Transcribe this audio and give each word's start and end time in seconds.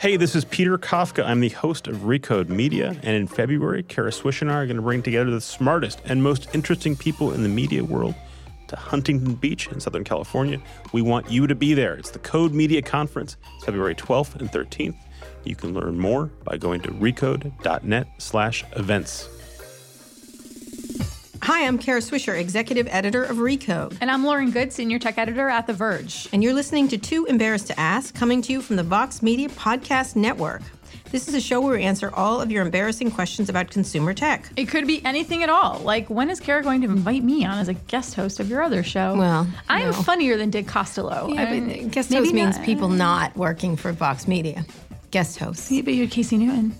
Hey, 0.00 0.16
this 0.16 0.34
is 0.34 0.46
Peter 0.46 0.78
Kafka. 0.78 1.26
I'm 1.26 1.40
the 1.40 1.50
host 1.50 1.86
of 1.86 1.98
Recode 1.98 2.48
Media, 2.48 2.98
and 3.02 3.14
in 3.14 3.26
February, 3.26 3.82
Kara 3.82 4.10
Swisher 4.10 4.40
and 4.40 4.50
I 4.50 4.54
are 4.54 4.64
going 4.64 4.76
to 4.76 4.82
bring 4.82 5.02
together 5.02 5.30
the 5.30 5.42
smartest 5.42 6.00
and 6.06 6.22
most 6.22 6.48
interesting 6.54 6.96
people 6.96 7.34
in 7.34 7.42
the 7.42 7.50
media 7.50 7.84
world 7.84 8.14
to 8.68 8.76
Huntington 8.76 9.34
Beach 9.34 9.68
in 9.68 9.78
Southern 9.78 10.04
California. 10.04 10.58
We 10.94 11.02
want 11.02 11.30
you 11.30 11.46
to 11.46 11.54
be 11.54 11.74
there. 11.74 11.96
It's 11.96 12.12
the 12.12 12.18
Code 12.18 12.54
Media 12.54 12.80
Conference, 12.80 13.36
February 13.66 13.94
12th 13.94 14.36
and 14.36 14.50
13th. 14.50 14.96
You 15.44 15.54
can 15.54 15.74
learn 15.74 15.98
more 15.98 16.30
by 16.44 16.56
going 16.56 16.80
to 16.80 16.92
recode.net 16.92 18.08
slash 18.16 18.64
events. 18.76 19.28
Hi, 21.52 21.66
I'm 21.66 21.78
Kara 21.78 21.98
Swisher, 21.98 22.38
Executive 22.38 22.86
Editor 22.92 23.24
of 23.24 23.38
Recode. 23.38 23.98
And 24.00 24.08
I'm 24.08 24.24
Lauren 24.24 24.52
Goode, 24.52 24.72
Senior 24.72 25.00
Tech 25.00 25.18
Editor 25.18 25.48
at 25.48 25.66
The 25.66 25.72
Verge. 25.72 26.28
And 26.32 26.44
you're 26.44 26.54
listening 26.54 26.86
to 26.86 26.96
Too 26.96 27.24
Embarrassed 27.24 27.66
to 27.66 27.80
Ask, 27.80 28.14
coming 28.14 28.40
to 28.42 28.52
you 28.52 28.62
from 28.62 28.76
the 28.76 28.84
Vox 28.84 29.20
Media 29.20 29.48
Podcast 29.48 30.14
Network. 30.14 30.62
This 31.10 31.26
is 31.26 31.34
a 31.34 31.40
show 31.40 31.60
where 31.60 31.76
we 31.76 31.82
answer 31.82 32.14
all 32.14 32.40
of 32.40 32.52
your 32.52 32.64
embarrassing 32.64 33.10
questions 33.10 33.48
about 33.48 33.68
consumer 33.68 34.14
tech. 34.14 34.48
It 34.56 34.66
could 34.68 34.86
be 34.86 35.04
anything 35.04 35.42
at 35.42 35.48
all. 35.48 35.80
Like, 35.80 36.08
when 36.08 36.30
is 36.30 36.38
Kara 36.38 36.62
going 36.62 36.82
to 36.82 36.86
invite 36.86 37.24
me 37.24 37.44
on 37.44 37.58
as 37.58 37.66
a 37.66 37.74
guest 37.74 38.14
host 38.14 38.38
of 38.38 38.48
your 38.48 38.62
other 38.62 38.84
show? 38.84 39.16
Well, 39.16 39.48
I 39.68 39.80
am 39.80 39.90
no. 39.90 40.02
funnier 40.02 40.36
than 40.36 40.50
Dick 40.50 40.68
Costolo. 40.68 41.34
Yeah, 41.34 41.42
I 41.42 41.58
mean, 41.58 41.88
guest 41.88 42.12
host 42.12 42.32
means 42.32 42.58
not. 42.58 42.64
people 42.64 42.90
not 42.90 43.36
working 43.36 43.74
for 43.74 43.90
Vox 43.90 44.28
Media. 44.28 44.64
Guest 45.10 45.40
hosts. 45.40 45.68
Yeah, 45.68 45.82
but 45.82 45.94
you're 45.94 46.06
Casey 46.06 46.38
Newton. 46.38 46.76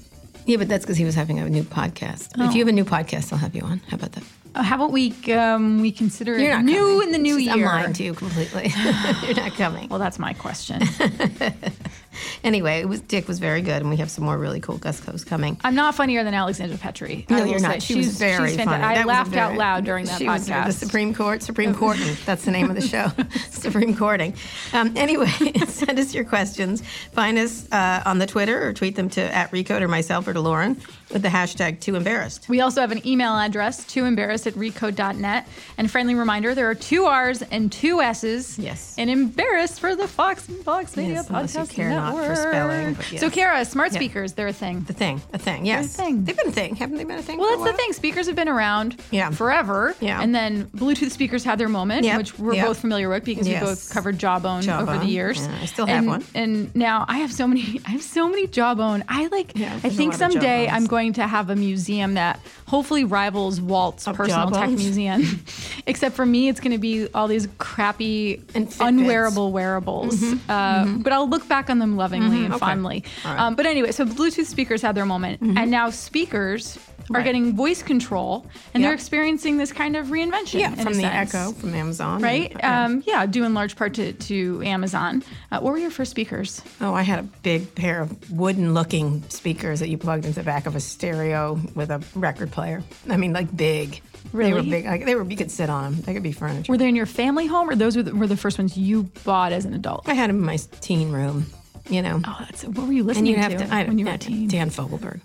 Yeah, 0.47 0.59
but 0.59 0.69
that's 0.69 0.85
because 0.85 0.97
he 0.97 1.05
was 1.05 1.17
having 1.17 1.41
a 1.41 1.51
new 1.51 1.65
podcast. 1.65 2.31
Oh. 2.39 2.49
If 2.49 2.55
you 2.55 2.61
have 2.61 2.69
a 2.69 2.73
new 2.73 2.85
podcast, 2.85 3.33
I'll 3.33 3.41
have 3.41 3.57
you 3.57 3.63
on. 3.63 3.81
How 3.89 3.97
about 3.97 4.13
that? 4.13 4.23
Uh, 4.55 4.63
how 4.63 4.75
about 4.77 4.91
we 4.91 5.15
um, 5.33 5.81
we 5.81 5.93
consider 5.93 6.37
You're 6.39 6.59
it 6.59 6.63
new 6.63 6.75
coming. 6.79 7.03
in 7.07 7.13
the 7.13 7.19
new 7.19 7.37
It's 7.37 7.45
year? 7.47 7.55
I'm 7.69 7.83
lying 7.83 7.93
to 7.93 8.03
you 8.03 8.15
completely. 8.15 8.73
You're 9.25 9.35
not 9.35 9.53
coming. 9.55 9.89
Well, 9.89 9.99
that's 10.01 10.19
my 10.19 10.33
question. 10.33 10.83
Anyway, 12.43 12.81
it 12.81 12.89
was, 12.89 13.01
Dick 13.03 13.29
was 13.29 13.39
very 13.39 13.61
good, 13.61 13.83
and 13.83 13.91
we 13.91 13.97
have 13.97 14.11
some 14.11 14.25
more 14.25 14.39
really 14.39 14.61
cool 14.61 14.79
guest 14.79 15.05
hosts 15.05 15.25
coming. 15.25 15.59
I'm 15.63 15.75
not 15.75 15.95
funnier 15.95 16.25
than 16.25 16.33
Alexandra 16.33 16.79
Petri. 16.79 17.27
I 17.29 17.35
No, 17.35 17.45
you're 17.45 17.61
not. 17.61 17.83
She 17.83 17.95
she's, 17.95 18.07
was 18.07 18.19
very 18.19 18.49
she's 18.49 18.57
funny. 18.57 18.83
I 18.83 18.95
That 18.95 19.07
was 19.07 19.07
laughed 19.07 19.37
out 19.37 19.57
loud 19.57 19.85
during 19.85 20.07
that 20.07 20.19
she 20.19 20.27
Was 20.27 20.49
podcast. 20.49 20.67
the 20.67 20.73
Supreme 20.73 21.13
Court, 21.15 21.43
Supreme 21.43 21.75
Courting. 21.75 22.17
That's 22.25 22.45
the 22.45 22.51
name 22.51 22.71
of 22.71 22.77
the 22.77 22.87
show. 22.87 23.13
Supreme 23.51 23.95
Courting. 23.95 24.35
Um, 24.73 24.97
anyway, 24.97 25.27
send 25.67 25.99
us 25.99 26.15
your 26.15 26.25
questions. 26.25 26.83
Find 27.13 27.39
us 27.39 27.71
uh, 27.73 28.03
on 28.07 28.19
the 28.19 28.27
Twitter 28.27 28.67
or 28.67 28.73
tweet 28.73 28.97
them 28.97 29.11
to 29.11 29.21
at 29.35 29.51
Recode 29.51 29.83
or 29.83 29.89
myself 29.89 30.27
or 30.27 30.33
to 30.33 30.41
Lauren 30.41 30.81
with 31.13 31.23
the 31.23 31.29
hashtag 31.29 31.81
Too 31.81 31.97
Embarrassed. 31.97 32.49
We 32.49 32.61
also 32.61 32.81
have 32.81 32.93
an 32.93 33.07
email 33.07 33.37
address, 33.37 33.85
too 33.85 34.05
embarrassed 34.05 34.47
at 34.47 34.55
recode.net. 34.55 35.47
And 35.77 35.91
friendly 35.91 36.15
reminder, 36.15 36.55
there 36.55 36.71
are 36.71 36.75
two 36.75 37.05
R's 37.07 37.43
and 37.43 37.71
two 37.71 38.01
S's. 38.01 38.59
Yes. 38.59 38.95
And 38.97 39.11
embarrassed 39.11 39.81
for 39.81 39.95
the 39.95 40.07
Vox 40.07 40.49
and 40.49 40.63
Vox 40.65 40.97
Media 40.97 41.15
Yes, 41.15 41.29
Podcast 41.29 41.71
not 42.01 42.27
for 42.27 42.35
spelling, 42.37 42.95
but 42.95 43.13
yes. 43.13 43.21
So, 43.21 43.31
Kara, 43.31 43.65
smart 43.65 43.93
speakers, 43.93 44.33
they're 44.35 44.49
a 44.49 44.53
thing. 44.53 44.83
The 44.87 44.93
thing, 44.93 45.21
a 45.33 45.39
thing, 45.39 45.67
yes. 45.67 45.95
thing. 45.97 46.25
They've 46.25 46.37
been 46.37 46.49
a 46.49 46.53
thing, 46.53 46.77
haven't 46.77 46.97
they 46.97 47.05
been 47.05 47.19
a 47.19 47.23
thing? 47.23 47.39
Well, 47.39 47.55
a 47.55 47.65
that's 47.65 47.73
the 47.73 47.77
thing. 47.77 47.93
Speakers 47.93 48.27
have 48.27 48.37
been 48.37 48.49
around 48.49 49.01
Yeah. 49.11 49.31
forever. 49.31 49.95
Yeah. 50.01 50.21
And 50.23 50.35
then 50.35 50.67
Bluetooth 50.67 51.11
speakers 51.11 51.45
had 51.45 51.59
their 51.59 51.69
moment, 51.69 52.05
Yep. 52.05 52.19
which 52.19 52.39
we're 52.39 52.55
Yep. 52.55 52.67
both 52.67 52.79
familiar 52.81 53.09
with 53.09 53.25
because 53.25 53.47
Yes. 53.47 53.63
we 53.63 53.69
both 53.69 53.91
covered 53.93 54.19
Jawbone, 54.19 54.69
over 54.69 54.99
the 54.99 55.07
years. 55.07 55.39
Yeah, 55.39 55.59
I 55.63 55.67
still 55.67 55.87
have 55.87 55.99
and, 55.99 56.07
one. 56.07 56.25
And 56.35 56.75
now 56.75 57.05
I 57.09 57.19
have 57.19 57.33
so 57.33 57.47
many. 57.47 57.81
I 57.87 57.91
have 57.91 58.03
so 58.03 58.29
many 58.29 58.47
Jawbone. 58.47 59.05
I 59.09 59.27
like. 59.29 59.53
Yeah, 59.57 59.75
I 59.85 59.89
think 59.91 60.15
someday 60.15 60.69
I'm 60.69 60.87
going 60.87 61.15
to 61.15 61.27
have 61.27 61.51
a 61.51 61.57
museum 61.57 62.15
that 62.15 62.41
hopefully 62.67 63.05
rivals 63.05 63.61
Walt's 63.61 64.07
Of 64.07 64.17
personal 64.17 64.51
tech 64.51 64.71
museum. 64.71 65.45
Except 65.87 66.15
for 66.15 66.25
me, 66.27 66.49
it's 66.49 66.61
going 66.61 66.73
to 66.73 66.79
be 66.79 67.09
all 67.15 67.27
these 67.29 67.49
crappy, 67.59 68.41
And 68.55 68.73
unwearable 68.81 69.53
wearables. 69.53 70.23
Uh, 70.49 70.85
But 71.01 71.13
I'll 71.13 71.29
look 71.29 71.49
back 71.49 71.71
on 71.71 71.79
them 71.79 71.90
lovingly 71.97 72.39
and 72.45 72.45
Mm-hmm. 72.47 72.53
Okay. 72.55 72.59
fondly. 72.67 73.05
Right. 73.25 73.33
Mm-hmm. 73.33 73.41
Um, 73.41 73.55
but 73.57 73.67
anyway, 73.67 73.93
so 73.93 74.05
Bluetooth 74.05 74.47
speakers 74.47 74.83
had 74.83 74.95
their 74.95 75.07
moment, 75.07 75.41
and 75.41 75.71
now 75.71 75.91
speakers 75.91 76.79
are 77.11 77.15
Right. 77.15 77.25
getting 77.25 77.57
voice 77.57 77.83
control, 77.83 78.47
and 78.73 78.85
they're 78.85 78.93
experiencing 78.95 79.57
this 79.57 79.73
kind 79.73 79.97
of 79.97 80.09
reinvention. 80.09 80.61
Yeah, 80.61 80.75
from 80.77 80.95
the 80.95 81.01
sense. 81.01 81.35
Echo, 81.35 81.51
from 81.53 81.75
Amazon. 81.75 82.23
Right? 82.23 82.53
and- 82.53 82.61
yeah. 82.61 82.85
Um, 82.85 83.03
yeah, 83.07 83.27
due 83.27 83.43
in 83.45 83.53
large 83.53 83.75
part 83.75 83.95
to, 83.95 84.13
to 84.13 84.63
Amazon. 84.65 85.25
Uh, 85.51 85.59
what 85.59 85.73
were 85.73 85.79
your 85.79 85.91
first 85.91 86.13
speakers? 86.13 86.63
Oh, 86.81 86.95
I 86.95 87.03
had 87.03 87.19
a 87.19 87.23
big 87.25 87.75
pair 87.75 88.01
of 88.03 88.31
wooden 88.31 88.75
looking 88.75 89.25
speakers 89.29 89.81
that 89.81 89.89
you 89.89 89.99
plugged 89.99 90.25
into 90.25 90.39
the 90.39 90.45
back 90.45 90.67
of 90.67 90.77
a 90.77 90.81
stereo 90.81 91.59
with 91.75 91.91
a 91.91 92.01
record 92.15 92.53
player. 92.53 92.83
I 93.09 93.17
mean, 93.17 93.33
like 93.33 93.55
big. 93.57 94.01
Really? 94.33 94.51
They 94.51 94.57
were 94.57 94.63
big. 94.63 94.85
Like, 94.85 95.05
they 95.07 95.15
were, 95.17 95.25
you 95.25 95.37
could 95.37 95.51
sit 95.51 95.69
on 95.69 95.83
them. 95.93 96.03
They 96.03 96.15
could 96.15 96.23
be 96.23 96.31
furniture. 96.31 96.71
Were 96.71 96.79
they 96.79 96.89
in 96.89 96.95
your 96.95 97.07
family 97.07 97.47
home, 97.47 97.69
or 97.69 97.75
those 97.75 97.97
were 97.97 98.05
the, 98.05 98.15
were 98.15 98.29
the 98.29 98.37
first 98.37 98.59
ones 98.59 98.77
you 98.77 99.05
bought 99.25 99.51
as 99.51 99.65
an 99.65 99.75
adult? 99.75 100.09
I 100.09 100.15
had 100.15 100.29
them 100.31 100.37
in 100.37 100.45
my 100.45 100.59
teen 100.81 101.11
room, 101.11 101.47
you 101.91 102.03
know. 102.03 102.21
Oh, 102.25 102.37
that's 102.41 102.65
what 102.65 102.87
were 102.87 102.93
you 102.93 103.01
and 103.01 103.09
listening 103.09 103.33
you 103.33 103.37
have 103.37 103.53
to, 103.53 103.67
to, 103.67 103.75
I, 103.75 103.85
when 103.85 103.99
you 103.99 104.07
were 104.07 104.13
a 104.13 104.19
Dan- 104.19 104.29
teen? 104.29 104.49
Dan 104.49 104.71
Fogelberg. 104.71 105.21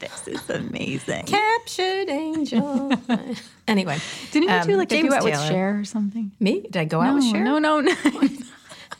This 0.00 0.28
is 0.28 0.48
amazing. 0.50 1.24
Captured 1.26 2.08
Angel. 2.08 2.92
anyway. 3.68 3.98
Didn't 4.30 4.48
you 4.48 4.54
um, 4.54 4.66
do 4.66 4.76
like 4.76 4.92
a 4.92 5.02
duet 5.02 5.24
with. 5.24 5.40
Cher 5.40 5.80
or 5.80 5.84
something? 5.84 6.30
Me? 6.38 6.60
Did 6.60 6.76
I 6.76 6.84
go 6.84 7.00
out 7.00 7.16
with 7.16 7.24
Cher? 7.24 7.42
no, 7.42 7.58
no, 7.58 7.80
no. 7.80 7.94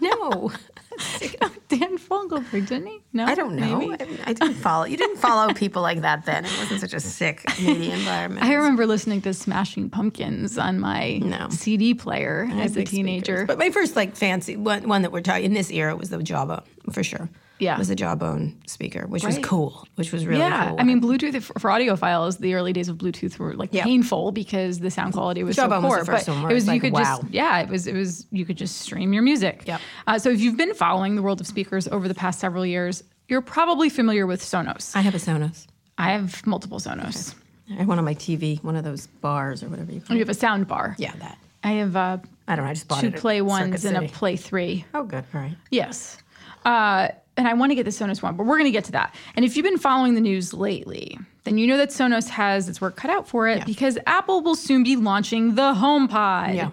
No. 0.01 0.53
Dan 1.69 1.99
Fogelberg, 1.99 2.67
didn't 2.69 2.87
he? 2.87 3.01
No, 3.13 3.25
I 3.27 3.35
don't 3.35 3.55
know. 3.55 3.79
maybe? 3.81 4.03
I, 4.25 4.31
I 4.31 4.33
didn't 4.33 4.55
follow. 4.55 4.85
You 4.85 4.97
didn't 4.97 5.19
follow 5.19 5.53
people 5.53 5.83
like 5.83 6.01
that 6.01 6.25
then. 6.25 6.45
It 6.47 6.59
wasn't 6.59 6.81
such 6.81 6.95
a 6.95 7.01
sick 7.01 7.45
media 7.61 7.95
environment. 7.99 8.45
I 8.45 8.55
remember 8.55 8.87
listening 8.87 9.21
to 9.23 9.35
Smashing 9.35 9.91
Pumpkins 9.91 10.57
on 10.59 10.81
my 10.81 11.19
No. 11.19 11.49
CD 11.51 11.93
player 11.95 12.49
as 12.53 12.77
a 12.77 12.85
teenager. 12.85 13.25
speakers. 13.39 13.47
But 13.47 13.59
my 13.59 13.71
first 13.71 13.97
like 13.97 14.17
fancy 14.17 14.57
one, 14.57 14.89
one 14.89 15.03
that 15.03 15.13
we're 15.13 15.21
talking 15.21 15.45
in 15.45 15.53
this 15.55 15.71
era 15.71 15.95
was 15.95 16.09
the 16.11 16.23
Java 16.23 16.63
for 16.91 17.03
sure. 17.03 17.29
Yeah. 17.59 17.79
was 17.79 17.91
a 17.91 17.97
Jawbone 17.97 18.57
speaker, 18.67 19.07
which 19.07 19.25
was 19.25 19.39
cool, 19.39 19.87
which 19.97 20.13
was 20.13 20.27
really 20.27 20.41
yeah, 20.41 20.69
cool. 20.69 20.77
I 20.81 20.85
mean, 20.85 21.01
Bluetooth 21.01 21.43
for, 21.43 21.59
for 21.59 21.71
audiophiles, 21.71 22.39
the 22.39 22.55
early 22.55 22.73
days 22.73 22.89
of 22.89 22.97
Bluetooth 22.99 23.39
were 23.39 23.55
like 23.55 23.71
Yeah. 23.73 23.85
painful 23.85 24.33
because 24.33 24.81
the 24.81 24.91
sound 24.91 25.13
quality 25.15 25.43
was 25.43 25.57
Jawbone 25.57 25.83
so 25.83 25.89
was 25.89 25.97
poor. 25.97 26.05
first 26.05 26.27
but 26.27 26.35
one 26.37 26.51
it 26.51 26.55
was 26.55 26.65
it's 26.65 26.75
you 26.75 26.81
could 26.81 26.93
wow. 26.93 27.19
just 27.21 27.33
yeah, 27.33 27.61
it 27.61 27.69
was 27.69 27.87
it 27.87 27.95
was 27.95 28.27
you 28.31 28.45
could 28.45 28.57
just 28.57 28.79
stream 28.81 29.13
your 29.13 29.23
music. 29.23 29.65
Yep. 29.67 29.81
Uh, 30.07 30.19
so 30.19 30.31
if 30.31 30.41
you've 30.41 30.57
been 30.57 30.75
following 30.75 31.17
the 31.17 31.23
world 31.23 31.41
of 31.41 31.47
speakers 31.47 31.89
over 31.89 32.09
the 32.09 32.15
past 32.15 32.41
several 32.41 32.65
years, 32.65 33.03
you're 33.29 33.43
probably 33.43 33.89
familiar 33.89 34.27
with 34.27 34.41
Sonos. 34.43 34.95
I 34.97 35.01
have 35.01 35.15
a 35.15 35.19
Sonos. 35.19 35.67
I 35.99 36.13
have 36.13 36.47
multiple 36.47 36.79
Sonos. 36.79 37.35
I 37.71 37.75
have 37.75 37.89
one 37.89 37.99
on 37.99 38.05
my 38.05 38.15
TV, 38.15 38.63
one 38.65 38.77
of 38.77 38.85
those 38.85 39.07
bars 39.07 39.63
or 39.63 39.69
whatever 39.69 39.93
you 39.93 40.01
call 40.01 40.17
You 40.17 40.21
have 40.21 40.31
a 40.31 40.35
sound 40.35 40.67
bar. 40.69 40.95
Yeah, 40.99 41.13
that. 41.19 41.39
I 41.63 41.73
have 41.73 41.97
uh, 41.97 42.19
I 42.47 42.57
don't 42.57 42.65
know. 42.65 42.71
I 42.71 42.75
just 42.75 42.89
bought 42.89 43.01
two 43.01 43.11
play 43.11 43.43
ones 43.43 43.85
and 43.85 43.97
a 43.97 44.09
play 44.09 44.37
three. 44.37 44.85
Oh, 44.95 45.03
good. 45.03 45.25
All 45.35 45.41
right. 45.41 45.57
Yes. 45.71 46.17
Uh, 46.65 47.09
and 47.39 47.49
I 47.49 47.55
want 47.55 47.71
to 47.71 47.75
get 47.77 47.85
the 47.85 47.91
Sonos 47.91 48.23
one, 48.23 48.37
but 48.37 48.45
we're 48.45 48.57
going 48.59 48.67
to 48.67 48.71
get 48.73 48.85
to 48.85 48.93
that. 48.93 49.15
And 49.37 49.45
if 49.45 49.57
you've 49.57 49.65
been 49.65 49.79
following 49.79 50.15
the 50.15 50.21
news 50.21 50.53
lately, 50.53 51.19
then 51.45 51.57
you 51.57 51.67
know 51.67 51.77
that 51.79 51.89
Sonos 51.91 52.29
has 52.29 52.69
its 52.69 52.81
work 52.81 52.97
cut 52.97 53.11
out 53.11 53.27
for 53.29 53.49
it 53.49 53.59
Yeah. 53.59 53.65
because 53.65 53.97
Apple 54.07 54.43
will 54.43 54.55
soon 54.57 54.83
be 54.83 54.97
launching 54.97 55.55
the 55.55 55.73
HomePod. 55.75 56.55
Yeah. 56.57 56.71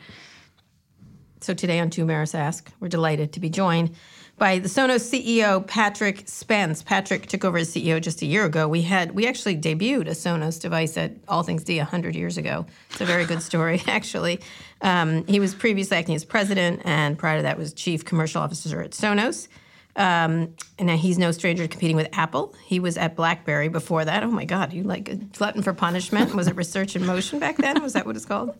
So 1.41 1.53
today 1.53 1.79
on 1.79 1.89
Too 1.89 2.01
Embarrassed 2.01 2.35
Ask, 2.35 2.71
we're 2.79 2.87
delighted 2.89 3.33
to 3.33 3.39
be 3.39 3.49
joined 3.49 3.91
by 4.37 4.59
the 4.59 4.67
Sonos 4.67 5.01
CEO 5.09 5.65
Patrick 5.65 6.23
Spence. 6.27 6.81
Patrick 6.83 7.27
took 7.27 7.45
over 7.45 7.59
as 7.59 7.69
CEO 7.73 8.01
just 8.01 8.21
a 8.21 8.25
year 8.25 8.45
ago. 8.45 8.67
We 8.67 8.81
had 8.81 9.11
we 9.11 9.27
actually 9.27 9.55
debuted 9.55 10.07
a 10.07 10.11
Sonos 10.11 10.59
device 10.59 10.97
at 10.97 11.11
All 11.27 11.43
Things 11.43 11.63
D 11.63 11.77
hundred 11.77 12.15
years 12.15 12.37
ago. 12.37 12.65
It's 12.91 12.99
a 13.01 13.05
very 13.05 13.25
good 13.25 13.41
story, 13.43 13.81
actually. 13.87 14.41
Um, 14.81 15.25
he 15.27 15.39
was 15.39 15.53
previously 15.53 15.97
acting 15.97 16.15
as 16.15 16.25
president, 16.25 16.81
and 16.83 17.17
prior 17.17 17.37
to 17.37 17.43
that 17.43 17.57
was 17.57 17.73
chief 17.73 18.03
commercial 18.03 18.41
officer 18.41 18.81
at 18.81 18.91
Sonos. 18.91 19.47
Um, 19.95 20.55
and 20.77 20.87
now 20.87 20.97
he's 20.97 21.17
no 21.17 21.31
stranger 21.31 21.63
to 21.63 21.69
competing 21.69 21.95
with 21.95 22.09
Apple. 22.13 22.53
He 22.65 22.79
was 22.79 22.97
at 22.97 23.15
BlackBerry 23.15 23.69
before 23.69 24.03
that. 24.03 24.23
Oh 24.23 24.31
my 24.31 24.45
God, 24.45 24.73
you 24.73 24.83
like 24.83 25.07
a 25.09 25.15
glutton 25.15 25.61
for 25.63 25.73
punishment? 25.73 26.33
Was 26.35 26.47
it 26.47 26.55
Research 26.55 26.95
in 26.95 27.05
Motion 27.05 27.39
back 27.39 27.57
then? 27.57 27.81
Was 27.81 27.93
that 27.93 28.05
what 28.05 28.15
it's 28.15 28.25
called? 28.25 28.55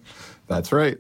That's 0.48 0.72
right. 0.72 0.98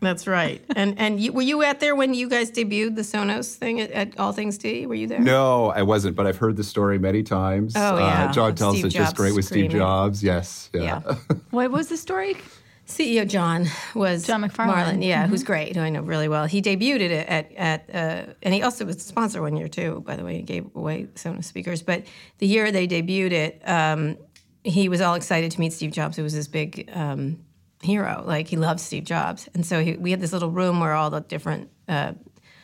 That's 0.00 0.26
right. 0.26 0.62
And 0.76 0.98
and 0.98 1.18
you, 1.18 1.32
were 1.32 1.42
you 1.42 1.64
out 1.64 1.80
there 1.80 1.96
when 1.96 2.12
you 2.12 2.28
guys 2.28 2.50
debuted 2.50 2.94
the 2.94 3.02
Sonos 3.02 3.54
thing 3.54 3.80
at, 3.80 3.90
at 3.92 4.18
All 4.20 4.32
Things 4.32 4.58
D? 4.58 4.86
Were 4.86 4.94
you 4.94 5.06
there? 5.06 5.18
No, 5.18 5.70
I 5.70 5.80
wasn't, 5.82 6.14
but 6.14 6.26
I've 6.26 6.36
heard 6.36 6.56
the 6.56 6.64
story 6.64 6.98
many 6.98 7.22
times. 7.22 7.72
Oh, 7.74 7.96
yeah. 7.96 8.26
Uh, 8.26 8.32
John 8.32 8.54
tells 8.54 8.74
Steve 8.74 8.86
it 8.86 8.88
just 8.90 9.10
Jobs 9.12 9.16
great 9.16 9.34
with 9.34 9.46
Steve. 9.46 9.70
Jobs. 9.70 10.22
Yes. 10.22 10.68
Yeah. 10.74 11.00
Yeah. 11.06 11.14
What 11.50 11.70
was 11.70 11.88
the 11.88 11.96
story? 11.96 12.36
CEO 12.86 13.26
John 13.28 13.66
was 13.94 14.26
John 14.26 14.42
MacFarlane. 14.42 14.76
Marlin, 14.76 15.02
yeah, 15.02 15.22
Mm-hmm. 15.22 15.30
who's 15.30 15.42
great, 15.42 15.74
who 15.74 15.82
I 15.82 15.88
know 15.88 16.02
really 16.02 16.28
well. 16.28 16.44
He 16.44 16.60
debuted 16.60 17.00
it 17.00 17.26
at 17.28 17.52
at, 17.56 17.90
uh, 17.94 18.32
and 18.42 18.52
he 18.52 18.62
also 18.62 18.84
was 18.84 18.96
a 18.96 19.00
sponsor 19.00 19.40
one 19.40 19.56
year 19.56 19.68
too. 19.68 20.02
By 20.06 20.16
the 20.16 20.24
way, 20.24 20.36
he 20.36 20.42
gave 20.42 20.66
away 20.74 21.04
Sonos 21.14 21.44
speakers. 21.44 21.82
But 21.82 22.04
the 22.38 22.46
year 22.46 22.70
they 22.70 22.86
debuted 22.86 23.32
it, 23.32 23.62
um, 23.68 24.18
he 24.64 24.88
was 24.88 25.00
all 25.00 25.14
excited 25.14 25.50
to 25.52 25.60
meet 25.60 25.72
Steve 25.72 25.92
Jobs, 25.92 26.16
who 26.16 26.22
was 26.22 26.32
his 26.34 26.46
big 26.48 26.90
um, 26.92 27.38
hero. 27.82 28.22
Like 28.26 28.48
he 28.48 28.56
loved 28.56 28.80
Steve 28.80 29.04
Jobs, 29.04 29.48
and 29.54 29.64
so 29.64 29.82
he, 29.82 29.94
we 29.96 30.10
had 30.10 30.20
this 30.20 30.32
little 30.32 30.50
room 30.50 30.80
where 30.80 30.92
all 30.92 31.08
the 31.10 31.20
different 31.20 31.70
uh, 31.88 32.12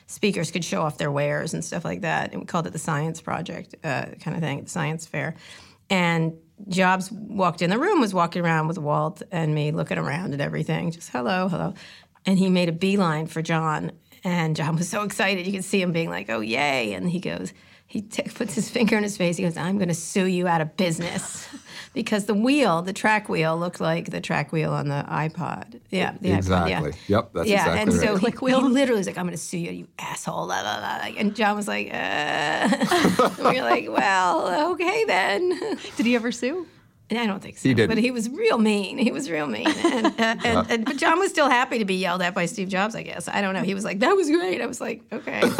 speakers 0.06 0.50
could 0.50 0.64
show 0.64 0.82
off 0.82 0.98
their 0.98 1.10
wares 1.10 1.54
and 1.54 1.64
stuff 1.64 1.84
like 1.84 2.02
that. 2.02 2.32
And 2.32 2.40
we 2.42 2.46
called 2.46 2.66
it 2.66 2.72
the 2.72 2.78
Science 2.78 3.20
Project 3.22 3.74
uh, 3.84 4.06
kind 4.20 4.36
of 4.36 4.42
thing, 4.42 4.62
the 4.64 4.68
Science 4.70 5.06
Fair. 5.06 5.34
And 5.88 6.34
Jobs 6.68 7.10
walked 7.10 7.62
in 7.62 7.70
the 7.70 7.78
room, 7.78 8.00
was 8.00 8.14
walking 8.14 8.42
around 8.42 8.68
with 8.68 8.78
Walt 8.78 9.22
and 9.30 9.54
me, 9.54 9.72
looking 9.72 9.98
around 9.98 10.34
at 10.34 10.40
everything, 10.40 10.90
just 10.90 11.10
hello, 11.10 11.48
hello. 11.48 11.74
And 12.26 12.38
he 12.38 12.50
made 12.50 12.68
a 12.68 12.72
beeline 12.72 13.26
for 13.26 13.42
John 13.42 13.92
And 14.22 14.54
John 14.54 14.76
was 14.76 14.88
so 14.88 15.02
excited. 15.02 15.46
You 15.46 15.52
could 15.52 15.64
see 15.64 15.80
him 15.80 15.92
being 15.92 16.10
like, 16.10 16.28
"Oh, 16.28 16.40
yay!" 16.40 16.92
And 16.92 17.08
he 17.08 17.20
goes, 17.20 17.52
he 17.90 18.02
t- 18.02 18.22
puts 18.34 18.54
his 18.54 18.70
finger 18.70 18.96
in 18.96 19.02
his 19.02 19.16
face. 19.16 19.36
He 19.36 19.42
goes, 19.42 19.56
"I'm 19.56 19.76
going 19.76 19.88
to 19.88 19.94
sue 19.94 20.26
you 20.26 20.46
out 20.46 20.60
of 20.60 20.76
business." 20.76 21.48
because 21.92 22.26
the 22.26 22.34
wheel, 22.34 22.82
the 22.82 22.92
track 22.92 23.28
wheel, 23.28 23.58
looked 23.58 23.80
like 23.80 24.10
the 24.10 24.20
track 24.20 24.52
wheel 24.52 24.72
on 24.72 24.86
the 24.86 25.04
iPod. 25.08 25.80
Yeah, 25.90 26.14
the 26.20 26.30
exactly. 26.30 26.72
iPod, 26.72 26.94
yeah. 27.08 27.16
Yep, 27.16 27.30
that's 27.34 27.48
yeah, 27.48 27.54
exactly 27.56 27.74
Yeah, 27.74 27.80
and 27.82 27.92
right. 27.92 28.00
so 28.00 28.16
he, 28.16 28.26
he 28.30 28.54
literally 28.54 28.98
was 29.00 29.06
like, 29.08 29.18
"I'm 29.18 29.24
going 29.24 29.32
to 29.32 29.42
sue 29.42 29.58
you, 29.58 29.72
you 29.72 29.88
asshole!" 29.98 30.46
La, 30.46 30.60
la, 30.60 30.78
la. 30.78 31.00
And 31.18 31.34
John 31.34 31.56
was 31.56 31.66
like, 31.66 31.88
uh. 31.88 31.96
and 31.96 33.38
"We 33.38 33.58
are 33.58 33.68
like, 33.68 33.88
"Well, 33.90 34.72
okay 34.72 35.04
then." 35.06 35.48
Did 35.96 36.06
he 36.06 36.14
ever 36.14 36.30
sue? 36.30 36.68
And 37.10 37.18
I 37.18 37.26
don't 37.26 37.42
think 37.42 37.58
so. 37.58 37.68
He 37.68 37.74
didn't. 37.74 37.90
But 37.90 37.98
he 37.98 38.12
was 38.12 38.30
real 38.30 38.58
mean. 38.58 38.96
He 38.96 39.10
was 39.10 39.28
real 39.28 39.46
mean. 39.46 39.66
And, 39.90 40.06
uh, 40.06 40.36
and, 40.44 40.70
and, 40.70 40.84
but 40.84 40.96
John 40.98 41.18
was 41.18 41.30
still 41.30 41.50
happy 41.50 41.78
to 41.78 41.84
be 41.84 41.96
yelled 41.96 42.22
at 42.22 42.32
by 42.32 42.46
Steve 42.46 42.68
Jobs, 42.68 42.94
I 42.94 43.02
guess. 43.02 43.26
I 43.26 43.40
don't 43.40 43.54
know. 43.54 43.62
He 43.62 43.74
was 43.74 43.84
like, 43.84 43.98
that 44.00 44.12
was 44.12 44.30
great. 44.30 44.60
I 44.60 44.66
was 44.66 44.80
like, 44.80 45.02
okay. 45.12 45.40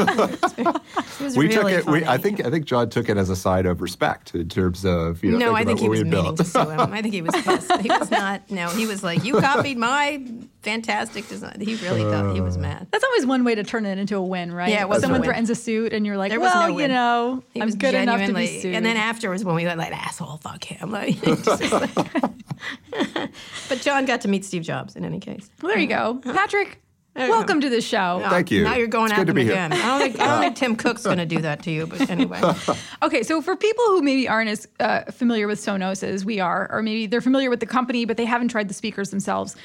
It 1.20 1.24
was 1.24 1.36
we 1.36 1.48
really 1.48 1.72
took 1.72 1.86
it. 1.86 1.86
We. 1.86 2.04
I 2.06 2.16
think. 2.16 2.44
I 2.46 2.50
think 2.50 2.64
John 2.64 2.88
took 2.88 3.10
it 3.10 3.18
as 3.18 3.28
a 3.28 3.36
sign 3.36 3.66
of 3.66 3.82
respect 3.82 4.34
in 4.34 4.48
terms 4.48 4.86
of 4.86 5.22
you 5.22 5.32
know. 5.32 5.38
No, 5.38 5.54
I 5.54 5.64
think 5.64 5.78
he 5.78 5.88
was 5.88 6.00
we 6.00 6.06
had 6.06 6.06
meaning 6.06 6.24
built. 6.24 6.36
to 6.38 6.44
sue 6.44 6.70
him. 6.70 6.80
I 6.80 7.02
think 7.02 7.12
he 7.12 7.20
was 7.20 7.34
pissed. 7.42 7.70
He 7.82 7.90
was 7.90 8.10
not. 8.10 8.50
No, 8.50 8.68
he 8.70 8.86
was 8.86 9.02
like, 9.02 9.22
you 9.22 9.38
copied 9.38 9.76
my 9.76 10.24
fantastic 10.62 11.26
design. 11.28 11.58
He 11.60 11.74
really 11.76 12.02
thought 12.02 12.34
he 12.34 12.40
was 12.40 12.58
mad. 12.58 12.86
That's 12.90 13.04
always 13.04 13.24
one 13.26 13.44
way 13.44 13.54
to 13.54 13.64
turn 13.64 13.86
it 13.86 13.98
into 13.98 14.16
a 14.16 14.22
win, 14.22 14.52
right? 14.52 14.68
Yeah, 14.70 14.82
it 14.82 14.88
was 14.88 15.00
Someone 15.00 15.20
win. 15.20 15.26
threatens 15.28 15.50
a 15.50 15.54
suit, 15.54 15.92
and 15.92 16.04
you're 16.06 16.16
like, 16.16 16.30
There 16.30 16.40
well, 16.40 16.68
no 16.70 16.78
you 16.78 16.88
know, 16.88 17.42
He 17.52 17.60
I'm 17.60 17.66
was 17.66 17.74
good 17.76 17.94
enough 17.94 18.16
to 18.20 18.26
be 18.26 18.26
genuinely- 18.26 18.60
sued. 18.60 18.74
And 18.74 18.84
then 18.84 18.96
afterwards, 18.96 19.44
when 19.44 19.54
we 19.54 19.64
went 19.64 19.78
like, 19.78 19.92
asshole, 19.92 20.36
fuck 20.38 20.62
him. 20.64 20.90
Like, 21.00 21.24
like- 21.26 21.94
but 23.68 23.80
John 23.80 24.04
got 24.04 24.20
to 24.22 24.28
meet 24.28 24.44
Steve 24.44 24.62
Jobs 24.62 24.96
in 24.96 25.04
any 25.04 25.20
case. 25.20 25.48
well, 25.62 25.72
there 25.72 25.80
you 25.80 25.86
go, 25.88 26.20
Uh-huh. 26.24 26.32
Patrick. 26.32 26.80
Welcome 27.16 27.60
to 27.62 27.68
the 27.68 27.80
show. 27.80 28.24
Thank 28.30 28.50
you. 28.52 28.62
Now 28.62 28.76
you're 28.76 28.86
going 28.86 29.10
It's 29.10 29.18
at 29.18 29.24
to 29.26 29.32
him 29.32 29.38
again. 29.38 29.72
I 29.72 29.76
don't 29.76 30.00
think, 30.00 30.20
I 30.20 30.26
don't 30.26 30.40
think 30.40 30.56
Tim 30.56 30.76
Cook's 30.76 31.02
going 31.02 31.18
to 31.18 31.26
do 31.26 31.40
that 31.42 31.62
to 31.64 31.70
you, 31.70 31.86
but 31.86 32.08
anyway. 32.08 32.40
Okay, 33.02 33.22
so 33.24 33.42
for 33.42 33.56
people 33.56 33.84
who 33.86 34.00
maybe 34.00 34.28
aren't 34.28 34.48
as 34.48 34.68
uh, 34.78 35.02
familiar 35.10 35.46
with 35.48 35.58
Sonos 35.58 36.02
as 36.04 36.24
we 36.24 36.38
are, 36.38 36.68
or 36.70 36.82
maybe 36.82 37.06
they're 37.06 37.20
familiar 37.20 37.50
with 37.50 37.60
the 37.60 37.66
company 37.66 38.04
but 38.04 38.16
they 38.16 38.24
haven't 38.24 38.48
tried 38.48 38.68
the 38.68 38.74
speakers 38.74 39.10
themselves, 39.10 39.56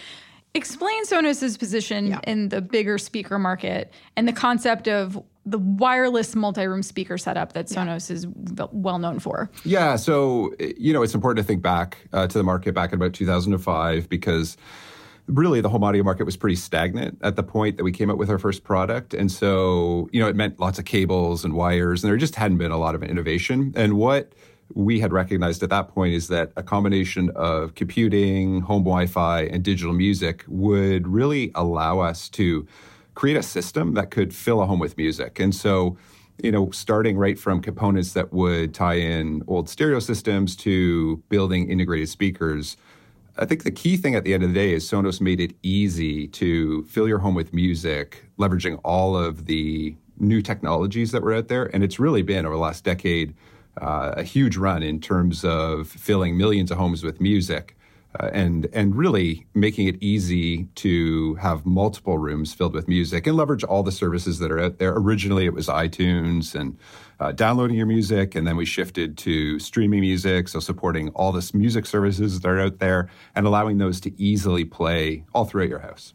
explain 0.55 1.05
Sonos's 1.05 1.57
position 1.57 2.07
Yeah. 2.07 2.19
in 2.25 2.49
the 2.49 2.61
bigger 2.61 2.97
speaker 2.97 3.37
market 3.37 3.93
and 4.17 4.27
the 4.27 4.33
concept 4.33 4.87
of 4.87 5.21
the 5.45 5.59
wireless 5.59 6.35
multi-room 6.35 6.81
speaker 6.81 7.17
setup 7.19 7.53
that 7.53 7.67
Sonos 7.67 8.09
is 8.09 8.25
well 8.71 8.97
known 8.97 9.19
for. 9.19 9.49
Yeah, 9.63 9.95
so 9.95 10.53
you 10.79 10.91
know, 10.91 11.03
it's 11.03 11.13
important 11.13 11.45
to 11.45 11.47
think 11.47 11.61
back 11.61 11.97
uh, 12.13 12.25
to 12.25 12.37
the 12.37 12.43
market 12.43 12.73
back 12.73 12.91
in 12.91 12.95
about 12.95 13.13
2005 13.13 14.09
because 14.09 14.57
really 15.27 15.61
the 15.61 15.69
home 15.69 15.83
audio 15.83 16.03
market 16.03 16.23
was 16.23 16.35
pretty 16.37 16.55
stagnant 16.55 17.17
at 17.21 17.35
the 17.35 17.43
point 17.43 17.77
that 17.77 17.83
we 17.83 17.91
came 17.91 18.09
out 18.09 18.17
with 18.17 18.29
our 18.29 18.39
first 18.39 18.63
product, 18.63 19.13
and 19.13 19.31
so 19.31 20.09
you 20.11 20.19
know, 20.19 20.27
it 20.27 20.35
meant 20.35 20.59
lots 20.59 20.79
of 20.79 20.85
cables 20.85 21.43
and 21.45 21.53
wires, 21.53 22.03
and 22.03 22.09
there 22.09 22.17
just 22.17 22.35
hadn't 22.35 22.57
been 22.57 22.71
a 22.71 22.77
lot 22.77 22.95
of 22.95 23.03
innovation. 23.03 23.71
And 23.75 23.93
what 23.93 24.33
we 24.73 24.99
had 24.99 25.13
recognized 25.13 25.63
at 25.63 25.69
that 25.69 25.89
point 25.89 26.13
is 26.13 26.27
that 26.29 26.51
a 26.55 26.63
combination 26.63 27.29
of 27.35 27.75
computing, 27.75 28.61
home 28.61 28.83
Wi-Fi, 28.83 29.43
and 29.43 29.63
digital 29.63 29.93
music 29.93 30.43
would 30.47 31.07
really 31.07 31.51
allow 31.55 31.99
us 31.99 32.29
to 32.29 32.67
create 33.13 33.37
a 33.37 33.43
system 33.43 33.93
that 33.93 34.11
could 34.11 34.33
fill 34.33 34.61
a 34.61 34.65
home 34.65 34.79
with 34.79 34.97
music. 34.97 35.39
And 35.39 35.53
so 35.53 35.97
you 36.41 36.51
know, 36.51 36.69
starting 36.71 37.17
right 37.17 37.39
from 37.39 37.61
components 37.61 38.13
that 38.13 38.33
would 38.33 38.73
tie 38.73 38.95
in 38.95 39.43
old 39.47 39.69
stereo 39.69 39.99
systems 39.99 40.55
to 40.57 41.17
building 41.29 41.69
integrated 41.69 42.09
speakers. 42.09 42.77
I 43.37 43.45
think 43.45 43.63
the 43.63 43.71
key 43.71 43.97
thing 43.97 44.15
at 44.15 44.23
the 44.23 44.33
end 44.33 44.43
of 44.43 44.49
the 44.49 44.55
day 44.55 44.73
is 44.73 44.89
Sonos 44.89 45.19
made 45.21 45.39
it 45.39 45.55
easy 45.61 46.27
to 46.29 46.83
fill 46.83 47.07
your 47.07 47.19
home 47.19 47.35
with 47.35 47.53
music, 47.53 48.25
leveraging 48.37 48.79
all 48.83 49.17
of 49.17 49.45
the 49.45 49.95
new 50.17 50.41
technologies 50.41 51.11
that 51.11 51.21
were 51.21 51.33
out 51.33 51.47
there. 51.47 51.65
And 51.73 51.83
it's 51.83 51.99
really 51.99 52.21
been 52.21 52.45
over 52.45 52.55
the 52.55 52.61
last 52.61 52.83
decade 52.83 53.33
uh, 53.81 54.13
a 54.17 54.23
huge 54.23 54.57
run 54.57 54.83
in 54.83 54.99
terms 54.99 55.43
of 55.43 55.87
filling 55.87 56.37
millions 56.37 56.71
of 56.71 56.77
homes 56.77 57.03
with 57.03 57.19
music. 57.19 57.75
Uh, 58.17 58.29
and 58.31 58.69
and 58.71 58.95
really 58.95 59.45
making 59.53 59.89
it 59.89 60.01
easy 60.01 60.63
to 60.75 61.35
have 61.35 61.65
multiple 61.65 62.17
rooms 62.17 62.53
filled 62.53 62.73
with 62.73 62.87
music 62.87 63.27
and 63.27 63.35
leverage 63.35 63.61
all 63.65 63.83
the 63.83 63.91
services 63.91 64.39
that 64.39 64.49
are 64.49 64.59
out 64.59 64.77
there. 64.77 64.93
Originally, 64.95 65.45
it 65.45 65.53
was 65.53 65.67
iTunes 65.67 66.55
and 66.55 66.77
uh, 67.19 67.33
downloading 67.33 67.75
your 67.75 67.85
music, 67.85 68.33
and 68.33 68.47
then 68.47 68.55
we 68.55 68.65
shifted 68.65 69.17
to 69.17 69.59
streaming 69.59 69.99
music, 69.99 70.47
so 70.47 70.61
supporting 70.61 71.09
all 71.09 71.33
this 71.33 71.53
music 71.53 71.85
services 71.85 72.39
that 72.39 72.47
are 72.47 72.59
out 72.59 72.79
there 72.79 73.09
and 73.35 73.45
allowing 73.45 73.79
those 73.79 73.99
to 73.99 74.21
easily 74.21 74.63
play 74.63 75.25
all 75.33 75.43
throughout 75.43 75.67
your 75.67 75.79
house. 75.79 76.13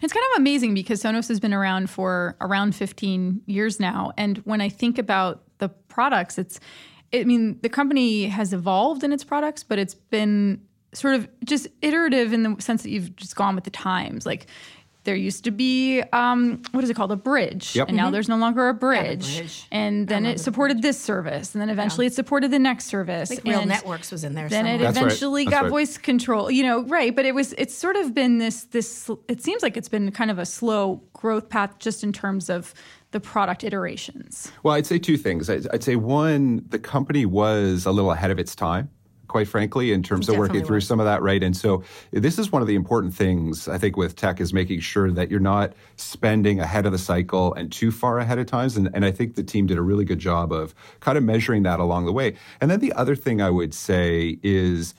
It's 0.00 0.12
kind 0.12 0.24
of 0.34 0.40
amazing 0.40 0.74
because 0.74 1.02
Sonos 1.02 1.28
has 1.28 1.38
been 1.38 1.54
around 1.54 1.88
for 1.88 2.36
around 2.40 2.74
15 2.74 3.42
years 3.46 3.78
now. 3.78 4.12
And 4.16 4.38
when 4.38 4.60
I 4.60 4.68
think 4.68 4.98
about 4.98 5.44
the 5.62 5.68
products, 5.68 6.36
it's, 6.38 6.60
I 7.14 7.24
mean, 7.24 7.58
the 7.62 7.68
company 7.68 8.26
has 8.26 8.52
evolved 8.52 9.02
in 9.04 9.12
its 9.12 9.24
products, 9.24 9.62
but 9.62 9.78
it's 9.78 9.94
been 9.94 10.60
sort 10.92 11.14
of 11.14 11.28
just 11.44 11.66
iterative 11.80 12.32
in 12.32 12.42
the 12.42 12.60
sense 12.60 12.82
that 12.82 12.90
you've 12.90 13.14
just 13.16 13.34
gone 13.36 13.54
with 13.54 13.64
the 13.64 13.70
times. 13.70 14.26
Like, 14.26 14.46
there 15.04 15.16
used 15.16 15.42
to 15.44 15.50
be 15.50 16.00
um, 16.12 16.62
what 16.70 16.84
is 16.84 16.90
it 16.90 16.94
called 16.94 17.10
a 17.10 17.16
bridge 17.16 17.74
Yep. 17.74 17.88
and 17.88 17.96
now 17.96 18.10
there's 18.10 18.28
no 18.28 18.36
longer 18.36 18.68
a 18.68 18.74
bridge, 18.74 19.36
bridge. 19.38 19.66
and 19.72 20.06
then 20.06 20.24
it 20.24 20.38
supported 20.38 20.80
this 20.80 21.00
service 21.00 21.54
and 21.54 21.60
then 21.62 21.70
eventually 21.70 22.06
it 22.06 22.14
supported 22.14 22.52
the 22.52 22.58
next 22.60 22.84
service 22.86 23.30
I 23.30 23.34
think 23.34 23.48
Real 23.48 23.66
Networks 23.66 24.12
was 24.12 24.22
in 24.22 24.34
there 24.34 24.48
then 24.48 24.64
it. 24.66 24.78
That's 24.78 24.96
eventually 24.96 25.44
That's 25.44 25.54
got 25.54 25.62
right. 25.64 25.70
voice 25.70 25.98
control 25.98 26.52
you 26.52 26.62
know 26.62 26.84
right 26.84 27.14
but 27.16 27.24
it 27.24 27.34
was 27.34 27.52
it's 27.58 27.74
sort 27.74 27.96
of 27.96 28.14
been 28.14 28.38
this 28.38 28.62
this 28.64 29.10
it 29.26 29.42
seems 29.42 29.60
like 29.62 29.76
it's 29.76 29.88
been 29.88 30.12
kind 30.12 30.30
of 30.30 30.38
a 30.38 30.46
slow 30.46 31.02
growth 31.14 31.48
path 31.48 31.80
just 31.80 32.04
in 32.04 32.12
terms 32.12 32.48
of 32.48 32.72
the 33.12 33.20
product 33.20 33.62
iterations 33.62 34.50
Well, 34.62 34.74
I'd 34.74 34.86
say 34.86 34.98
two 34.98 35.16
things. 35.16 35.48
I'd, 35.48 35.68
I'd 35.72 35.82
say 35.82 35.96
one, 35.96 36.64
the 36.68 36.78
company 36.78 37.24
was 37.26 37.86
a 37.86 37.92
little 37.92 38.10
ahead 38.12 38.30
of 38.30 38.38
its 38.38 38.54
time, 38.54 38.90
quite 39.28 39.48
frankly, 39.48 39.92
in 39.92 40.02
terms 40.02 40.28
of 40.28 40.36
working 40.36 40.64
through 40.64 40.76
was. 40.76 40.86
some 40.86 41.00
of 41.00 41.06
that, 41.06 41.22
right? 41.22 41.42
And 41.42 41.56
so 41.56 41.82
this 42.10 42.38
is 42.38 42.52
one 42.52 42.62
of 42.62 42.68
the 42.68 42.74
important 42.74 43.14
things 43.14 43.68
I 43.68 43.78
think 43.78 43.96
with 43.96 44.16
tech 44.16 44.40
is 44.40 44.52
making 44.52 44.80
sure 44.80 45.10
that 45.10 45.30
you're 45.30 45.40
not 45.40 45.72
spending 45.96 46.60
ahead 46.60 46.86
of 46.86 46.92
the 46.92 46.98
cycle 46.98 47.54
and 47.54 47.70
too 47.70 47.90
far 47.90 48.18
ahead 48.18 48.38
of 48.38 48.46
times. 48.46 48.76
And, 48.76 48.90
and 48.94 49.04
I 49.04 49.10
think 49.10 49.34
the 49.34 49.42
team 49.42 49.66
did 49.66 49.78
a 49.78 49.82
really 49.82 50.04
good 50.04 50.18
job 50.18 50.52
of 50.52 50.74
kind 51.00 51.16
of 51.16 51.24
measuring 51.24 51.62
that 51.62 51.80
along 51.80 52.06
the 52.06 52.12
way. 52.12 52.34
And 52.60 52.70
then 52.70 52.80
the 52.80 52.92
other 52.92 53.16
thing 53.16 53.40
I 53.40 53.50
would 53.50 53.74
say 53.74 54.38
is 54.42 54.94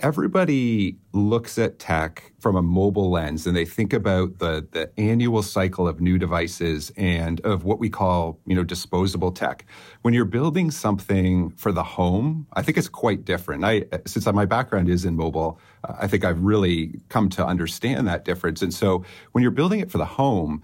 everybody 0.00 0.96
looks 1.12 1.58
at 1.58 1.78
tech 1.78 2.32
from 2.38 2.54
a 2.54 2.62
mobile 2.62 3.10
lens 3.10 3.46
and 3.46 3.56
they 3.56 3.64
think 3.64 3.92
about 3.92 4.38
the, 4.38 4.66
the 4.72 4.90
annual 5.00 5.42
cycle 5.42 5.88
of 5.88 6.00
new 6.00 6.18
devices 6.18 6.92
and 6.96 7.40
of 7.40 7.64
what 7.64 7.78
we 7.78 7.88
call 7.88 8.38
you 8.46 8.54
know 8.54 8.62
disposable 8.62 9.32
tech. 9.32 9.64
When 10.02 10.12
you're 10.12 10.24
building 10.24 10.70
something 10.70 11.50
for 11.50 11.72
the 11.72 11.82
home 11.82 12.46
i 12.52 12.62
think 12.62 12.76
it's 12.76 12.88
quite 12.88 13.24
different. 13.24 13.64
I 13.64 13.84
since 14.06 14.26
my 14.26 14.44
background 14.44 14.88
is 14.88 15.04
in 15.04 15.16
mobile 15.16 15.58
i 15.84 16.06
think 16.06 16.24
i've 16.24 16.40
really 16.40 17.00
come 17.08 17.28
to 17.30 17.46
understand 17.46 18.06
that 18.08 18.24
difference. 18.24 18.62
And 18.62 18.74
so 18.74 19.04
when 19.32 19.42
you're 19.42 19.50
building 19.50 19.80
it 19.80 19.90
for 19.90 19.98
the 19.98 20.04
home 20.04 20.62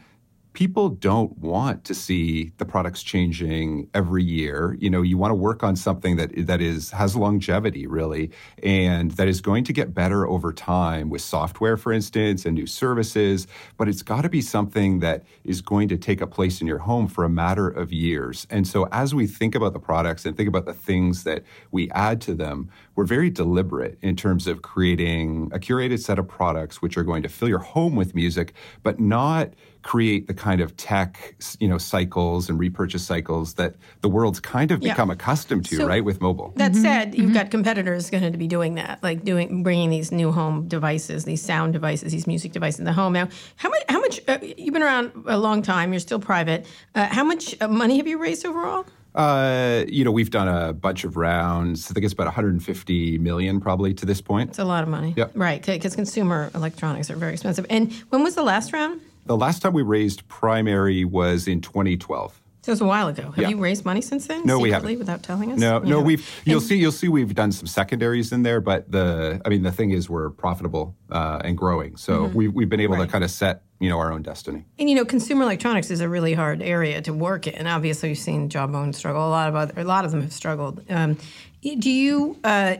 people 0.52 0.90
don't 0.90 1.37
want 1.38 1.85
to 1.85 1.94
see 1.94 2.52
the 2.59 2.64
products 2.64 3.02
changing 3.02 3.88
every 3.94 4.23
year. 4.23 4.76
You 4.80 4.90
know, 4.90 5.02
you 5.02 5.16
want 5.16 5.30
to 5.30 5.35
work 5.35 5.62
on 5.62 5.76
something 5.76 6.16
that 6.16 6.47
that 6.47 6.61
is 6.61 6.90
has 6.90 7.16
longevity 7.16 7.87
really 7.87 8.30
and 8.62 9.12
that 9.12 9.28
is 9.28 9.40
going 9.40 9.64
to 9.64 9.73
get 9.73 9.94
better 9.94 10.26
over 10.26 10.52
time 10.52 11.09
with 11.09 11.23
software 11.23 11.76
for 11.76 11.92
instance 11.92 12.44
and 12.44 12.54
new 12.54 12.66
services, 12.66 13.47
but 13.76 13.88
it's 13.88 14.02
got 14.02 14.23
to 14.23 14.28
be 14.28 14.40
something 14.40 15.00
that 15.00 15.25
is 15.44 15.61
going 15.61 15.88
to 15.88 15.97
take 15.97 16.21
a 16.21 16.26
place 16.26 16.61
in 16.61 16.66
your 16.66 16.78
home 16.78 17.09
for 17.09 17.25
a 17.25 17.30
matter 17.30 17.68
of 17.68 17.92
years. 17.92 18.47
And 18.50 18.66
so 18.66 18.88
as 18.92 19.14
we 19.14 19.26
think 19.26 19.54
about 19.54 19.73
the 19.73 19.80
products 19.80 20.26
and 20.26 20.37
think 20.37 20.49
about 20.49 20.66
the 20.66 20.75
things 20.75 21.25
that 21.25 21.42
we 21.71 21.90
add 21.92 22.21
to 22.23 22.35
them, 22.35 22.71
we're 22.94 23.04
very 23.06 23.30
deliberate 23.30 23.99
in 24.02 24.16
terms 24.16 24.46
of 24.46 24.62
creating 24.62 25.50
a 25.54 25.58
curated 25.58 25.99
set 26.00 26.18
of 26.18 26.28
products 26.28 26.82
which 26.82 26.96
are 26.99 27.02
going 27.02 27.22
to 27.22 27.28
fill 27.28 27.49
your 27.49 27.58
home 27.58 27.96
with 27.96 28.14
music, 28.14 28.52
but 28.82 29.00
not 29.00 29.50
create 29.82 30.26
the 30.28 30.34
kind 30.34 30.61
of 30.61 30.76
tech, 30.76 31.34
you 31.58 31.66
know, 31.66 31.78
cycles 31.78 32.49
and 32.49 32.58
repurchase 32.58 33.02
cycles 33.04 33.54
that 33.54 33.75
the 34.02 34.08
world's 34.08 34.38
kind 34.38 34.70
of 34.70 34.80
Yeah. 34.82 34.92
become 34.92 35.11
accustomed 35.11 35.64
to, 35.66 35.76
So- 35.76 35.87
right, 35.88 36.04
with 36.04 36.20
mobile. 36.20 36.52
That 36.56 36.76
said, 36.76 37.16
you've 37.16 37.34
got 37.34 37.50
competitors 37.50 38.08
going 38.11 38.30
to 38.30 38.38
be 38.38 38.46
doing 38.46 38.75
that, 38.76 39.02
like 39.02 39.25
doing 39.25 39.62
bringing 39.62 39.90
these 39.90 40.12
new 40.12 40.30
home 40.30 40.68
devices, 40.68 41.25
these 41.25 41.42
sound 41.42 41.72
devices, 41.72 42.12
these 42.12 42.26
music 42.28 42.52
devices 42.52 42.78
in 42.78 42.84
the 42.84 42.92
home. 42.92 43.12
Now, 43.14 43.28
how 43.56 43.70
much? 43.70 43.82
How 43.88 44.00
much? 44.00 44.20
Uh, 44.28 44.38
you've 44.56 44.72
been 44.72 44.82
around 44.84 45.11
a 45.26 45.38
long 45.38 45.62
time. 45.62 45.92
You're 45.92 46.00
still 46.00 46.20
private. 46.20 46.66
Uh, 46.94 47.06
how 47.06 47.25
much 47.25 47.56
uh, 47.61 47.66
money 47.68 47.96
have 47.96 48.06
you 48.06 48.18
raised 48.18 48.46
overall? 48.46 48.87
Uh, 49.14 49.85
you 49.88 50.04
know, 50.04 50.11
we've 50.11 50.31
done 50.31 50.49
a 50.49 50.73
bunch 50.73 51.04
of 51.04 51.16
rounds. 51.16 51.90
I 51.90 51.95
think 51.95 52.04
it's 52.04 52.14
about 52.14 52.26
150 52.26 53.19
million 53.19 53.61
probably 53.61 53.92
to 53.95 54.07
this 54.07 54.21
point. 54.21 54.50
It's 54.50 54.59
a 54.59 54.64
lot 54.64 54.83
of 54.83 54.88
money, 54.88 55.12
Yep. 55.16 55.33
right? 55.35 55.64
Because 55.64 55.95
consumer 55.95 56.50
electronics 56.54 57.11
are 57.11 57.16
very 57.16 57.33
expensive. 57.35 57.66
And 57.69 57.92
when 58.09 58.23
was 58.23 58.35
the 58.35 58.42
last 58.42 58.73
round? 58.73 59.00
The 59.26 59.37
last 59.37 59.61
time 59.62 59.73
we 59.75 59.83
raised 59.83 60.26
primary 60.28 61.04
was 61.04 61.47
in 61.47 61.61
2012. 61.61 62.38
So 62.62 62.71
it 62.71 62.75
was 62.75 62.81
a 62.81 62.85
while 62.87 63.09
ago. 63.09 63.25
Have 63.33 63.38
Yeah. 63.38 63.49
you 63.49 63.59
raised 63.59 63.85
money 63.85 64.00
since 64.00 64.28
then? 64.28 64.42
No, 64.47 64.59
we 64.59 64.71
haven't. 64.71 64.97
Without 64.99 65.23
telling 65.25 65.50
us? 65.52 65.59
No, 65.59 65.75
You 65.81 65.81
no, 65.81 65.88
haven't. 65.97 66.04
we've 66.07 66.42
you'll 66.45 66.61
see 66.61 66.76
you'll 66.76 66.92
see 66.92 67.09
we've 67.09 67.35
done 67.35 67.50
some 67.50 67.66
secondaries 67.66 68.31
in 68.31 68.45
there, 68.45 68.61
but 68.61 68.90
the 68.90 69.42
I 69.45 69.49
mean 69.49 69.62
the 69.62 69.73
thing 69.73 69.90
is 69.90 70.09
we're 70.09 70.31
profitable 70.31 70.95
uh, 71.11 71.40
and 71.45 71.59
growing, 71.59 71.97
so 71.97 72.26
we 72.26 72.47
we've 72.47 72.69
been 72.69 72.78
able 72.81 72.97
to 72.99 73.07
kind 73.09 73.25
of 73.25 73.33
set 73.33 73.62
you 73.82 73.88
know 73.88 73.98
our 73.98 74.12
own 74.12 74.22
destiny. 74.22 74.64
And 74.78 74.88
you 74.88 74.94
know, 74.94 75.04
consumer 75.04 75.42
electronics 75.42 75.90
is 75.90 76.00
a 76.00 76.08
really 76.08 76.34
hard 76.34 76.62
area 76.62 77.02
to 77.02 77.12
work 77.12 77.48
in. 77.48 77.66
Obviously, 77.66 78.10
you've 78.10 78.18
seen 78.18 78.48
Jawbone 78.48 78.92
struggle. 78.92 79.26
A 79.26 79.28
lot 79.28 79.48
of 79.48 79.56
other, 79.56 79.74
a 79.76 79.84
lot 79.84 80.04
of 80.04 80.12
them 80.12 80.22
have 80.22 80.32
struggled. 80.32 80.84
Um, 80.88 81.18
do 81.62 81.90
you 81.90 82.38
uh, 82.44 82.76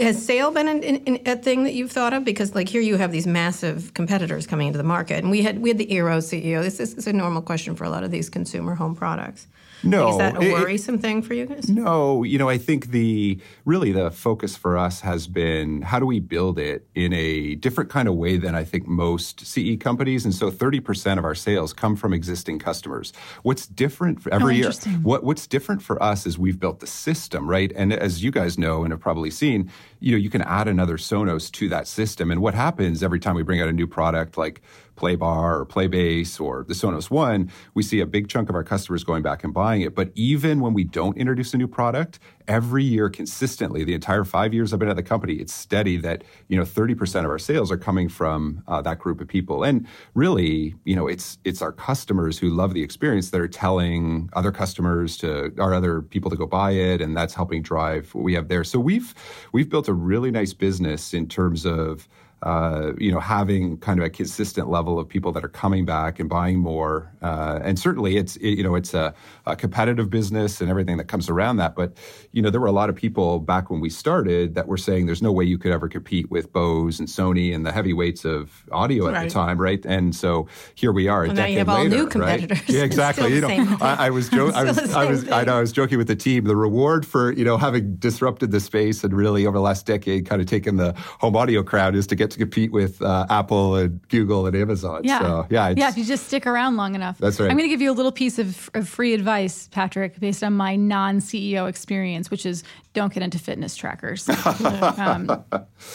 has 0.00 0.24
sale 0.24 0.50
been 0.50 0.66
an, 0.66 0.82
an, 0.82 1.20
a 1.26 1.36
thing 1.36 1.64
that 1.64 1.74
you've 1.74 1.92
thought 1.92 2.14
of? 2.14 2.24
Because 2.24 2.54
like 2.54 2.70
here 2.70 2.80
you 2.80 2.96
have 2.96 3.12
these 3.12 3.26
massive 3.26 3.92
competitors 3.92 4.46
coming 4.46 4.68
into 4.68 4.78
the 4.78 4.84
market, 4.84 5.18
and 5.18 5.30
we 5.30 5.42
had 5.42 5.58
we 5.60 5.68
had 5.68 5.76
the 5.76 5.86
Eero 5.88 6.18
CEO. 6.18 6.62
This, 6.62 6.78
this 6.78 6.94
is 6.94 7.06
a 7.06 7.12
normal 7.12 7.42
question 7.42 7.76
for 7.76 7.84
a 7.84 7.90
lot 7.90 8.02
of 8.02 8.10
these 8.10 8.30
consumer 8.30 8.74
home 8.74 8.96
products. 8.96 9.46
No, 9.82 10.10
is 10.10 10.18
that 10.18 10.36
a 10.36 10.40
it- 10.40 10.52
worrisome 10.52 10.98
thing 10.98 11.22
for 11.22 11.34
you 11.34 11.46
guys? 11.46 11.68
No, 11.68 12.22
you 12.22 12.38
know, 12.38 12.48
I 12.48 12.58
think 12.58 12.88
the 12.90 13.40
really 13.64 13.92
the 13.92 14.10
focus 14.10 14.56
for 14.56 14.76
us 14.76 15.00
has 15.00 15.26
been 15.26 15.82
how 15.82 15.98
do 15.98 16.06
we 16.06 16.20
build 16.20 16.58
it 16.58 16.86
in 16.94 17.12
a 17.12 17.54
different 17.56 17.90
kind 17.90 18.08
of 18.08 18.14
way 18.14 18.36
than 18.36 18.54
I 18.54 18.64
think 18.64 18.86
most 18.86 19.46
CE 19.46 19.76
companies. 19.78 20.24
And 20.24 20.34
so 20.34 20.50
30% 20.50 21.18
of 21.18 21.24
our 21.24 21.34
sales 21.34 21.72
come 21.72 21.96
from 21.96 22.12
existing 22.12 22.58
customers. 22.58 23.12
What's 23.42 23.66
different 23.66 24.22
for 24.22 24.32
every 24.32 24.54
oh, 24.54 24.70
year? 24.70 24.72
What 25.02 25.24
what's 25.24 25.46
different 25.46 25.82
for 25.82 26.02
us 26.02 26.26
is 26.26 26.38
we've 26.38 26.58
built 26.58 26.80
the 26.80 26.86
system, 26.86 27.48
right? 27.48 27.72
And 27.74 27.92
as 27.92 28.22
you 28.22 28.30
guys 28.30 28.58
know 28.58 28.84
and 28.84 28.92
have 28.92 29.00
probably 29.00 29.30
seen, 29.30 29.70
you 30.00 30.12
know, 30.12 30.18
you 30.18 30.30
can 30.30 30.42
add 30.42 30.68
another 30.68 30.96
Sonos 30.96 31.50
to 31.52 31.68
that 31.68 31.86
system. 31.86 32.30
And 32.30 32.40
what 32.40 32.54
happens 32.54 33.02
every 33.02 33.20
time 33.20 33.34
we 33.34 33.42
bring 33.42 33.60
out 33.60 33.68
a 33.68 33.72
new 33.72 33.86
product 33.86 34.36
like 34.36 34.62
Playbar 34.96 35.60
or 35.60 35.66
Playbase 35.66 36.40
or 36.40 36.64
the 36.64 36.74
Sonos 36.74 37.10
One, 37.10 37.50
we 37.74 37.82
see 37.82 38.00
a 38.00 38.06
big 38.06 38.28
chunk 38.28 38.48
of 38.48 38.54
our 38.54 38.64
customers 38.64 39.04
going 39.04 39.22
back 39.22 39.44
and 39.44 39.52
buying 39.54 39.82
it. 39.82 39.94
But 39.94 40.10
even 40.14 40.60
when 40.60 40.74
we 40.74 40.84
don't 40.84 41.16
introduce 41.16 41.54
a 41.54 41.58
new 41.58 41.68
product, 41.68 42.18
every 42.48 42.84
year 42.84 43.08
consistently, 43.08 43.84
the 43.84 43.94
entire 43.94 44.24
five 44.24 44.54
years 44.54 44.72
I've 44.72 44.78
been 44.78 44.88
at 44.88 44.96
the 44.96 45.02
company, 45.02 45.34
it's 45.34 45.52
steady 45.52 45.96
that 45.98 46.24
you 46.48 46.56
know 46.56 46.64
30% 46.64 47.20
of 47.20 47.26
our 47.26 47.38
sales 47.38 47.70
are 47.70 47.76
coming 47.76 48.08
from 48.08 48.62
uh, 48.68 48.82
that 48.82 48.98
group 48.98 49.20
of 49.20 49.28
people. 49.28 49.64
And 49.64 49.86
really, 50.14 50.74
you 50.84 50.96
know, 50.96 51.06
it's 51.06 51.38
it's 51.44 51.62
our 51.62 51.72
customers 51.72 52.38
who 52.38 52.50
love 52.50 52.74
the 52.74 52.82
experience 52.82 53.30
that 53.30 53.40
are 53.40 53.48
telling 53.48 54.30
other 54.32 54.52
customers 54.52 55.16
to 55.18 55.52
or 55.58 55.74
other 55.74 56.02
people 56.02 56.30
to 56.30 56.36
go 56.36 56.46
buy 56.46 56.72
it, 56.72 57.00
and 57.00 57.16
that's 57.16 57.34
helping 57.34 57.62
drive 57.62 58.14
what 58.14 58.24
we 58.24 58.34
have 58.34 58.48
there. 58.48 58.64
So 58.64 58.78
we've 58.78 59.14
we've 59.52 59.68
built 59.68 59.88
a 59.88 59.94
really 59.94 60.30
nice 60.30 60.52
business 60.52 61.12
in 61.14 61.28
terms 61.28 61.66
of 61.66 62.08
uh, 62.42 62.92
you 62.98 63.10
know, 63.10 63.18
having 63.20 63.78
kind 63.78 63.98
of 63.98 64.04
a 64.04 64.10
consistent 64.10 64.68
level 64.68 64.98
of 64.98 65.08
people 65.08 65.32
that 65.32 65.42
are 65.44 65.48
coming 65.48 65.84
back 65.86 66.20
and 66.20 66.28
buying 66.28 66.58
more. 66.58 67.10
Uh, 67.22 67.58
and 67.64 67.78
certainly, 67.78 68.16
it's 68.18 68.36
it, 68.36 68.50
you 68.50 68.62
know, 68.62 68.74
it's 68.74 68.92
a, 68.94 69.14
a 69.46 69.56
competitive 69.56 70.10
business 70.10 70.60
and 70.60 70.68
everything 70.70 70.96
that 70.98 71.04
comes 71.08 71.28
around 71.30 71.56
that. 71.56 71.74
But 71.74 71.94
you 72.32 72.42
know, 72.42 72.50
there 72.50 72.60
were 72.60 72.66
a 72.66 72.72
lot 72.72 72.90
of 72.90 72.94
people 72.94 73.38
back 73.40 73.70
when 73.70 73.80
we 73.80 73.88
started 73.90 74.54
that 74.54 74.68
were 74.68 74.76
saying 74.76 75.06
there's 75.06 75.22
no 75.22 75.32
way 75.32 75.44
you 75.44 75.56
could 75.58 75.72
ever 75.72 75.88
compete 75.88 76.30
with 76.30 76.52
Bose 76.52 76.98
and 77.00 77.08
Sony 77.08 77.54
and 77.54 77.64
the 77.64 77.72
heavyweights 77.72 78.24
of 78.24 78.64
audio 78.70 79.08
at 79.08 79.14
Right. 79.14 79.28
the 79.28 79.34
time, 79.34 79.58
right? 79.58 79.84
And 79.86 80.14
so 80.14 80.46
here 80.74 80.92
we 80.92 81.08
are. 81.08 81.24
A 81.24 81.28
Well, 81.28 81.36
now 81.36 81.46
you 81.46 81.58
have 81.58 81.68
all 81.70 81.78
later, 81.78 81.88
new 81.96 82.02
right? 82.04 82.10
competitors. 82.40 82.62
Yeah, 82.68 82.82
exactly. 82.84 83.34
You 83.34 83.40
know. 83.40 83.76
I, 83.80 84.06
I 84.06 84.10
was 84.10 84.28
joking. 84.28 84.54
I 84.54 84.64
was, 84.64 84.78
I 84.94 85.04
was, 85.06 85.28
I 85.30 85.44
know. 85.44 85.56
I 85.56 85.60
was 85.60 85.72
joking 85.72 85.96
with 85.96 86.08
the 86.08 86.16
team. 86.16 86.44
The 86.44 86.54
reward 86.56 87.06
for 87.06 87.32
you 87.32 87.44
know 87.44 87.56
having 87.56 87.96
disrupted 87.96 88.50
the 88.50 88.60
space 88.60 89.02
and 89.04 89.14
really 89.14 89.46
over 89.46 89.56
the 89.56 89.62
last 89.62 89.86
decade 89.86 90.26
kind 90.26 90.42
of 90.42 90.46
taken 90.46 90.76
the 90.76 90.92
home 91.18 91.34
audio 91.34 91.62
crowd 91.62 91.94
is 91.96 92.06
to 92.08 92.14
get 92.14 92.25
to 92.30 92.38
compete 92.38 92.72
with 92.72 93.00
uh, 93.02 93.26
Apple 93.30 93.76
and 93.76 94.06
Google 94.08 94.46
and 94.46 94.56
Amazon. 94.56 95.02
Yeah. 95.04 95.20
So, 95.20 95.46
yeah. 95.50 95.74
Yeah, 95.76 95.88
if 95.88 95.96
you 95.96 96.04
just 96.04 96.26
stick 96.26 96.46
around 96.46 96.76
long 96.76 96.94
enough. 96.94 97.18
That's 97.18 97.40
right. 97.40 97.50
I'm 97.50 97.56
going 97.56 97.68
to 97.68 97.72
give 97.72 97.80
you 97.80 97.90
a 97.90 97.94
little 97.94 98.12
piece 98.12 98.38
of, 98.38 98.70
of 98.74 98.88
free 98.88 99.14
advice, 99.14 99.68
Patrick, 99.72 100.18
based 100.20 100.42
on 100.42 100.52
my 100.52 100.76
non 100.76 101.18
CEO 101.18 101.68
experience, 101.68 102.30
which 102.30 102.46
is 102.46 102.64
don't 102.92 103.12
get 103.12 103.22
into 103.22 103.38
fitness 103.38 103.76
trackers. 103.76 104.28
um, 104.98 105.44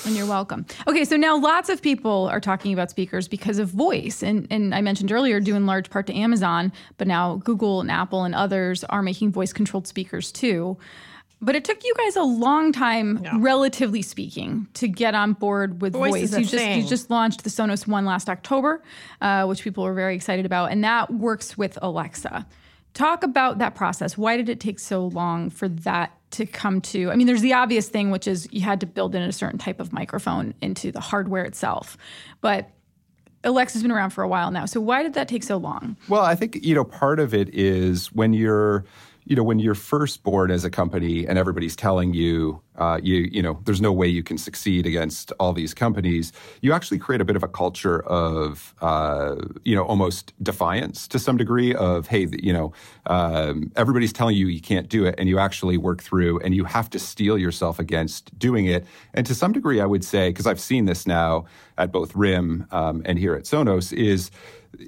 and 0.06 0.16
you're 0.16 0.28
welcome. 0.28 0.66
Okay, 0.88 1.04
so 1.04 1.18
now 1.18 1.38
lots 1.38 1.68
of 1.68 1.82
people 1.82 2.28
are 2.32 2.40
talking 2.40 2.74
about 2.74 2.92
speakers 2.92 3.28
because 3.28 3.58
of 3.58 3.70
voice. 3.70 4.22
And, 4.22 4.48
and 4.52 4.76
I 4.76 4.82
mentioned 4.82 5.12
earlier, 5.12 5.40
due 5.40 5.56
in 5.56 5.66
large 5.66 5.90
part 5.90 6.06
to 6.08 6.16
Amazon, 6.16 6.72
but 6.98 7.08
now 7.08 7.38
Google 7.38 7.82
and 7.82 7.90
Apple 7.90 8.24
and 8.24 8.36
others 8.36 8.84
are 8.86 9.02
making 9.02 9.32
voice 9.32 9.52
controlled 9.52 9.88
speakers 9.88 10.32
too. 10.32 10.78
But 11.42 11.56
it 11.56 11.66
took 11.66 11.84
you 11.84 11.94
guys 11.98 12.16
a 12.16 12.24
long 12.24 12.72
time, 12.72 13.26
relatively 13.42 14.04
speaking, 14.04 14.68
to 14.76 14.88
get 14.88 15.16
on 15.16 15.34
board 15.34 15.82
with 15.82 15.94
Voice 15.94 16.12
voice. 16.12 16.38
you 16.38 16.46
just 16.46 16.66
you 16.66 16.88
just 16.88 17.10
launched 17.10 17.44
the 17.44 17.50
Sonos 17.50 17.88
One 17.88 18.06
last 18.06 18.30
October, 18.30 18.84
uh, 19.22 19.46
which 19.46 19.64
people 19.64 19.84
were 19.84 19.94
very 19.94 20.16
excited 20.16 20.46
about, 20.46 20.72
and 20.72 20.84
that 20.84 21.12
works 21.12 21.58
with 21.58 21.80
Alexa. 21.82 22.46
Talk 22.94 23.24
about 23.24 23.58
that 23.58 23.74
process. 23.74 24.18
Why 24.18 24.38
did 24.38 24.50
it 24.50 24.60
take 24.60 24.78
so 24.78 25.08
long 25.08 25.50
for 25.50 25.68
that 25.70 26.12
to 26.32 26.46
come 26.46 26.82
to? 26.82 27.10
I 27.10 27.16
mean, 27.16 27.26
there's 27.26 27.42
the 27.42 27.54
obvious 27.54 27.90
thing, 27.90 28.12
which 28.12 28.28
is 28.28 28.48
you 28.52 28.62
had 28.62 28.80
to 28.82 28.86
build 28.86 29.16
in 29.16 29.22
a 29.24 29.32
certain 29.32 29.58
type 29.58 29.80
of 29.80 29.92
microphone 29.92 30.54
into 30.62 30.92
the 30.92 31.00
hardware 31.00 31.44
itself, 31.44 31.98
but 32.42 32.70
Alexa's 33.44 33.82
been 33.82 33.92
around 33.92 34.12
for 34.12 34.24
a 34.24 34.28
while 34.28 34.52
now. 34.52 34.66
So 34.66 34.80
why 34.80 35.04
did 35.04 35.14
that 35.14 35.28
take 35.28 35.44
so 35.44 35.58
long? 35.58 35.98
Well, 36.08 36.22
I 36.22 36.36
think 36.36 36.64
you 36.64 36.76
know 36.76 36.84
part 36.84 37.20
of 37.20 37.34
it 37.34 37.50
is 37.54 38.12
when 38.14 38.34
you're 38.34 38.86
you 39.32 39.38
know 39.38 39.44
when 39.44 39.60
you're 39.60 39.76
first 39.76 40.24
born 40.24 40.52
as 40.52 40.66
a 40.66 40.70
company 40.70 41.26
and 41.26 41.40
everybody's 41.40 41.74
telling 41.74 42.14
you 42.14 42.62
uh, 42.78 43.00
you 43.02 43.30
you 43.32 43.42
know 43.42 43.60
there's 43.66 43.82
no 43.82 43.92
way 43.92 44.08
you 44.08 44.24
can 44.24 44.38
succeed 44.38 44.86
against 44.86 45.32
all 45.40 45.54
these 45.54 45.74
companies 45.74 46.32
you 46.62 46.74
actually 46.74 46.98
create 46.98 47.22
a 47.22 47.26
bit 47.26 47.36
of 47.36 47.44
a 47.44 47.48
culture 47.48 48.02
of 48.04 48.74
uh, 48.82 49.36
you 49.64 49.76
know 49.76 49.84
almost 49.84 50.34
defiance 50.44 51.08
to 51.08 51.20
some 51.20 51.38
degree 51.38 51.74
of 51.76 52.08
hey 52.08 52.28
you 52.42 52.54
know 52.54 52.72
um, 53.08 53.72
everybody's 53.76 54.14
telling 54.14 54.36
you 54.36 54.48
you 54.48 54.62
can't 54.62 54.90
do 54.90 55.06
it 55.06 55.16
and 55.18 55.28
you 55.28 55.40
actually 55.40 55.78
work 55.78 56.02
through 56.02 56.40
and 56.40 56.56
you 56.56 56.64
have 56.64 56.90
to 56.90 57.00
steel 57.00 57.38
yourself 57.38 57.80
against 57.80 58.38
doing 58.40 58.66
it 58.66 58.86
and 59.14 59.26
to 59.26 59.36
some 59.36 59.52
degree 59.52 59.82
I 59.82 59.86
would 59.86 60.04
say 60.04 60.30
because 60.30 60.48
I've 60.48 60.60
seen 60.62 60.86
this 60.86 61.06
now 61.06 61.46
at 61.78 61.92
both 61.92 62.16
RIM 62.16 62.68
um, 62.72 63.02
and 63.06 63.18
here 63.18 63.36
at 63.36 63.44
Sonos 63.44 63.92
is 63.92 64.32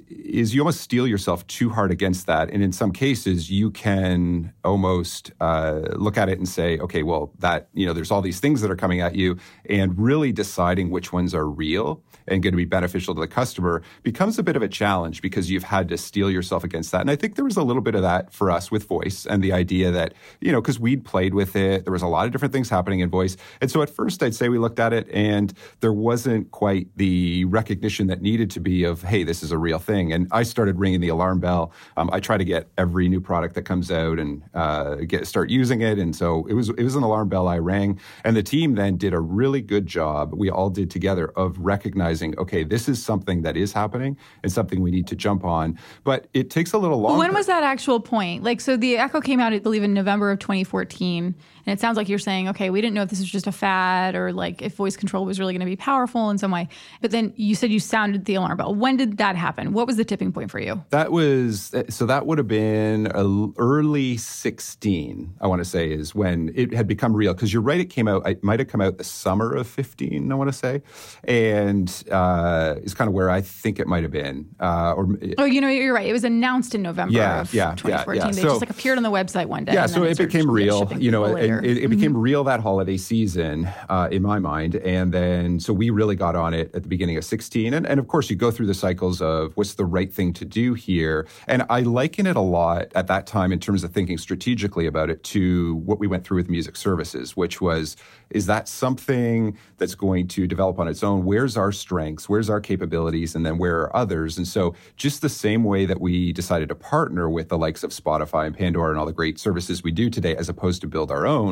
is 0.08 0.54
you 0.54 0.60
almost 0.60 0.80
steel 0.80 1.06
yourself 1.06 1.46
too 1.46 1.70
hard 1.70 1.90
against 1.90 2.26
that. 2.26 2.50
And 2.50 2.62
in 2.62 2.72
some 2.72 2.92
cases, 2.92 3.50
you 3.50 3.70
can 3.70 4.52
almost 4.64 5.32
uh, 5.40 5.82
look 5.96 6.16
at 6.16 6.28
it 6.28 6.38
and 6.38 6.48
say, 6.48 6.78
okay, 6.78 7.02
well, 7.02 7.32
that, 7.38 7.68
you 7.74 7.83
know, 7.86 7.92
there's 7.92 8.10
all 8.10 8.22
these 8.22 8.40
things 8.40 8.60
that 8.60 8.70
are 8.70 8.76
coming 8.76 9.00
at 9.00 9.14
you, 9.14 9.36
and 9.68 9.98
really 9.98 10.32
deciding 10.32 10.90
which 10.90 11.12
ones 11.12 11.34
are 11.34 11.48
real 11.48 12.02
and 12.26 12.42
going 12.42 12.52
to 12.52 12.56
be 12.56 12.64
beneficial 12.64 13.14
to 13.14 13.20
the 13.20 13.28
customer 13.28 13.82
becomes 14.02 14.38
a 14.38 14.42
bit 14.42 14.56
of 14.56 14.62
a 14.62 14.68
challenge 14.68 15.20
because 15.20 15.50
you've 15.50 15.64
had 15.64 15.88
to 15.88 15.98
steel 15.98 16.30
yourself 16.30 16.64
against 16.64 16.92
that. 16.92 17.00
And 17.00 17.10
I 17.10 17.16
think 17.16 17.36
there 17.36 17.44
was 17.44 17.56
a 17.56 17.62
little 17.62 17.82
bit 17.82 17.94
of 17.94 18.02
that 18.02 18.32
for 18.32 18.50
us 18.50 18.70
with 18.70 18.86
voice 18.86 19.26
and 19.26 19.42
the 19.42 19.52
idea 19.52 19.90
that, 19.90 20.14
you 20.40 20.52
know, 20.52 20.60
because 20.60 20.78
we'd 20.78 21.04
played 21.04 21.34
with 21.34 21.56
it, 21.56 21.84
there 21.84 21.92
was 21.92 22.02
a 22.02 22.06
lot 22.06 22.26
of 22.26 22.32
different 22.32 22.52
things 22.52 22.68
happening 22.68 23.00
in 23.00 23.10
voice. 23.10 23.36
And 23.60 23.70
so 23.70 23.82
at 23.82 23.90
first, 23.90 24.22
I'd 24.22 24.34
say 24.34 24.48
we 24.48 24.58
looked 24.58 24.78
at 24.78 24.92
it 24.92 25.08
and 25.12 25.52
there 25.80 25.92
wasn't 25.92 26.50
quite 26.50 26.88
the 26.96 27.44
recognition 27.46 28.06
that 28.06 28.22
needed 28.22 28.50
to 28.52 28.60
be 28.60 28.84
of, 28.84 29.02
hey, 29.02 29.24
this 29.24 29.42
is 29.42 29.52
a 29.52 29.58
real 29.58 29.78
thing. 29.78 30.12
And 30.12 30.28
I 30.30 30.42
started 30.42 30.78
ringing 30.78 31.00
the 31.00 31.08
alarm 31.08 31.40
bell. 31.40 31.72
Um, 31.96 32.10
I 32.12 32.20
try 32.20 32.38
to 32.38 32.44
get 32.44 32.68
every 32.78 33.08
new 33.08 33.20
product 33.20 33.54
that 33.54 33.62
comes 33.62 33.90
out 33.90 34.18
and 34.18 34.42
uh, 34.54 34.96
get 34.96 35.26
start 35.26 35.50
using 35.50 35.82
it. 35.82 35.98
And 35.98 36.14
so 36.14 36.46
it 36.46 36.54
was 36.54 36.70
it 36.70 36.82
was 36.82 36.96
an 36.96 37.02
alarm 37.02 37.28
bell 37.28 37.48
I 37.48 37.58
rang, 37.64 37.98
and 38.24 38.36
the 38.36 38.42
team 38.42 38.74
then 38.74 38.96
did 38.96 39.12
a 39.12 39.20
really 39.20 39.60
good 39.60 39.86
job. 39.86 40.32
We 40.34 40.50
all 40.50 40.70
did 40.70 40.90
together 40.90 41.32
of 41.36 41.58
recognizing, 41.58 42.38
okay, 42.38 42.64
this 42.64 42.88
is 42.88 43.02
something 43.02 43.42
that 43.42 43.56
is 43.56 43.72
happening 43.72 44.16
and 44.42 44.52
something 44.52 44.82
we 44.82 44.90
need 44.90 45.06
to 45.08 45.16
jump 45.16 45.44
on. 45.44 45.78
But 46.04 46.28
it 46.34 46.50
takes 46.50 46.72
a 46.72 46.78
little 46.78 47.00
longer. 47.00 47.18
When 47.18 47.34
was 47.34 47.46
that 47.46 47.62
actual 47.62 48.00
point? 48.00 48.44
Like, 48.44 48.60
so 48.60 48.76
the 48.76 48.96
Echo 48.96 49.20
came 49.20 49.40
out, 49.40 49.52
I 49.52 49.58
believe, 49.58 49.82
in 49.82 49.94
November 49.94 50.30
of 50.30 50.38
2014. 50.38 51.34
And 51.66 51.72
it 51.76 51.80
sounds 51.80 51.96
like 51.96 52.08
you're 52.08 52.18
saying, 52.18 52.48
okay, 52.50 52.70
we 52.70 52.80
didn't 52.80 52.94
know 52.94 53.02
if 53.02 53.10
this 53.10 53.20
was 53.20 53.30
just 53.30 53.46
a 53.46 53.52
fad 53.52 54.14
or 54.14 54.32
like 54.32 54.60
if 54.62 54.74
voice 54.74 54.96
control 54.96 55.24
was 55.24 55.40
really 55.40 55.52
going 55.54 55.60
to 55.60 55.66
be 55.66 55.76
powerful 55.76 56.30
in 56.30 56.38
some 56.38 56.50
way. 56.50 56.68
But 57.00 57.10
then 57.10 57.32
you 57.36 57.54
said 57.54 57.70
you 57.70 57.80
sounded 57.80 58.24
the 58.26 58.34
alarm 58.34 58.56
bell. 58.58 58.74
When 58.74 58.96
did 58.96 59.16
that 59.18 59.36
happen? 59.36 59.72
What 59.72 59.86
was 59.86 59.96
the 59.96 60.04
tipping 60.04 60.32
point 60.32 60.50
for 60.50 60.58
you? 60.58 60.82
That 60.90 61.10
was 61.12 61.74
so. 61.88 62.06
That 62.06 62.26
would 62.26 62.38
have 62.38 62.48
been 62.48 63.06
early 63.14 64.16
sixteen. 64.16 65.34
I 65.40 65.46
want 65.46 65.60
to 65.60 65.64
say 65.64 65.90
is 65.90 66.14
when 66.14 66.52
it 66.54 66.72
had 66.72 66.86
become 66.86 67.14
real. 67.14 67.34
Because 67.34 67.52
you're 67.52 67.62
right, 67.62 67.80
it 67.80 67.86
came 67.86 68.08
out. 68.08 68.28
It 68.28 68.42
might 68.44 68.58
have 68.60 68.68
come 68.68 68.80
out 68.80 68.98
the 68.98 69.04
summer 69.04 69.52
of 69.54 69.66
fifteen. 69.66 70.30
I 70.30 70.34
want 70.34 70.48
to 70.48 70.56
say, 70.56 70.82
and 71.24 72.04
uh, 72.10 72.74
is 72.82 72.94
kind 72.94 73.08
of 73.08 73.14
where 73.14 73.30
I 73.30 73.40
think 73.40 73.78
it 73.78 73.86
might 73.86 74.02
have 74.02 74.12
been. 74.12 74.46
Uh, 74.60 74.92
or 74.94 75.08
Oh, 75.38 75.44
you 75.44 75.60
know, 75.60 75.68
you're 75.68 75.94
right. 75.94 76.06
It 76.06 76.12
was 76.12 76.24
announced 76.24 76.74
in 76.74 76.82
November 76.82 77.14
Yeah, 77.14 77.40
of 77.40 77.54
yeah, 77.54 77.70
yeah, 77.70 77.74
2014. 77.76 78.20
yeah. 78.20 78.26
They 78.32 78.42
So- 78.42 78.48
just 78.48 78.60
like 78.60 78.70
appeared 78.70 78.96
on 78.98 79.02
the 79.02 79.10
website 79.10 79.46
one 79.46 79.64
day. 79.64 79.72
yeah, 79.74 79.86
so 79.86 80.02
it 80.04 80.18
became 80.18 80.50
real. 80.50 80.92
You 80.98 81.10
know, 81.10 81.24
people 81.60 81.76
it, 81.76 81.84
it, 81.84 81.88
became 81.88 82.16
real 82.16 82.44
that 82.44 82.60
holiday 82.60 82.96
season 82.96 83.68
uh, 83.88 84.08
in 84.10 84.22
my 84.22 84.38
mind, 84.38 84.76
and 84.76 85.12
then 85.12 85.60
so 85.60 85.72
we 85.72 85.90
really 85.90 86.16
got 86.16 86.36
on 86.36 86.54
it 86.54 86.74
at 86.74 86.82
the 86.82 86.88
beginning 86.88 87.16
of 87.16 87.24
16. 87.24 87.74
And, 87.74 87.86
and 87.86 88.00
of 88.00 88.08
course, 88.08 88.30
you 88.30 88.36
go 88.36 88.50
through 88.50 88.66
the 88.66 88.74
cycles 88.74 89.20
of 89.20 89.56
what's 89.56 89.74
the 89.74 89.84
right 89.84 90.12
thing 90.12 90.32
to 90.34 90.44
do 90.44 90.74
here. 90.74 91.26
And 91.46 91.64
I 91.70 91.80
liken 91.80 92.26
it 92.26 92.36
a 92.36 92.40
lot 92.40 92.92
at 92.94 93.06
that 93.08 93.26
time 93.26 93.52
in 93.52 93.60
terms 93.60 93.84
of 93.84 93.92
thinking 93.92 94.18
strategically 94.18 94.86
about 94.86 95.10
it 95.10 95.22
to 95.24 95.76
what 95.76 95.98
we 95.98 96.06
went 96.06 96.24
through 96.24 96.38
with 96.38 96.50
music 96.50 96.76
services, 96.76 97.36
which 97.36 97.60
was 97.60 97.96
is 98.30 98.46
that 98.46 98.68
something 98.68 99.56
that's 99.78 99.94
going 99.94 100.26
to 100.28 100.46
develop 100.46 100.78
on 100.78 100.88
its 100.88 101.02
own? 101.02 101.24
Where's 101.24 101.56
our 101.56 101.70
strengths? 101.70 102.28
Where's 102.28 102.50
our 102.50 102.60
capabilities? 102.60 103.34
And 103.34 103.46
then 103.46 103.58
where 103.58 103.82
are 103.82 103.96
others? 103.96 104.36
And 104.36 104.46
so, 104.46 104.74
just 104.96 105.22
the 105.22 105.28
same 105.28 105.62
way 105.64 105.86
that 105.86 106.00
we 106.00 106.32
decided 106.32 106.68
to 106.70 106.74
partner 106.74 107.28
with 107.30 107.48
the 107.48 107.58
likes 107.58 107.84
of 107.84 107.90
Spotify 107.90 108.46
and 108.46 108.56
Pandora 108.56 108.90
and 108.90 108.98
all 108.98 109.06
the 109.06 109.12
great 109.12 109.38
services 109.38 109.82
we 109.82 109.92
do 109.92 110.10
today, 110.10 110.34
as 110.36 110.48
opposed 110.48 110.80
to 110.80 110.88
build 110.88 111.10
our 111.10 111.26
own, 111.26 111.43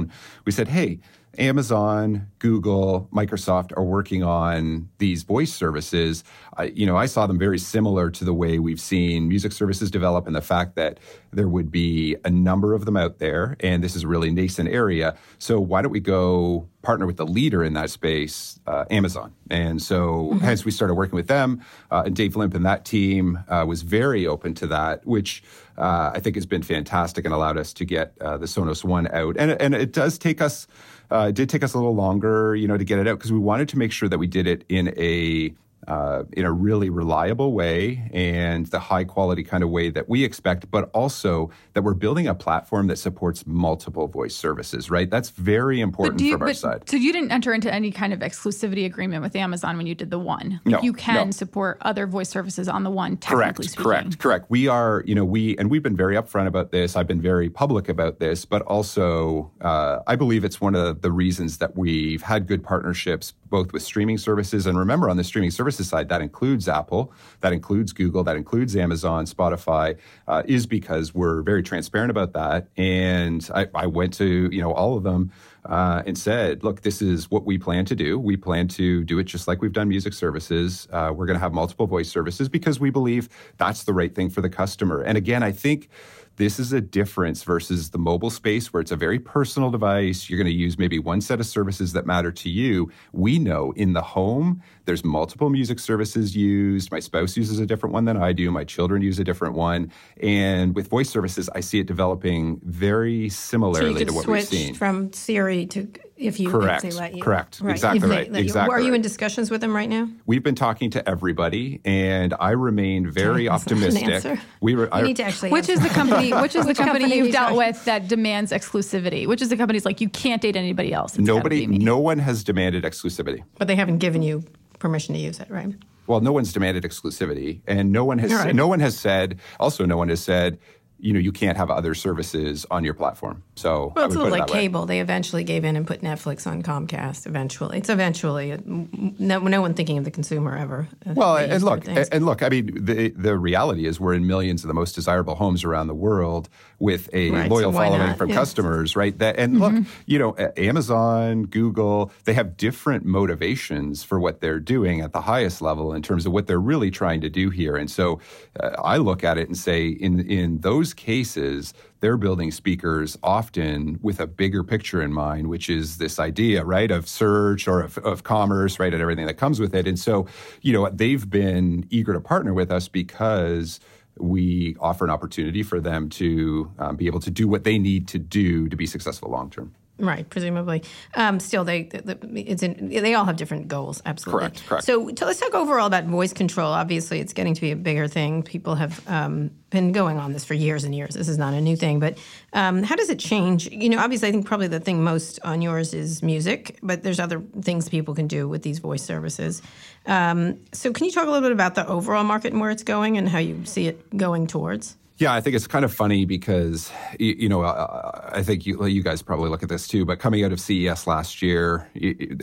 we 0.44 0.52
said, 0.52 0.68
hey, 0.68 1.00
Amazon, 1.38 2.26
Google, 2.40 3.08
Microsoft 3.10 3.72
are 3.74 3.82
working 3.82 4.22
on 4.22 4.90
these 4.98 5.22
voice 5.22 5.50
services. 5.50 6.24
I, 6.58 6.64
you 6.64 6.84
know, 6.84 6.98
I 6.98 7.06
saw 7.06 7.26
them 7.26 7.38
very 7.38 7.58
similar 7.58 8.10
to 8.10 8.24
the 8.24 8.34
way 8.34 8.58
we've 8.58 8.80
seen 8.80 9.28
music 9.28 9.52
services 9.52 9.90
develop, 9.90 10.26
and 10.26 10.36
the 10.36 10.42
fact 10.42 10.76
that 10.76 11.00
there 11.32 11.48
would 11.48 11.70
be 11.70 12.16
a 12.26 12.30
number 12.30 12.74
of 12.74 12.84
them 12.84 12.98
out 12.98 13.18
there, 13.18 13.56
and 13.60 13.82
this 13.82 13.96
is 13.96 14.02
a 14.02 14.08
really 14.08 14.30
nascent 14.30 14.68
area. 14.68 15.16
So 15.38 15.58
why 15.58 15.80
don't 15.80 15.90
we 15.90 16.00
go 16.00 16.68
partner 16.82 17.06
with 17.06 17.16
the 17.16 17.26
leader 17.26 17.64
in 17.64 17.72
that 17.74 17.88
space, 17.88 18.60
uh, 18.66 18.84
Amazon? 18.90 19.32
And 19.48 19.80
so, 19.80 20.32
mm-hmm. 20.34 20.38
hence, 20.40 20.66
we 20.66 20.70
started 20.70 20.94
working 20.94 21.16
with 21.16 21.28
them. 21.28 21.62
Uh, 21.90 22.02
and 22.04 22.14
Dave 22.14 22.36
Limp 22.36 22.54
and 22.54 22.66
that 22.66 22.84
team 22.84 23.42
uh, 23.48 23.64
was 23.66 23.80
very 23.80 24.26
open 24.26 24.52
to 24.54 24.66
that, 24.66 25.06
which 25.06 25.42
uh, 25.78 26.12
I 26.14 26.20
think 26.20 26.36
has 26.36 26.46
been 26.46 26.62
fantastic 26.62 27.24
and 27.24 27.34
allowed 27.34 27.58
us 27.58 27.72
to 27.74 27.84
get 27.84 28.14
uh, 28.20 28.36
the 28.38 28.46
Sonos 28.46 28.84
One 28.84 29.08
out. 29.08 29.36
And 29.38 29.52
and 29.52 29.74
it 29.74 29.92
does 29.92 30.18
take 30.18 30.40
us 30.40 30.66
uh, 31.10 31.26
it 31.28 31.34
did 31.34 31.48
take 31.48 31.62
us 31.62 31.74
a 31.74 31.78
little 31.78 31.94
longer, 31.94 32.56
you 32.56 32.66
know, 32.66 32.76
to 32.76 32.84
get 32.84 32.98
it 32.98 33.06
out 33.06 33.18
because 33.18 33.32
we 33.32 33.38
wanted 33.38 33.68
to 33.70 33.78
make 33.78 33.92
sure 33.92 34.08
that 34.08 34.18
we 34.18 34.26
did 34.26 34.46
it 34.46 34.64
in 34.68 34.94
a 34.96 35.54
uh, 35.88 36.22
in 36.32 36.44
a 36.44 36.52
really 36.52 36.90
reliable 36.90 37.52
way 37.52 38.08
and 38.12 38.66
the 38.66 38.78
high 38.78 39.04
quality 39.04 39.42
kind 39.42 39.64
of 39.64 39.70
way 39.70 39.90
that 39.90 40.08
we 40.08 40.24
expect, 40.24 40.70
but 40.70 40.90
also 40.94 41.50
that 41.74 41.82
we're 41.82 41.94
building 41.94 42.26
a 42.28 42.34
platform 42.34 42.86
that 42.86 42.96
supports 42.96 43.46
multiple 43.46 44.06
voice 44.06 44.34
services, 44.34 44.90
right? 44.90 45.10
That's 45.10 45.30
very 45.30 45.80
important 45.80 46.20
you, 46.20 46.32
from 46.32 46.42
our 46.42 46.54
side. 46.54 46.88
So 46.88 46.96
you 46.96 47.12
didn't 47.12 47.32
enter 47.32 47.52
into 47.52 47.72
any 47.72 47.90
kind 47.90 48.12
of 48.12 48.20
exclusivity 48.20 48.84
agreement 48.84 49.22
with 49.22 49.34
Amazon 49.34 49.76
when 49.76 49.86
you 49.86 49.94
did 49.94 50.10
the 50.10 50.18
one. 50.18 50.60
Like 50.64 50.72
no, 50.72 50.82
you 50.82 50.92
can 50.92 51.28
no. 51.28 51.30
support 51.32 51.78
other 51.80 52.06
voice 52.06 52.28
services 52.28 52.68
on 52.68 52.84
the 52.84 52.90
one. 52.90 53.16
Correct, 53.16 53.64
speaking. 53.64 53.82
correct, 53.82 54.18
correct. 54.18 54.46
We 54.50 54.68
are, 54.68 55.02
you 55.06 55.14
know, 55.14 55.24
we 55.24 55.56
and 55.58 55.70
we've 55.70 55.82
been 55.82 55.96
very 55.96 56.14
upfront 56.14 56.46
about 56.46 56.70
this. 56.70 56.96
I've 56.96 57.06
been 57.08 57.20
very 57.20 57.50
public 57.50 57.88
about 57.88 58.20
this, 58.20 58.44
but 58.44 58.62
also 58.62 59.50
uh, 59.60 60.00
I 60.06 60.16
believe 60.16 60.44
it's 60.44 60.60
one 60.60 60.74
of 60.74 61.02
the 61.02 61.10
reasons 61.10 61.58
that 61.58 61.76
we've 61.76 62.22
had 62.22 62.46
good 62.46 62.62
partnerships 62.62 63.34
both 63.52 63.72
with 63.72 63.82
streaming 63.82 64.16
services 64.16 64.66
and 64.66 64.78
remember 64.78 65.10
on 65.10 65.18
the 65.18 65.22
streaming 65.22 65.50
services 65.72 65.88
side 65.88 66.08
that 66.08 66.20
includes 66.20 66.68
Apple, 66.68 67.12
that 67.40 67.52
includes 67.52 67.92
Google, 67.92 68.22
that 68.24 68.36
includes 68.36 68.76
Amazon, 68.76 69.24
Spotify, 69.24 69.96
uh, 70.28 70.42
is 70.46 70.66
because 70.66 71.14
we're 71.14 71.42
very 71.42 71.62
transparent 71.62 72.10
about 72.10 72.32
that. 72.34 72.68
And 72.76 73.48
I, 73.54 73.68
I 73.74 73.86
went 73.86 74.12
to 74.14 74.48
you 74.52 74.60
know 74.60 74.72
all 74.72 74.96
of 74.96 75.02
them 75.02 75.32
uh, 75.64 76.02
and 76.06 76.18
said, 76.18 76.64
look, 76.64 76.82
this 76.82 77.00
is 77.00 77.30
what 77.30 77.44
we 77.44 77.56
plan 77.56 77.84
to 77.86 77.94
do. 77.94 78.18
We 78.18 78.36
plan 78.36 78.68
to 78.68 79.04
do 79.04 79.18
it 79.18 79.24
just 79.24 79.46
like 79.46 79.62
we've 79.62 79.72
done 79.72 79.88
music 79.88 80.12
services. 80.12 80.88
Uh, 80.92 81.12
we're 81.14 81.26
going 81.26 81.38
to 81.38 81.40
have 81.40 81.52
multiple 81.52 81.86
voice 81.86 82.10
services 82.10 82.48
because 82.48 82.80
we 82.80 82.90
believe 82.90 83.28
that's 83.58 83.84
the 83.84 83.92
right 83.92 84.12
thing 84.14 84.28
for 84.28 84.40
the 84.40 84.50
customer. 84.50 85.02
And 85.02 85.16
again, 85.16 85.42
I 85.42 85.52
think 85.52 85.88
this 86.36 86.58
is 86.58 86.72
a 86.72 86.80
difference 86.80 87.42
versus 87.42 87.90
the 87.90 87.98
mobile 87.98 88.30
space 88.30 88.72
where 88.72 88.80
it's 88.80 88.90
a 88.90 88.96
very 88.96 89.18
personal 89.18 89.70
device. 89.70 90.28
You're 90.28 90.38
going 90.38 90.46
to 90.46 90.52
use 90.52 90.78
maybe 90.78 90.98
one 90.98 91.20
set 91.20 91.40
of 91.40 91.46
services 91.46 91.92
that 91.92 92.06
matter 92.06 92.32
to 92.32 92.50
you. 92.50 92.90
We 93.12 93.38
know 93.38 93.72
in 93.72 93.92
the 93.92 94.02
home, 94.02 94.62
there's 94.84 95.04
multiple 95.04 95.50
music 95.50 95.78
services 95.78 96.34
used. 96.34 96.90
My 96.90 97.00
spouse 97.00 97.36
uses 97.36 97.58
a 97.58 97.66
different 97.66 97.92
one 97.92 98.04
than 98.04 98.16
I 98.16 98.32
do. 98.32 98.50
My 98.50 98.64
children 98.64 99.02
use 99.02 99.18
a 99.18 99.24
different 99.24 99.54
one. 99.54 99.92
And 100.20 100.74
with 100.74 100.88
voice 100.88 101.10
services, 101.10 101.48
I 101.54 101.60
see 101.60 101.80
it 101.80 101.86
developing 101.86 102.60
very 102.64 103.28
similarly 103.28 104.00
so 104.00 104.04
to 104.06 104.12
what 104.12 104.26
we've 104.26 104.44
seen. 104.44 104.74
From 104.74 105.12
Siri 105.12 105.66
to 105.66 105.88
if 106.22 106.40
you 106.40 106.50
correct, 106.50 106.84
if 106.84 106.96
let 106.96 107.14
you. 107.14 107.22
correct, 107.22 107.60
right. 107.60 107.72
exactly 107.72 108.08
right, 108.08 108.34
exactly. 108.34 108.74
Are 108.74 108.80
you 108.80 108.94
in 108.94 109.02
discussions 109.02 109.50
with 109.50 109.60
them 109.60 109.74
right 109.74 109.88
now? 109.88 110.08
We've 110.26 110.42
been 110.42 110.54
talking 110.54 110.90
to 110.90 111.08
everybody, 111.08 111.80
and 111.84 112.34
I 112.38 112.50
remain 112.50 113.10
very 113.10 113.48
okay, 113.48 113.54
optimistic. 113.54 114.38
We 114.60 114.74
re- 114.74 114.88
I, 114.92 115.02
need 115.02 115.16
to 115.16 115.24
actually. 115.24 115.50
Which 115.50 115.68
is 115.68 115.80
the 115.80 115.88
company? 115.88 116.32
Which 116.42 116.54
is 116.54 116.66
the 116.66 116.74
company, 116.74 117.04
company 117.04 117.16
you've 117.16 117.32
dealt 117.32 117.56
with 117.56 117.84
that 117.84 118.08
demands 118.08 118.52
exclusivity? 118.52 119.26
Which 119.26 119.42
is 119.42 119.48
the 119.48 119.56
company's 119.56 119.84
like 119.84 120.00
you 120.00 120.08
can't 120.08 120.40
date 120.40 120.56
anybody 120.56 120.92
else? 120.92 121.16
It's 121.16 121.26
Nobody, 121.26 121.66
no 121.66 121.98
one 121.98 122.18
has 122.18 122.44
demanded 122.44 122.84
exclusivity. 122.84 123.42
But 123.58 123.68
they 123.68 123.76
haven't 123.76 123.98
given 123.98 124.22
you 124.22 124.44
permission 124.78 125.14
to 125.14 125.20
use 125.20 125.40
it, 125.40 125.50
right? 125.50 125.74
Well, 126.06 126.20
no 126.20 126.32
one's 126.32 126.52
demanded 126.52 126.84
exclusivity, 126.84 127.60
and 127.66 127.92
no 127.92 128.04
one 128.04 128.18
has. 128.18 128.32
Right. 128.32 128.54
No 128.54 128.66
one 128.66 128.80
has 128.80 128.98
said. 128.98 129.38
Also, 129.60 129.86
no 129.86 129.96
one 129.96 130.08
has 130.08 130.22
said 130.22 130.58
you 131.02 131.12
know 131.12 131.18
you 131.18 131.32
can't 131.32 131.56
have 131.56 131.68
other 131.68 131.94
services 131.94 132.64
on 132.70 132.84
your 132.84 132.94
platform. 132.94 133.42
So 133.56 133.92
well, 133.96 134.06
it's 134.06 134.14
a 134.14 134.18
little 134.18 134.38
like 134.38 134.46
cable. 134.46 134.86
They 134.86 135.00
eventually 135.00 135.42
gave 135.42 135.64
in 135.64 135.74
and 135.74 135.84
put 135.84 136.00
Netflix 136.00 136.46
on 136.46 136.62
Comcast. 136.62 137.26
Eventually, 137.26 137.78
it's 137.78 137.88
eventually 137.88 138.56
no, 138.64 139.40
no 139.40 139.60
one 139.60 139.74
thinking 139.74 139.98
of 139.98 140.04
the 140.04 140.12
consumer 140.12 140.56
ever. 140.56 140.88
Uh, 141.04 141.14
well, 141.14 141.36
and 141.36 141.62
look, 141.64 141.88
and 141.88 142.24
look. 142.24 142.44
I 142.44 142.48
mean, 142.48 142.84
the 142.84 143.10
the 143.10 143.36
reality 143.36 143.86
is 143.86 143.98
we're 143.98 144.14
in 144.14 144.28
millions 144.28 144.62
of 144.62 144.68
the 144.68 144.74
most 144.74 144.94
desirable 144.94 145.34
homes 145.34 145.64
around 145.64 145.88
the 145.88 145.94
world 145.94 146.48
with 146.78 147.10
a 147.12 147.30
right, 147.32 147.50
loyal 147.50 147.72
so 147.72 147.78
following 147.78 147.98
not? 147.98 148.18
from 148.18 148.30
yeah. 148.30 148.36
customers, 148.36 148.94
right? 148.94 149.18
That 149.18 149.36
and 149.38 149.56
mm-hmm. 149.56 149.76
look, 149.78 149.86
you 150.06 150.20
know, 150.20 150.36
Amazon, 150.56 151.46
Google, 151.46 152.12
they 152.24 152.34
have 152.34 152.56
different 152.56 153.04
motivations 153.04 154.04
for 154.04 154.20
what 154.20 154.40
they're 154.40 154.60
doing 154.60 155.00
at 155.00 155.12
the 155.12 155.22
highest 155.22 155.60
level 155.60 155.92
in 155.92 156.02
terms 156.02 156.26
of 156.26 156.32
what 156.32 156.46
they're 156.46 156.60
really 156.60 156.92
trying 156.92 157.20
to 157.22 157.28
do 157.28 157.50
here. 157.50 157.76
And 157.76 157.90
so, 157.90 158.20
uh, 158.60 158.70
I 158.82 158.98
look 158.98 159.24
at 159.24 159.36
it 159.36 159.48
and 159.48 159.58
say, 159.58 159.88
in 159.88 160.20
in 160.30 160.60
those 160.60 160.91
cases 160.94 161.74
they're 162.02 162.16
building 162.16 162.50
speakers 162.50 163.16
often 163.22 163.98
with 164.02 164.18
a 164.18 164.26
bigger 164.26 164.64
picture 164.64 165.00
in 165.00 165.12
mind, 165.12 165.48
which 165.48 165.70
is 165.70 165.98
this 165.98 166.18
idea, 166.18 166.64
right, 166.64 166.90
of 166.90 167.08
search 167.08 167.68
or 167.68 167.80
of, 167.80 167.96
of, 167.98 168.24
commerce, 168.24 168.80
right, 168.80 168.92
and 168.92 169.00
everything 169.00 169.26
that 169.26 169.36
comes 169.36 169.60
with 169.60 169.72
it. 169.72 169.86
And 169.86 169.96
so, 169.96 170.26
you 170.62 170.72
know, 170.72 170.88
they've 170.88 171.30
been 171.30 171.86
eager 171.90 172.12
to 172.12 172.20
partner 172.20 172.52
with 172.52 172.72
us 172.72 172.88
because 172.88 173.78
we 174.18 174.76
offer 174.80 175.04
an 175.04 175.10
opportunity 175.10 175.62
for 175.62 175.80
them 175.80 176.08
to 176.10 176.70
um, 176.78 176.96
be 176.96 177.06
able 177.06 177.20
to 177.20 177.30
do 177.30 177.46
what 177.46 177.62
they 177.62 177.78
need 177.78 178.08
to 178.08 178.18
do 178.18 178.68
to 178.68 178.76
be 178.76 178.84
successful 178.84 179.30
long 179.30 179.48
term. 179.48 179.72
Right, 180.02 180.28
presumably. 180.28 180.82
Um, 181.14 181.38
still, 181.38 181.62
they 181.62 181.88
it's 182.34 182.64
in, 182.64 182.88
they 182.88 183.14
all 183.14 183.24
have 183.24 183.36
different 183.36 183.68
goals. 183.68 184.02
Absolutely. 184.04 184.40
Correct. 184.40 184.66
Correct. 184.66 184.84
So, 184.84 185.08
so 185.16 185.26
let's 185.26 185.38
talk 185.38 185.54
overall 185.54 185.86
about 185.86 186.06
voice 186.06 186.32
control. 186.32 186.72
Obviously, 186.72 187.20
it's 187.20 187.32
getting 187.32 187.54
to 187.54 187.60
be 187.60 187.70
a 187.70 187.76
bigger 187.76 188.08
thing. 188.08 188.42
People 188.42 188.74
have 188.74 189.00
um, 189.08 189.52
been 189.70 189.92
going 189.92 190.18
on 190.18 190.32
this 190.32 190.44
for 190.44 190.54
years 190.54 190.82
and 190.82 190.92
years. 190.92 191.14
This 191.14 191.28
is 191.28 191.38
not 191.38 191.54
a 191.54 191.60
new 191.60 191.76
thing. 191.76 192.00
But 192.00 192.18
um, 192.52 192.82
how 192.82 192.96
does 192.96 193.10
it 193.10 193.20
change? 193.20 193.70
You 193.70 193.90
know, 193.90 194.00
obviously, 194.00 194.26
I 194.26 194.32
think 194.32 194.44
probably 194.44 194.66
the 194.66 194.80
thing 194.80 195.04
most 195.04 195.38
on 195.44 195.62
yours 195.62 195.94
is 195.94 196.20
music, 196.20 196.80
but 196.82 197.04
there's 197.04 197.20
other 197.20 197.40
things 197.60 197.88
people 197.88 198.12
can 198.12 198.26
do 198.26 198.48
with 198.48 198.62
these 198.64 198.80
voice 198.80 199.04
services. 199.04 199.62
Um, 200.06 200.58
so, 200.72 200.92
can 200.92 201.06
you 201.06 201.12
talk 201.12 201.28
a 201.28 201.30
little 201.30 201.48
bit 201.48 201.52
about 201.52 201.76
the 201.76 201.86
overall 201.86 202.24
market 202.24 202.50
and 202.50 202.60
where 202.60 202.72
it's 202.72 202.82
going 202.82 203.18
and 203.18 203.28
how 203.28 203.38
you 203.38 203.64
see 203.66 203.86
it 203.86 204.16
going 204.16 204.48
towards? 204.48 204.96
Yeah, 205.22 205.34
I 205.34 205.40
think 205.40 205.54
it's 205.54 205.68
kind 205.68 205.84
of 205.84 205.94
funny 205.94 206.24
because 206.24 206.90
you, 207.16 207.36
you 207.38 207.48
know 207.48 207.62
uh, 207.62 208.30
I 208.32 208.42
think 208.42 208.66
you, 208.66 208.84
you 208.86 209.04
guys 209.04 209.22
probably 209.22 209.50
look 209.50 209.62
at 209.62 209.68
this 209.68 209.86
too. 209.86 210.04
But 210.04 210.18
coming 210.18 210.44
out 210.44 210.50
of 210.50 210.58
CES 210.58 211.06
last 211.06 211.40
year, 211.40 211.88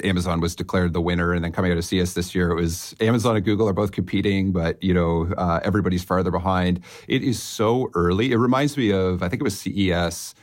Amazon 0.02 0.40
was 0.40 0.56
declared 0.56 0.94
the 0.94 1.02
winner, 1.02 1.34
and 1.34 1.44
then 1.44 1.52
coming 1.52 1.74
out 1.74 1.78
of 1.78 1.84
CES 1.84 2.14
this 2.14 2.34
year, 2.34 2.52
it 2.52 2.56
was 2.56 2.96
Amazon 3.02 3.36
and 3.36 3.44
Google 3.44 3.68
are 3.68 3.74
both 3.74 3.92
competing, 3.92 4.54
but 4.54 4.82
you 4.82 4.94
know 4.94 5.30
uh, 5.38 5.60
everybody's 5.62 6.06
farther 6.06 6.32
behind. 6.32 6.80
It 7.10 7.22
is 7.22 7.44
so 7.44 7.92
early. 7.96 8.32
It 8.32 8.38
reminds 8.38 8.78
me 8.78 8.94
of 8.94 9.24
I 9.24 9.28
think 9.28 9.42
it 9.42 9.44
was 9.44 9.60
CES. 9.60 10.34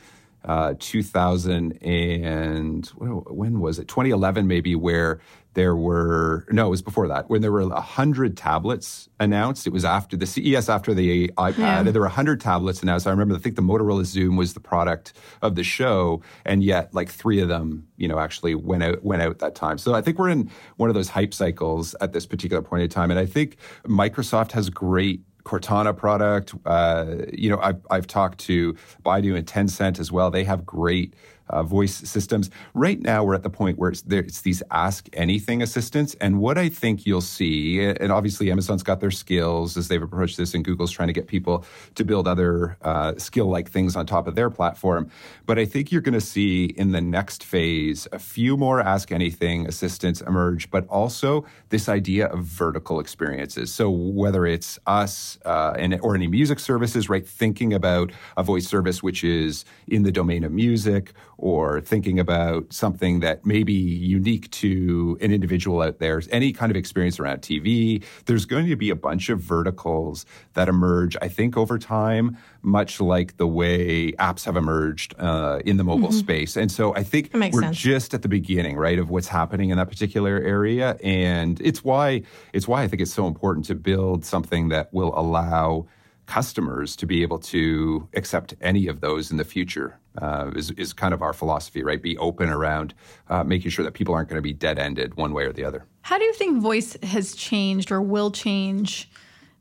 Uh, 0.45 0.75
2000 0.79 1.73
and 1.83 2.85
when 2.95 3.59
was 3.59 3.79
it 3.79 3.87
2011 3.89 4.47
maybe 4.47 4.75
where 4.75 5.19
there 5.57 5.75
were 5.75 6.45
no, 6.51 6.67
it 6.67 6.69
was 6.69 6.83
before 6.83 7.07
that 7.07 7.31
when 7.31 7.41
there 7.41 7.51
were 7.51 7.61
a 7.61 7.81
hundred 7.81 8.37
tablets 8.37 9.09
announced. 9.19 9.65
It 9.65 9.73
was 9.73 9.83
after 9.83 10.15
the 10.15 10.27
CES, 10.27 10.69
after 10.69 10.93
the 10.93 11.29
iPad, 11.29 11.57
yeah. 11.57 11.81
there 11.81 11.99
were 11.99 12.05
a 12.05 12.11
hundred 12.11 12.39
tablets 12.39 12.83
announced. 12.83 13.07
I 13.07 13.09
remember, 13.09 13.33
I 13.33 13.39
think 13.39 13.55
the 13.55 13.63
Motorola 13.63 14.03
Xoom 14.03 14.37
was 14.37 14.53
the 14.53 14.59
product 14.59 15.13
of 15.41 15.55
the 15.55 15.63
show, 15.63 16.21
and 16.45 16.63
yet 16.63 16.93
like 16.93 17.09
three 17.09 17.39
of 17.39 17.47
them, 17.47 17.87
you 17.97 18.07
know, 18.07 18.19
actually 18.19 18.53
went 18.53 18.83
out 18.83 19.03
went 19.03 19.23
out 19.23 19.39
that 19.39 19.55
time. 19.55 19.79
So 19.79 19.95
I 19.95 20.01
think 20.01 20.19
we're 20.19 20.29
in 20.29 20.51
one 20.75 20.89
of 20.89 20.95
those 20.95 21.09
hype 21.09 21.33
cycles 21.33 21.95
at 22.01 22.13
this 22.13 22.27
particular 22.27 22.61
point 22.61 22.83
in 22.83 22.89
time, 22.89 23.09
and 23.09 23.19
I 23.19 23.25
think 23.25 23.57
Microsoft 23.83 24.51
has 24.51 24.69
great 24.69 25.23
Cortana 25.43 25.97
product. 25.97 26.53
Uh, 26.67 27.15
you 27.33 27.49
know, 27.49 27.57
I've, 27.59 27.79
I've 27.89 28.05
talked 28.05 28.37
to 28.41 28.73
Baidu 29.03 29.35
and 29.35 29.47
Tencent 29.47 29.97
as 29.97 30.11
well. 30.11 30.29
They 30.29 30.43
have 30.43 30.65
great 30.65 31.15
uh, 31.49 31.63
voice 31.63 31.95
systems. 31.95 32.49
Right 32.73 32.99
now, 33.01 33.23
we're 33.23 33.35
at 33.35 33.43
the 33.43 33.49
point 33.49 33.77
where 33.77 33.89
it's, 33.89 34.01
there, 34.01 34.21
it's 34.21 34.41
these 34.41 34.63
ask 34.71 35.07
anything 35.13 35.61
assistants. 35.61 36.15
And 36.21 36.39
what 36.39 36.57
I 36.57 36.69
think 36.69 37.05
you'll 37.05 37.21
see, 37.21 37.81
and 37.83 38.11
obviously 38.11 38.51
Amazon's 38.51 38.83
got 38.83 38.99
their 38.99 39.11
skills 39.11 39.77
as 39.77 39.87
they've 39.87 40.01
approached 40.01 40.37
this, 40.37 40.53
and 40.53 40.63
Google's 40.63 40.91
trying 40.91 41.07
to 41.07 41.13
get 41.13 41.27
people 41.27 41.65
to 41.95 42.03
build 42.03 42.27
other 42.27 42.77
uh, 42.81 43.13
skill 43.17 43.47
like 43.47 43.69
things 43.69 43.95
on 43.95 44.05
top 44.05 44.27
of 44.27 44.35
their 44.35 44.49
platform. 44.49 45.09
But 45.45 45.59
I 45.59 45.65
think 45.65 45.91
you're 45.91 46.01
going 46.01 46.13
to 46.13 46.21
see 46.21 46.65
in 46.65 46.91
the 46.91 47.01
next 47.01 47.43
phase 47.43 48.07
a 48.11 48.19
few 48.19 48.57
more 48.57 48.81
ask 48.81 49.11
anything 49.11 49.67
assistants 49.67 50.21
emerge, 50.21 50.69
but 50.71 50.87
also 50.87 51.45
this 51.69 51.89
idea 51.89 52.27
of 52.27 52.43
vertical 52.43 52.99
experiences. 52.99 53.73
So 53.73 53.89
whether 53.89 54.45
it's 54.45 54.79
us 54.85 55.37
uh, 55.45 55.73
and, 55.77 55.99
or 56.01 56.15
any 56.15 56.27
music 56.27 56.59
services, 56.59 57.09
right, 57.09 57.27
thinking 57.27 57.73
about 57.73 58.11
a 58.35 58.43
voice 58.43 58.67
service 58.67 59.01
which 59.01 59.23
is 59.23 59.65
in 59.87 60.03
the 60.03 60.11
domain 60.11 60.43
of 60.43 60.51
music 60.51 61.13
or 61.37 61.81
thinking 61.81 62.19
about 62.19 62.73
something 62.73 63.19
that 63.19 63.45
may 63.45 63.63
be 63.63 63.73
unique 63.73 64.49
to 64.51 65.17
an 65.21 65.31
individual 65.31 65.81
out 65.81 65.99
there, 65.99 66.21
any 66.31 66.51
kind 66.51 66.71
of 66.71 66.75
experience 66.75 67.19
around 67.19 67.41
TV. 67.41 68.03
There's 68.25 68.45
going 68.45 68.67
to 68.67 68.75
be 68.75 68.89
a 68.89 68.95
bunch 68.95 69.29
of 69.29 69.39
verticals 69.39 70.25
that 70.55 70.67
emerge, 70.67 71.15
I 71.21 71.27
think, 71.27 71.55
over 71.57 71.77
time 71.77 72.37
much 72.63 72.99
like 72.99 73.37
the 73.37 73.47
way 73.47 74.11
apps 74.13 74.43
have 74.45 74.57
emerged 74.57 75.13
uh, 75.19 75.59
in 75.63 75.77
the 75.77 75.83
mobile 75.83 76.07
Mm-hmm. 76.09 76.17
space. 76.17 76.55
And 76.57 76.71
so 76.71 76.93
I 76.95 77.03
think 77.03 77.31
we're 77.33 77.51
sense. 77.61 77.77
just 77.77 78.13
at 78.13 78.21
the 78.21 78.27
beginning, 78.29 78.77
right, 78.77 78.97
of 78.99 79.09
what's 79.09 79.27
happening 79.27 79.69
in 79.71 79.77
that 79.77 79.89
particular 79.89 80.37
area. 80.37 80.97
And 81.03 81.59
it's 81.61 81.83
why 81.83 82.23
it's 82.53 82.67
why 82.67 82.83
I 82.83 82.87
think 82.87 83.01
it's 83.01 83.13
so 83.13 83.27
important 83.27 83.65
to 83.67 83.75
build 83.75 84.23
something 84.25 84.69
that 84.69 84.93
will 84.93 85.13
allow 85.17 85.87
customers 86.27 86.95
to 86.97 87.05
be 87.05 87.23
able 87.23 87.39
to 87.39 88.07
accept 88.13 88.53
any 88.61 88.87
of 88.87 89.01
those 89.01 89.31
in 89.31 89.37
the 89.37 89.45
future. 89.45 89.97
Uh, 90.21 90.51
is 90.55 90.71
is 90.71 90.93
kind 90.93 91.13
of 91.13 91.21
our 91.21 91.33
philosophy, 91.33 91.83
right? 91.83 92.01
Be 92.01 92.17
open 92.17 92.49
around 92.49 92.93
uh, 93.29 93.43
making 93.43 93.71
sure 93.71 93.83
that 93.85 93.93
people 93.93 94.13
aren't 94.13 94.29
going 94.29 94.37
to 94.37 94.41
be 94.41 94.53
dead 94.53 94.77
ended 94.77 95.15
one 95.15 95.33
way 95.33 95.45
or 95.45 95.53
the 95.53 95.63
other. 95.63 95.85
How 96.01 96.17
do 96.17 96.25
you 96.25 96.33
think 96.33 96.61
voice 96.61 96.97
has 97.03 97.35
changed 97.35 97.91
or 97.91 98.01
will 98.01 98.31
change 98.31 99.09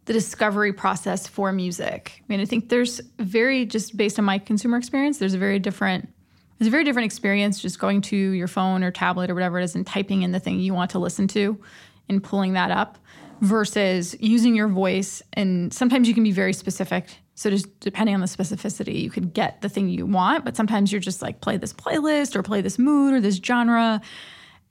the 0.07 0.13
discovery 0.13 0.73
process 0.73 1.27
for 1.27 1.53
music? 1.53 2.21
I 2.21 2.25
mean, 2.29 2.41
I 2.41 2.45
think 2.45 2.69
there's 2.69 3.01
very 3.19 3.65
just 3.67 3.97
based 3.97 4.19
on 4.19 4.25
my 4.25 4.39
consumer 4.39 4.77
experience, 4.77 5.19
there's 5.19 5.35
a 5.35 5.39
very 5.39 5.59
different 5.59 6.09
there's 6.59 6.69
a 6.69 6.71
very 6.71 6.85
different 6.85 7.07
experience 7.07 7.61
just 7.61 7.79
going 7.79 8.01
to 8.01 8.17
your 8.17 8.49
phone 8.49 8.83
or 8.83 8.91
tablet 8.91 9.31
or 9.31 9.35
whatever 9.35 9.61
it 9.61 9.65
is 9.65 9.75
and 9.75 9.87
typing 9.87 10.23
in 10.23 10.33
the 10.33 10.41
thing 10.41 10.59
you 10.59 10.75
want 10.75 10.91
to 10.93 10.99
listen 10.99 11.29
to 11.29 11.61
and 12.09 12.23
pulling 12.23 12.55
that 12.55 12.71
up 12.71 12.99
versus 13.41 14.17
using 14.21 14.55
your 14.55 14.69
voice 14.69 15.23
and 15.33 15.73
sometimes 15.73 16.09
you 16.09 16.15
can 16.15 16.23
be 16.23 16.33
very 16.33 16.53
specific. 16.53 17.09
So 17.35 17.51
just 17.51 17.81
depending 17.81 18.15
on 18.15 18.21
the 18.21 18.27
specificity, 18.27 19.03
you 19.03 19.11
could 19.11 19.35
get 19.35 19.61
the 19.61 19.69
thing 19.69 19.89
you 19.89 20.07
want, 20.07 20.45
but 20.45 20.57
sometimes 20.57 20.91
you're 20.91 21.01
just 21.01 21.21
like 21.21 21.41
play 21.41 21.57
this 21.57 21.73
playlist 21.73 22.35
or 22.35 22.43
play 22.43 22.63
this 22.63 22.79
mood 22.79 23.13
or 23.13 23.21
this 23.21 23.37
genre. 23.37 24.01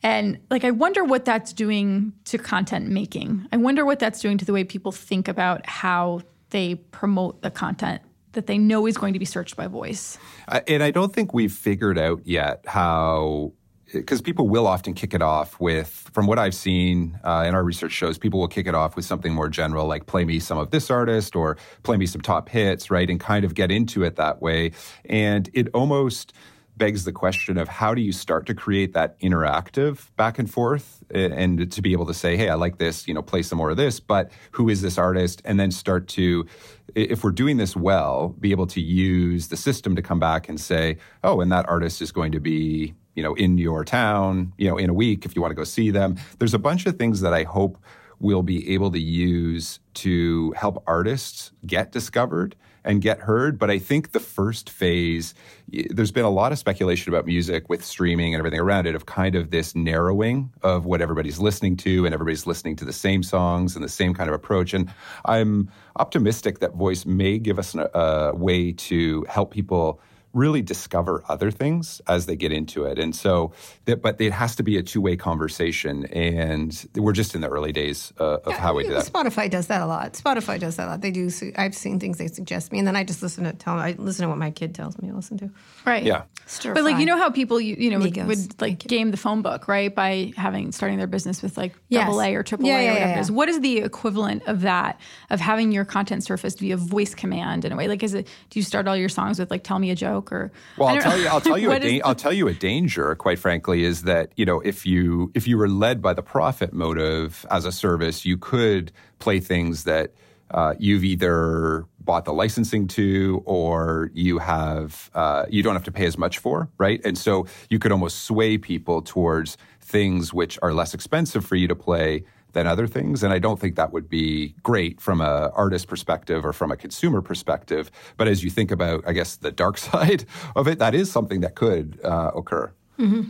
And 0.01 0.39
like, 0.49 0.63
I 0.63 0.71
wonder 0.71 1.03
what 1.03 1.25
that's 1.25 1.53
doing 1.53 2.13
to 2.25 2.37
content 2.37 2.87
making. 2.87 3.47
I 3.51 3.57
wonder 3.57 3.85
what 3.85 3.99
that's 3.99 4.19
doing 4.19 4.37
to 4.39 4.45
the 4.45 4.53
way 4.53 4.63
people 4.63 4.91
think 4.91 5.27
about 5.27 5.67
how 5.67 6.21
they 6.49 6.75
promote 6.75 7.41
the 7.41 7.51
content 7.51 8.01
that 8.33 8.47
they 8.47 8.57
know 8.57 8.85
is 8.85 8.97
going 8.97 9.13
to 9.13 9.19
be 9.19 9.25
searched 9.25 9.55
by 9.55 9.67
voice. 9.67 10.17
Uh, 10.47 10.61
and 10.67 10.83
I 10.83 10.91
don't 10.91 11.13
think 11.13 11.33
we've 11.33 11.51
figured 11.51 11.97
out 11.97 12.21
yet 12.25 12.61
how, 12.67 13.53
because 13.93 14.21
people 14.21 14.47
will 14.47 14.67
often 14.67 14.93
kick 14.93 15.13
it 15.13 15.21
off 15.21 15.59
with, 15.59 16.09
from 16.13 16.27
what 16.27 16.39
I've 16.39 16.55
seen 16.55 17.19
uh, 17.23 17.45
in 17.47 17.53
our 17.53 17.63
research 17.63 17.91
shows, 17.91 18.17
people 18.17 18.39
will 18.39 18.47
kick 18.47 18.67
it 18.67 18.75
off 18.75 18.95
with 18.95 19.05
something 19.05 19.33
more 19.33 19.49
general, 19.49 19.85
like 19.87 20.05
play 20.07 20.25
me 20.25 20.39
some 20.39 20.57
of 20.57 20.71
this 20.71 20.89
artist 20.89 21.35
or 21.35 21.57
play 21.83 21.97
me 21.97 22.05
some 22.05 22.21
top 22.21 22.49
hits, 22.49 22.89
right? 22.89 23.09
And 23.09 23.19
kind 23.19 23.45
of 23.45 23.53
get 23.53 23.71
into 23.71 24.03
it 24.03 24.15
that 24.15 24.41
way. 24.41 24.71
And 25.05 25.49
it 25.53 25.69
almost 25.73 26.33
begs 26.77 27.05
the 27.05 27.11
question 27.11 27.57
of 27.57 27.67
how 27.67 27.93
do 27.93 28.01
you 28.01 28.11
start 28.11 28.45
to 28.47 28.53
create 28.53 28.93
that 28.93 29.17
interactive 29.19 30.09
back 30.17 30.37
and 30.37 30.49
forth 30.51 31.03
and 31.09 31.71
to 31.71 31.81
be 31.81 31.93
able 31.93 32.05
to 32.05 32.13
say 32.13 32.35
hey 32.35 32.49
i 32.49 32.53
like 32.53 32.79
this 32.79 33.07
you 33.07 33.13
know 33.13 33.21
play 33.21 33.41
some 33.41 33.57
more 33.57 33.69
of 33.69 33.77
this 33.77 33.99
but 34.01 34.29
who 34.51 34.67
is 34.67 34.81
this 34.81 34.97
artist 34.97 35.41
and 35.45 35.57
then 35.57 35.71
start 35.71 36.07
to 36.07 36.45
if 36.93 37.23
we're 37.23 37.31
doing 37.31 37.55
this 37.55 37.77
well 37.77 38.35
be 38.39 38.51
able 38.51 38.67
to 38.67 38.81
use 38.81 39.47
the 39.47 39.55
system 39.55 39.95
to 39.95 40.01
come 40.01 40.19
back 40.19 40.49
and 40.49 40.59
say 40.59 40.97
oh 41.23 41.39
and 41.39 41.49
that 41.49 41.67
artist 41.69 42.01
is 42.01 42.11
going 42.11 42.31
to 42.31 42.41
be 42.41 42.93
you 43.15 43.23
know 43.23 43.33
in 43.35 43.57
your 43.57 43.83
town 43.83 44.53
you 44.57 44.67
know 44.69 44.77
in 44.77 44.89
a 44.89 44.93
week 44.93 45.25
if 45.25 45.35
you 45.35 45.41
want 45.41 45.51
to 45.51 45.55
go 45.55 45.63
see 45.63 45.89
them 45.89 46.15
there's 46.39 46.53
a 46.53 46.59
bunch 46.59 46.85
of 46.85 46.97
things 46.97 47.21
that 47.21 47.33
i 47.33 47.43
hope 47.43 47.77
we'll 48.19 48.43
be 48.43 48.73
able 48.73 48.91
to 48.91 48.99
use 48.99 49.79
to 49.93 50.51
help 50.53 50.81
artists 50.87 51.51
get 51.65 51.91
discovered 51.91 52.55
and 52.85 53.01
get 53.01 53.19
heard. 53.19 53.57
But 53.57 53.71
I 53.71 53.79
think 53.79 54.11
the 54.11 54.19
first 54.19 54.69
phase, 54.69 55.33
there's 55.67 56.11
been 56.11 56.23
a 56.23 56.29
lot 56.29 56.51
of 56.51 56.59
speculation 56.59 57.11
about 57.11 57.25
music 57.25 57.67
with 57.67 57.83
streaming 57.83 58.33
and 58.33 58.39
everything 58.39 58.59
around 58.59 58.85
it 58.85 58.95
of 58.95 59.07
kind 59.07 59.35
of 59.35 59.49
this 59.49 59.75
narrowing 59.75 60.53
of 60.61 60.85
what 60.85 61.01
everybody's 61.01 61.39
listening 61.39 61.75
to, 61.77 62.05
and 62.05 62.13
everybody's 62.13 62.45
listening 62.45 62.75
to 62.77 62.85
the 62.85 62.93
same 62.93 63.23
songs 63.23 63.75
and 63.75 63.83
the 63.83 63.89
same 63.89 64.13
kind 64.13 64.29
of 64.29 64.35
approach. 64.35 64.73
And 64.73 64.93
I'm 65.25 65.69
optimistic 65.97 66.59
that 66.59 66.75
voice 66.75 67.05
may 67.05 67.39
give 67.39 67.57
us 67.59 67.73
an- 67.73 67.87
a 67.93 68.33
way 68.35 68.71
to 68.71 69.25
help 69.27 69.51
people 69.51 69.99
really 70.35 70.61
discover 70.61 71.23
other 71.29 71.49
things 71.49 72.01
as 72.07 72.25
they 72.27 72.35
get 72.35 72.51
into 72.51 72.83
it. 72.83 72.99
And 72.99 73.15
so, 73.15 73.53
that, 73.85 74.01
but 74.01 74.19
it 74.19 74.33
has 74.33 74.55
to 74.57 74.63
be 74.63 74.77
a 74.77 74.83
two 74.83 75.01
way 75.01 75.15
conversation. 75.15 76.05
And 76.07 76.87
we're 76.95 77.13
just 77.13 77.33
in 77.33 77.41
the 77.41 77.47
early 77.47 77.71
days 77.71 78.13
uh, 78.19 78.37
of 78.43 78.53
how 78.53 78.73
we 78.75 78.83
do 78.83 78.93
that. 78.93 79.05
Spotify 79.05 79.49
does 79.49 79.67
that 79.67 79.81
a 79.81 79.85
lot. 79.85 80.13
Spotify 80.13 80.59
does 80.59 80.75
that 80.75 80.87
a 80.87 80.91
lot. 80.91 81.01
They 81.01 81.11
do. 81.11 81.29
su- 81.29 81.53
I've 81.57 81.73
seen 81.75 81.99
things 81.99 82.17
they 82.17 82.27
suggest 82.27 82.71
me, 82.71 82.79
and 82.79 82.87
then 82.87 82.95
I 82.95 83.03
just 83.03 83.23
listen 83.23 83.45
to 83.45 83.53
tell. 83.53 83.75
I 83.79 83.95
listen 83.97 84.23
to 84.23 84.29
what 84.29 84.37
my 84.37 84.51
kid 84.51 84.75
tells 84.75 85.01
me 85.01 85.09
to 85.09 85.15
listen 85.15 85.37
to. 85.39 85.49
Right. 85.85 86.03
Yeah. 86.03 86.23
Stir 86.47 86.75
But 86.75 86.83
like 86.83 86.99
you 86.99 87.07
know 87.07 87.17
how 87.17 87.31
people 87.31 87.59
you, 87.59 87.75
you 87.79 87.89
know 87.89 87.97
would, 87.99 88.15
would 88.27 88.61
like 88.61 88.79
game 88.79 89.09
the 89.09 89.17
phone 89.17 89.41
book 89.41 89.67
right 89.67 89.93
by 89.93 90.31
having 90.37 90.71
starting 90.71 90.99
their 90.99 91.07
business 91.07 91.41
with 91.41 91.57
like 91.57 91.73
Yes. 91.89 92.05
double 92.05 92.21
A 92.21 92.35
or 92.35 92.43
triple 92.43 92.67
Yeah, 92.67 92.77
A 92.77 92.83
yeah, 92.83 92.89
or 92.89 92.93
whatever 92.93 93.09
yeah, 93.09 93.17
it 93.17 93.21
is. 93.21 93.31
What 93.31 93.49
is 93.49 93.61
the 93.61 93.77
equivalent 93.79 94.43
of 94.47 94.61
that 94.61 94.99
of 95.31 95.39
having 95.39 95.71
your 95.71 95.85
content 95.85 96.23
surfaced 96.23 96.59
via 96.59 96.77
voice 96.77 97.15
command 97.15 97.65
in 97.65 97.71
a 97.71 97.75
way? 97.75 97.87
Like 97.87 98.03
is 98.03 98.13
it 98.13 98.27
do 98.51 98.59
you 98.59 98.63
start 98.63 98.87
all 98.87 98.95
your 98.95 99.09
songs 99.09 99.39
with 99.39 99.49
like 99.49 99.63
tell 99.63 99.79
me 99.79 99.89
a 99.89 99.95
joke 99.95 100.24
or 100.31 100.51
Well, 100.77 100.89
I'll 100.89 101.01
tell 101.01 101.17
you. 101.19 101.27
I'll 101.27 101.41
tell 101.49 101.57
you. 101.57 101.71
a 101.71 101.79
da- 101.79 102.01
I'll 102.01 102.15
tell 102.15 102.33
you 102.33 102.47
a 102.47 102.53
danger. 102.53 103.13
Quite 103.15 103.39
frankly, 103.39 103.83
is 103.83 104.03
that 104.03 104.31
you 104.35 104.45
know 104.45 104.59
if 104.61 104.85
you 104.85 105.31
if 105.33 105.47
you 105.47 105.57
were 105.57 105.69
led 105.69 106.01
by 106.01 106.13
the 106.13 106.23
profit 106.23 106.73
motive 106.73 107.45
as 107.49 107.65
a 107.65 107.71
service, 107.71 108.25
you 108.25 108.37
could 108.37 108.91
play 109.19 109.39
things 109.39 109.83
that 109.85 110.13
uh, 110.51 110.75
you've 110.79 111.03
either 111.03 111.85
bought 111.99 112.25
the 112.25 112.33
licensing 112.33 112.87
to 112.87 113.41
or 113.45 114.11
you 114.13 114.37
have 114.37 115.09
uh, 115.15 115.45
you 115.49 115.63
don't 115.63 115.73
have 115.73 115.83
to 115.83 115.91
pay 115.91 116.05
as 116.05 116.17
much 116.17 116.37
for, 116.37 116.69
right? 116.77 117.01
And 117.03 117.17
so 117.17 117.47
you 117.69 117.79
could 117.79 117.91
almost 117.91 118.23
sway 118.25 118.57
people 118.57 119.01
towards 119.01 119.57
things 119.81 120.33
which 120.33 120.57
are 120.61 120.73
less 120.73 120.93
expensive 120.93 121.45
for 121.45 121.55
you 121.55 121.67
to 121.67 121.75
play 121.75 122.23
than 122.55 122.65
other 122.65 122.87
things. 122.87 123.21
And 123.21 123.31
I 123.31 123.37
don't 123.37 123.59
think 123.59 123.75
that 123.75 123.93
would 123.93 124.09
be 124.09 124.55
great 124.63 124.99
from 124.99 125.21
a 125.21 125.51
artist 125.53 125.87
perspective 125.87 126.43
or 126.43 126.53
from 126.53 126.71
a 126.71 126.77
consumer 126.77 127.21
perspective. 127.21 127.91
But 128.17 128.27
as 128.27 128.43
you 128.43 128.49
think 128.49 128.71
about, 128.71 129.03
I 129.05 129.13
guess, 129.13 129.35
the 129.35 129.51
dark 129.51 129.77
side 129.89 130.25
of 130.55 130.67
it, 130.67 130.79
that 130.79 130.95
is 130.95 131.11
something 131.11 131.41
that 131.41 131.53
could 131.53 131.99
uh, 132.03 132.31
occur. 132.35 132.71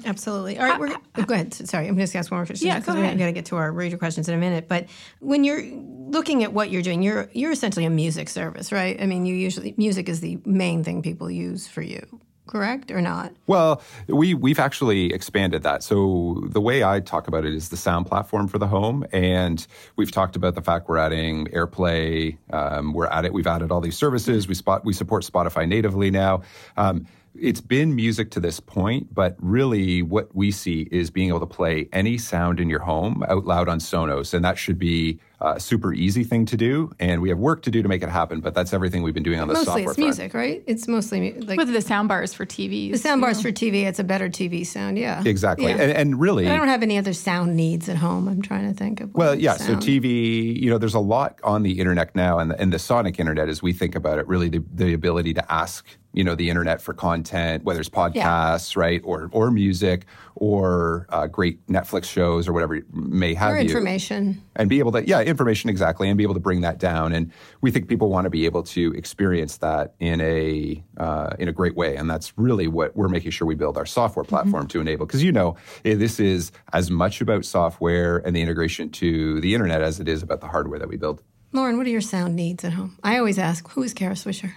Absolutely. 0.05 0.59
All 0.59 0.65
right, 0.67 0.79
we're, 0.79 0.95
oh, 1.15 1.23
go 1.23 1.33
ahead. 1.33 1.51
Sorry, 1.53 1.87
I'm 1.87 1.95
going 1.95 2.05
to 2.05 2.17
ask 2.17 2.29
one 2.29 2.37
more 2.37 2.45
question. 2.45 2.67
Yeah, 2.67 2.75
go 2.75 2.81
because 2.81 2.95
we're 2.95 3.01
going 3.01 3.17
to 3.17 3.31
get 3.31 3.45
to 3.45 3.55
our 3.55 3.71
reader 3.71 3.97
questions 3.97 4.29
in 4.29 4.35
a 4.35 4.37
minute. 4.37 4.67
But 4.67 4.85
when 5.21 5.43
you're 5.43 5.63
looking 5.63 6.43
at 6.43 6.53
what 6.53 6.69
you're 6.69 6.83
doing, 6.83 7.01
you're 7.01 7.31
you're 7.33 7.51
essentially 7.51 7.85
a 7.85 7.89
music 7.89 8.29
service, 8.29 8.71
right? 8.71 9.01
I 9.01 9.07
mean, 9.07 9.25
you 9.25 9.33
usually 9.33 9.73
music 9.75 10.07
is 10.07 10.21
the 10.21 10.37
main 10.45 10.83
thing 10.83 11.01
people 11.01 11.31
use 11.31 11.67
for 11.67 11.81
you, 11.81 12.05
correct 12.47 12.91
or 12.91 13.01
not? 13.01 13.33
Well, 13.47 13.81
we 14.07 14.33
we've 14.33 14.59
actually 14.59 15.13
expanded 15.13 15.63
that. 15.63 15.83
So 15.83 16.43
the 16.45 16.61
way 16.61 16.83
I 16.83 16.99
talk 16.99 17.27
about 17.27 17.45
it 17.45 17.53
is 17.53 17.69
the 17.69 17.77
sound 17.77 18.05
platform 18.05 18.47
for 18.47 18.57
the 18.57 18.67
home, 18.67 19.05
and 19.11 19.65
we've 19.95 20.11
talked 20.11 20.35
about 20.35 20.55
the 20.55 20.61
fact 20.61 20.87
we're 20.87 20.97
adding 20.97 21.47
AirPlay. 21.47 22.37
Um, 22.51 22.93
we're 22.93 23.07
at 23.07 23.25
it. 23.25 23.33
We've 23.33 23.47
added 23.47 23.71
all 23.71 23.81
these 23.81 23.97
services. 23.97 24.47
We 24.47 24.55
spot 24.55 24.85
we 24.85 24.93
support 24.93 25.23
Spotify 25.23 25.67
natively 25.67 26.11
now. 26.11 26.41
Um, 26.77 27.07
it's 27.39 27.61
been 27.61 27.95
music 27.95 28.31
to 28.31 28.39
this 28.39 28.59
point, 28.59 29.13
but 29.13 29.35
really 29.39 30.01
what 30.01 30.33
we 30.35 30.51
see 30.51 30.87
is 30.91 31.09
being 31.09 31.29
able 31.29 31.39
to 31.39 31.45
play 31.45 31.87
any 31.93 32.17
sound 32.17 32.59
in 32.59 32.69
your 32.69 32.79
home 32.79 33.23
out 33.27 33.45
loud 33.45 33.69
on 33.69 33.79
Sonos. 33.79 34.33
And 34.33 34.43
that 34.45 34.57
should 34.57 34.79
be 34.79 35.19
a 35.41 35.59
super 35.59 35.93
easy 35.93 36.23
thing 36.23 36.45
to 36.45 36.57
do. 36.57 36.91
And 36.99 37.21
we 37.21 37.29
have 37.29 37.37
work 37.37 37.61
to 37.63 37.71
do 37.71 37.81
to 37.81 37.89
make 37.89 38.01
it 38.03 38.09
happen, 38.09 38.39
but 38.39 38.53
that's 38.53 38.73
everything 38.73 39.03
we've 39.03 39.13
been 39.13 39.23
doing 39.23 39.39
on 39.39 39.47
the 39.47 39.53
Mostly 39.53 39.65
software 39.65 39.83
it's 39.85 39.95
front. 39.95 40.07
music, 40.07 40.33
right? 40.33 40.63
It's 40.65 40.87
mostly 40.87 41.19
mu- 41.19 41.39
like 41.41 41.57
with 41.57 41.71
the 41.71 41.81
sound 41.81 42.07
bars 42.07 42.33
for 42.33 42.45
TVs. 42.45 42.91
the 42.91 42.97
sound 42.97 43.21
bars 43.21 43.41
for 43.41 43.51
TV. 43.51 43.85
It's 43.85 43.99
a 43.99 44.03
better 44.03 44.29
TV 44.29 44.65
sound, 44.65 44.97
yeah. 44.97 45.21
Exactly. 45.25 45.67
Yeah. 45.67 45.81
And, 45.81 45.91
and 45.91 46.19
really, 46.19 46.47
I 46.47 46.55
don't 46.55 46.67
have 46.67 46.83
any 46.83 46.97
other 46.97 47.13
sound 47.13 47.55
needs 47.55 47.89
at 47.89 47.97
home. 47.97 48.27
I'm 48.27 48.41
trying 48.41 48.67
to 48.71 48.77
think 48.77 49.01
of. 49.01 49.13
Well, 49.13 49.31
what 49.31 49.39
yeah. 49.39 49.55
So. 49.55 49.75
TV, 49.75 50.59
you 50.59 50.69
know, 50.69 50.77
there's 50.77 50.93
a 50.93 50.99
lot 50.99 51.39
on 51.43 51.63
the 51.63 51.79
internet 51.79 52.15
now, 52.15 52.39
and 52.39 52.51
the, 52.51 52.59
and 52.59 52.71
the 52.71 52.79
sonic 52.79 53.19
internet, 53.19 53.49
as 53.49 53.61
we 53.61 53.73
think 53.73 53.95
about 53.95 54.19
it, 54.19 54.27
really 54.27 54.49
the, 54.49 54.63
the 54.73 54.93
ability 54.93 55.33
to 55.33 55.51
ask, 55.51 55.85
you 56.15 56.23
know, 56.23 56.33
the 56.33 56.49
internet 56.49 56.81
for 56.81 56.93
content, 56.93 57.63
whether 57.63 57.79
it's 57.79 57.89
podcasts, 57.89 58.75
right, 58.75 59.01
or 59.03 59.29
or 59.31 59.51
music, 59.51 60.05
or 60.35 61.05
uh, 61.09 61.27
great 61.27 61.65
Netflix 61.67 62.05
shows, 62.05 62.47
or 62.47 62.53
whatever 62.53 62.75
it 62.75 62.85
may 62.93 63.33
have 63.33 63.51
or 63.53 63.57
you, 63.57 63.63
information. 63.63 64.41
and 64.55 64.69
be 64.69 64.79
able 64.79 64.91
to, 64.93 65.05
yeah, 65.07 65.21
information 65.21 65.69
exactly, 65.69 66.09
and 66.09 66.17
be 66.17 66.23
able 66.23 66.33
to 66.33 66.39
bring 66.39 66.61
that 66.61 66.77
down. 66.77 67.13
And 67.13 67.31
we 67.61 67.69
think 67.71 67.87
people 67.87 68.09
want 68.09 68.25
to 68.25 68.29
be 68.29 68.45
able 68.45 68.63
to 68.63 68.93
experience 68.93 69.57
that 69.57 69.93
in 69.99 70.21
a 70.21 70.83
uh, 70.97 71.35
in 71.37 71.47
a 71.47 71.51
great 71.53 71.75
way, 71.75 71.95
and 71.97 72.09
that's 72.09 72.37
really 72.37 72.67
what 72.67 72.95
we're 72.95 73.09
making 73.09 73.31
sure 73.31 73.45
we 73.47 73.55
build 73.55 73.77
our 73.77 73.85
software 73.85 74.23
Mm-hmm. 74.25 74.29
platform 74.35 74.67
to 74.67 74.79
enable. 74.79 75.05
Because 75.05 75.21
you 75.23 75.31
know, 75.31 75.55
eh, 75.83 75.95
this 75.95 76.19
is 76.19 76.51
as 76.73 76.89
much 76.89 77.21
about 77.21 77.43
software 77.45 78.17
and 78.25 78.35
the 78.35 78.41
integration 78.41 78.89
to 78.91 79.41
the 79.41 79.53
internet 79.53 79.81
as 79.81 79.99
it 79.99 80.07
is 80.07 80.23
about 80.23 80.39
the 80.41 80.47
hardware 80.47 80.79
that 80.79 80.87
we 80.87 80.95
build. 80.97 81.21
Lauren, 81.51 81.77
what 81.77 81.85
are 81.85 81.89
your 81.89 82.01
sound 82.01 82.35
needs 82.35 82.63
at 82.63 82.73
home? 82.73 82.97
I 83.03 83.17
always 83.17 83.37
ask, 83.37 83.67
who 83.69 83.83
is 83.83 83.93
Kara 83.93 84.15
Swisher? 84.15 84.53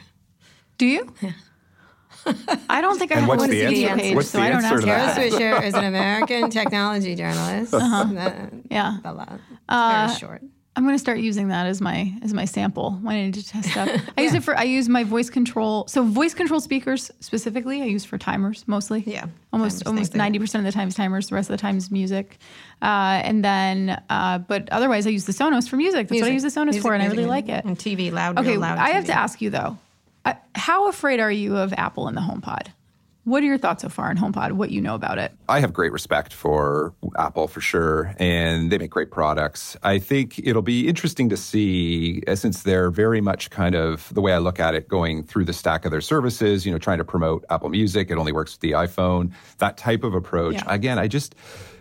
Do 0.78 0.86
you? 0.86 1.12
I 2.68 2.80
don't 2.80 2.98
think 2.98 3.12
I 3.12 3.16
And 3.16 3.20
have 3.22 3.28
what's 3.28 3.40
one 3.40 3.50
the 3.50 3.64
answer? 3.64 3.96
page, 3.96 4.14
What's 4.16 4.30
so 4.30 4.38
the 4.38 4.44
I 4.44 4.48
don't 4.50 4.64
answer 4.64 4.74
ask 4.74 4.80
to 4.82 4.86
Kara 4.86 5.06
that? 5.06 5.60
Swisher 5.60 5.64
is 5.66 5.74
an 5.74 5.84
American 5.84 6.50
technology 6.58 7.14
journalist. 7.14 7.72
That- 7.72 8.52
Yeah. 8.70 8.96
a 9.04 9.12
lot. 9.12 9.32
It's 9.32 9.60
Uh, 9.68 10.06
very 10.06 10.18
short. 10.18 10.42
I'm 10.76 10.84
going 10.84 10.94
to 10.94 10.98
start 11.00 11.18
using 11.18 11.48
that 11.48 11.66
as 11.66 11.80
my 11.80 12.12
as 12.22 12.32
my 12.32 12.44
sample 12.44 12.92
when 13.02 13.16
I 13.16 13.22
need 13.24 13.34
to 13.34 13.44
test 13.44 13.76
out. 13.76 13.88
I 14.16 14.20
use 14.20 14.32
it 14.34 14.44
for 14.44 14.56
I 14.56 14.62
use 14.62 14.88
my 14.88 15.02
voice 15.02 15.28
control. 15.28 15.88
So 15.88 16.04
voice 16.04 16.34
control 16.34 16.60
speakers 16.60 17.10
specifically, 17.18 17.82
I 17.82 17.86
use 17.86 18.04
for 18.04 18.16
timers 18.16 18.62
mostly. 18.68 19.02
Yeah, 19.04 19.26
almost 19.52 19.78
timers, 19.78 19.86
almost 19.88 20.12
same 20.12 20.18
ninety 20.18 20.38
percent 20.38 20.64
of 20.64 20.72
the 20.72 20.76
time 20.78 20.86
is 20.86 20.94
timers. 20.94 21.30
The 21.30 21.34
rest 21.34 21.50
of 21.50 21.56
the 21.56 21.60
time 21.60 21.78
is 21.78 21.90
music, 21.90 22.38
uh, 22.80 23.20
and 23.24 23.44
then 23.44 24.00
uh, 24.08 24.38
but 24.38 24.68
otherwise 24.70 25.04
I 25.08 25.10
use 25.10 25.24
the 25.24 25.32
Sonos 25.32 25.68
for 25.68 25.74
music. 25.74 26.06
That's 26.06 26.20
what 26.22 26.28
I 26.30 26.32
use 26.32 26.44
Music. 26.44 26.54
the 26.54 26.60
Sonos 26.60 26.64
Music, 26.66 26.82
for, 26.82 26.94
and 26.94 27.02
I 27.02 27.06
music, 27.08 27.18
really 27.26 27.28
music. 27.42 27.48
like 27.48 27.58
it. 27.58 27.64
And 27.64 27.76
TV, 27.76 28.12
loud, 28.12 28.38
Okay, 28.38 28.50
real 28.50 28.60
loud 28.60 28.78
I 28.78 28.90
have 28.90 29.02
TV. 29.02 29.06
to 29.08 29.18
ask 29.18 29.40
you 29.40 29.50
though. 29.50 29.76
Uh, 30.24 30.34
how 30.54 30.88
afraid 30.88 31.20
are 31.20 31.32
you 31.32 31.56
of 31.56 31.72
Apple 31.74 32.08
and 32.08 32.16
the 32.16 32.20
HomePod? 32.20 32.68
What 33.24 33.42
are 33.42 33.46
your 33.46 33.58
thoughts 33.58 33.82
so 33.82 33.90
far 33.90 34.08
on 34.08 34.16
HomePod? 34.16 34.52
What 34.52 34.70
you 34.70 34.80
know 34.80 34.94
about 34.94 35.18
it? 35.18 35.32
I 35.50 35.60
have 35.60 35.74
great 35.74 35.92
respect 35.92 36.32
for 36.32 36.94
Apple 37.18 37.46
for 37.46 37.60
sure, 37.60 38.14
and 38.18 38.72
they 38.72 38.78
make 38.78 38.90
great 38.90 39.10
products. 39.10 39.76
I 39.82 39.98
think 39.98 40.38
it'll 40.38 40.62
be 40.62 40.88
interesting 40.88 41.28
to 41.28 41.36
see, 41.36 42.22
uh, 42.26 42.36
since 42.36 42.62
they're 42.62 42.90
very 42.90 43.20
much 43.20 43.50
kind 43.50 43.74
of 43.74 44.12
the 44.14 44.22
way 44.22 44.32
I 44.32 44.38
look 44.38 44.58
at 44.58 44.74
it, 44.74 44.88
going 44.88 45.24
through 45.24 45.44
the 45.44 45.52
stack 45.52 45.84
of 45.84 45.90
their 45.90 46.00
services, 46.00 46.64
you 46.64 46.72
know, 46.72 46.78
trying 46.78 46.98
to 46.98 47.04
promote 47.04 47.44
Apple 47.50 47.68
Music. 47.68 48.10
It 48.10 48.16
only 48.16 48.32
works 48.32 48.54
with 48.54 48.60
the 48.60 48.70
iPhone, 48.70 49.32
that 49.58 49.76
type 49.76 50.04
of 50.04 50.14
approach. 50.14 50.54
Yeah. 50.54 50.64
Again, 50.66 50.98
I 50.98 51.06
just. 51.06 51.34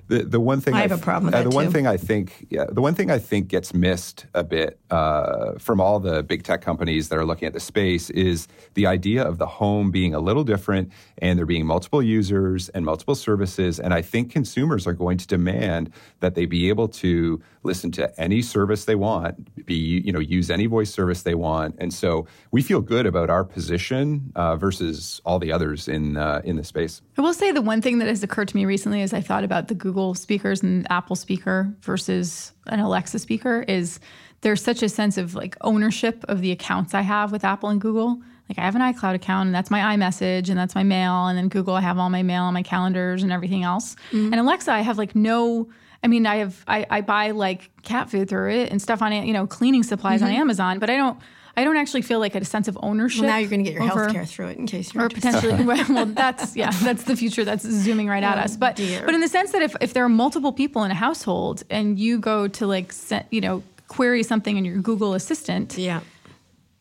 The, 0.07 0.23
the 0.23 0.39
one 0.39 0.61
thing 0.61 0.73
I 0.73 0.81
have 0.81 0.93
a 0.93 0.97
problem 0.97 1.25
with 1.25 1.33
uh, 1.35 1.43
that 1.43 1.49
the 1.49 1.55
one 1.55 1.69
thing 1.69 1.85
I 1.85 1.97
think 1.97 2.47
yeah, 2.49 2.65
the 2.69 2.81
one 2.81 2.95
thing 2.95 3.11
I 3.11 3.19
think 3.19 3.49
gets 3.49 3.73
missed 3.73 4.25
a 4.33 4.43
bit 4.43 4.79
uh, 4.89 5.53
from 5.59 5.81
all 5.81 5.99
the 5.99 6.23
big 6.23 6.43
tech 6.43 6.61
companies 6.61 7.09
that 7.09 7.17
are 7.17 7.25
looking 7.25 7.45
at 7.45 7.53
the 7.53 7.59
space 7.59 8.09
is 8.11 8.47
the 8.75 8.87
idea 8.87 9.23
of 9.23 9.37
the 9.37 9.45
home 9.45 9.91
being 9.91 10.13
a 10.13 10.19
little 10.19 10.45
different 10.45 10.93
and 11.17 11.37
there 11.37 11.45
being 11.45 11.65
multiple 11.65 12.01
users 12.01 12.69
and 12.69 12.85
multiple 12.85 13.15
services. 13.15 13.81
And 13.81 13.93
I 13.93 14.01
think 14.01 14.31
consumers 14.31 14.87
are 14.87 14.93
going 14.93 15.17
to 15.17 15.27
demand 15.27 15.91
that 16.21 16.35
they 16.35 16.45
be 16.45 16.69
able 16.69 16.87
to 16.87 17.41
listen 17.63 17.91
to 17.91 18.17
any 18.17 18.41
service 18.41 18.85
they 18.85 18.95
want, 18.95 19.65
be 19.65 20.01
you 20.05 20.13
know 20.13 20.19
use 20.19 20.49
any 20.49 20.67
voice 20.67 20.89
service 20.89 21.23
they 21.23 21.35
want. 21.35 21.75
And 21.79 21.93
so 21.93 22.27
we 22.51 22.61
feel 22.61 22.79
good 22.79 23.05
about 23.05 23.29
our 23.29 23.43
position 23.43 24.31
uh, 24.37 24.55
versus 24.55 25.21
all 25.25 25.37
the 25.37 25.51
others 25.51 25.89
in 25.89 26.15
uh, 26.15 26.41
in 26.45 26.55
the 26.55 26.63
space. 26.63 27.01
I 27.17 27.21
will 27.21 27.33
say 27.33 27.51
the 27.51 27.61
one 27.61 27.81
thing 27.81 27.97
that 27.97 28.07
has 28.07 28.23
occurred 28.23 28.47
to 28.47 28.55
me 28.55 28.63
recently 28.63 29.01
as 29.01 29.13
I 29.13 29.19
thought 29.19 29.43
about 29.43 29.67
the 29.67 29.75
Google 29.75 29.96
speakers 30.13 30.63
and 30.63 30.85
Apple 30.89 31.15
speaker 31.15 31.73
versus 31.81 32.51
an 32.67 32.79
Alexa 32.79 33.19
speaker 33.19 33.63
is 33.67 33.99
there's 34.41 34.63
such 34.63 34.83
a 34.83 34.89
sense 34.89 35.17
of 35.17 35.35
like 35.35 35.55
ownership 35.61 36.23
of 36.27 36.41
the 36.41 36.51
accounts 36.51 36.93
I 36.93 37.01
have 37.01 37.31
with 37.31 37.43
Apple 37.43 37.69
and 37.69 37.81
Google. 37.81 38.21
Like 38.49 38.59
I 38.59 38.61
have 38.61 38.75
an 38.75 38.81
iCloud 38.81 39.15
account 39.15 39.47
and 39.47 39.55
that's 39.55 39.71
my 39.71 39.97
iMessage 39.97 40.49
and 40.49 40.57
that's 40.57 40.75
my 40.75 40.83
mail. 40.83 41.27
And 41.27 41.37
then 41.37 41.49
Google, 41.49 41.73
I 41.75 41.81
have 41.81 41.97
all 41.97 42.09
my 42.09 42.23
mail 42.23 42.45
and 42.45 42.53
my 42.53 42.63
calendars 42.63 43.23
and 43.23 43.31
everything 43.31 43.63
else. 43.63 43.95
Mm-hmm. 44.11 44.33
And 44.33 44.35
Alexa, 44.35 44.71
I 44.71 44.81
have 44.81 44.97
like 44.97 45.15
no, 45.15 45.69
I 46.03 46.07
mean, 46.07 46.25
I 46.25 46.37
have, 46.37 46.63
I, 46.67 46.85
I 46.89 47.01
buy 47.01 47.31
like 47.31 47.69
cat 47.81 48.09
food 48.09 48.29
through 48.29 48.51
it 48.51 48.71
and 48.71 48.81
stuff 48.81 49.01
on 49.01 49.11
it, 49.11 49.25
you 49.25 49.33
know, 49.33 49.47
cleaning 49.47 49.83
supplies 49.83 50.21
on 50.21 50.29
mm-hmm. 50.29 50.41
Amazon, 50.41 50.79
but 50.79 50.89
I 50.89 50.95
don't, 50.95 51.19
I 51.57 51.63
don't 51.63 51.75
actually 51.75 52.03
feel 52.03 52.19
like 52.19 52.35
a 52.35 52.45
sense 52.45 52.67
of 52.67 52.77
ownership. 52.83 53.21
Well, 53.23 53.31
now 53.31 53.37
you're 53.37 53.49
going 53.49 53.63
to 53.65 53.69
get 53.69 53.73
your 53.73 53.83
over- 53.91 54.03
health 54.03 54.13
care 54.13 54.25
through 54.25 54.47
it 54.49 54.57
in 54.59 54.67
case 54.67 54.93
you're 54.93 55.03
or 55.03 55.07
interested. 55.07 55.41
potentially 55.41 55.65
well, 55.93 56.05
that's 56.05 56.55
yeah 56.55 56.69
that's 56.71 57.03
the 57.05 57.15
future 57.15 57.43
that's 57.43 57.67
zooming 57.67 58.07
right 58.07 58.23
at 58.23 58.37
oh, 58.37 58.41
us 58.41 58.55
but 58.55 58.75
dear. 58.75 59.03
but 59.05 59.15
in 59.15 59.21
the 59.21 59.27
sense 59.27 59.51
that 59.53 59.61
if, 59.63 59.75
if 59.81 59.93
there 59.93 60.05
are 60.05 60.09
multiple 60.09 60.53
people 60.53 60.83
in 60.83 60.91
a 60.91 60.95
household 60.95 61.63
and 61.69 61.97
you 61.99 62.19
go 62.19 62.47
to 62.47 62.67
like 62.67 62.93
you 63.31 63.41
know 63.41 63.63
query 63.87 64.21
something 64.23 64.55
in 64.57 64.65
your 64.65 64.77
google 64.77 65.13
assistant 65.15 65.77
Yeah. 65.77 66.01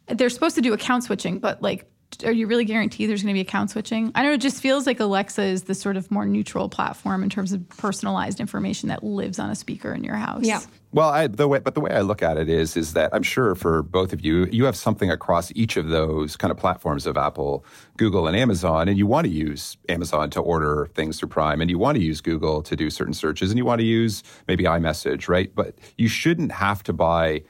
they're 0.09 0.29
supposed 0.31 0.55
to 0.57 0.61
do 0.63 0.73
account 0.75 1.05
switching 1.05 1.39
but 1.39 1.63
like 1.63 1.91
are 2.25 2.33
you 2.33 2.47
really 2.47 2.65
guaranteed 2.65 3.09
there's 3.11 3.23
going 3.23 3.33
to 3.35 3.37
be 3.37 3.41
account 3.41 3.71
switching 3.71 4.13
i 4.15 4.23
don't 4.23 4.31
know 4.31 4.35
it 4.35 4.41
just 4.41 4.61
feels 4.61 4.87
like 4.87 5.01
alexa 5.01 5.43
is 5.43 5.63
the 5.65 5.75
sort 5.75 5.97
of 5.97 6.11
more 6.11 6.27
neutral 6.27 6.69
platform 6.69 7.23
in 7.23 7.31
terms 7.31 7.53
of 7.53 7.67
personalized 7.71 8.41
information 8.41 8.89
that 8.91 9.03
lives 9.03 9.39
on 9.39 9.51
a 9.51 9.55
speaker 9.55 9.93
in 9.95 10.05
your 10.05 10.17
house 10.17 10.45
Yeah. 10.45 10.61
Well, 10.93 11.11
I, 11.11 11.27
the 11.27 11.47
way, 11.47 11.59
but 11.59 11.75
the 11.75 11.81
way 11.81 11.91
I 11.91 12.01
look 12.01 12.23
at 12.23 12.39
it 12.39 12.49
is, 12.49 12.77
is 12.77 12.95
that 12.95 13.13
I'm 13.13 13.23
sure 13.23 13.55
for 13.55 13.83
both 13.83 14.13
of 14.13 14.25
you, 14.25 14.47
you 14.47 14.65
have 14.65 14.77
something 14.77 15.11
across 15.11 15.53
each 15.55 15.77
of 15.77 15.89
those 15.89 16.37
kind 16.37 16.51
of 16.51 16.57
platforms 16.57 17.07
of 17.07 17.17
Apple, 17.17 17.65
Google, 17.99 18.27
and 18.27 18.37
Amazon, 18.37 18.89
and 18.89 18.97
you 18.97 19.07
want 19.07 19.27
to 19.27 19.33
use 19.33 19.77
Amazon 19.89 20.31
to 20.31 20.41
order 20.41 20.89
things 20.95 21.19
through 21.19 21.29
Prime, 21.29 21.61
and 21.61 21.69
you 21.69 21.79
want 21.79 21.99
to 21.99 22.03
use 22.03 22.21
Google 22.21 22.63
to 22.63 22.77
do 22.77 22.89
certain 22.89 23.15
searches, 23.15 23.51
and 23.51 23.59
you 23.59 23.65
want 23.65 23.81
to 23.81 23.85
use 23.87 24.23
maybe 24.49 24.65
iMessage, 24.65 25.29
right? 25.29 25.55
But 25.55 25.75
you 25.99 26.09
shouldn't 26.09 26.53
have 26.53 26.83
to 26.85 26.93
buy, 26.93 27.43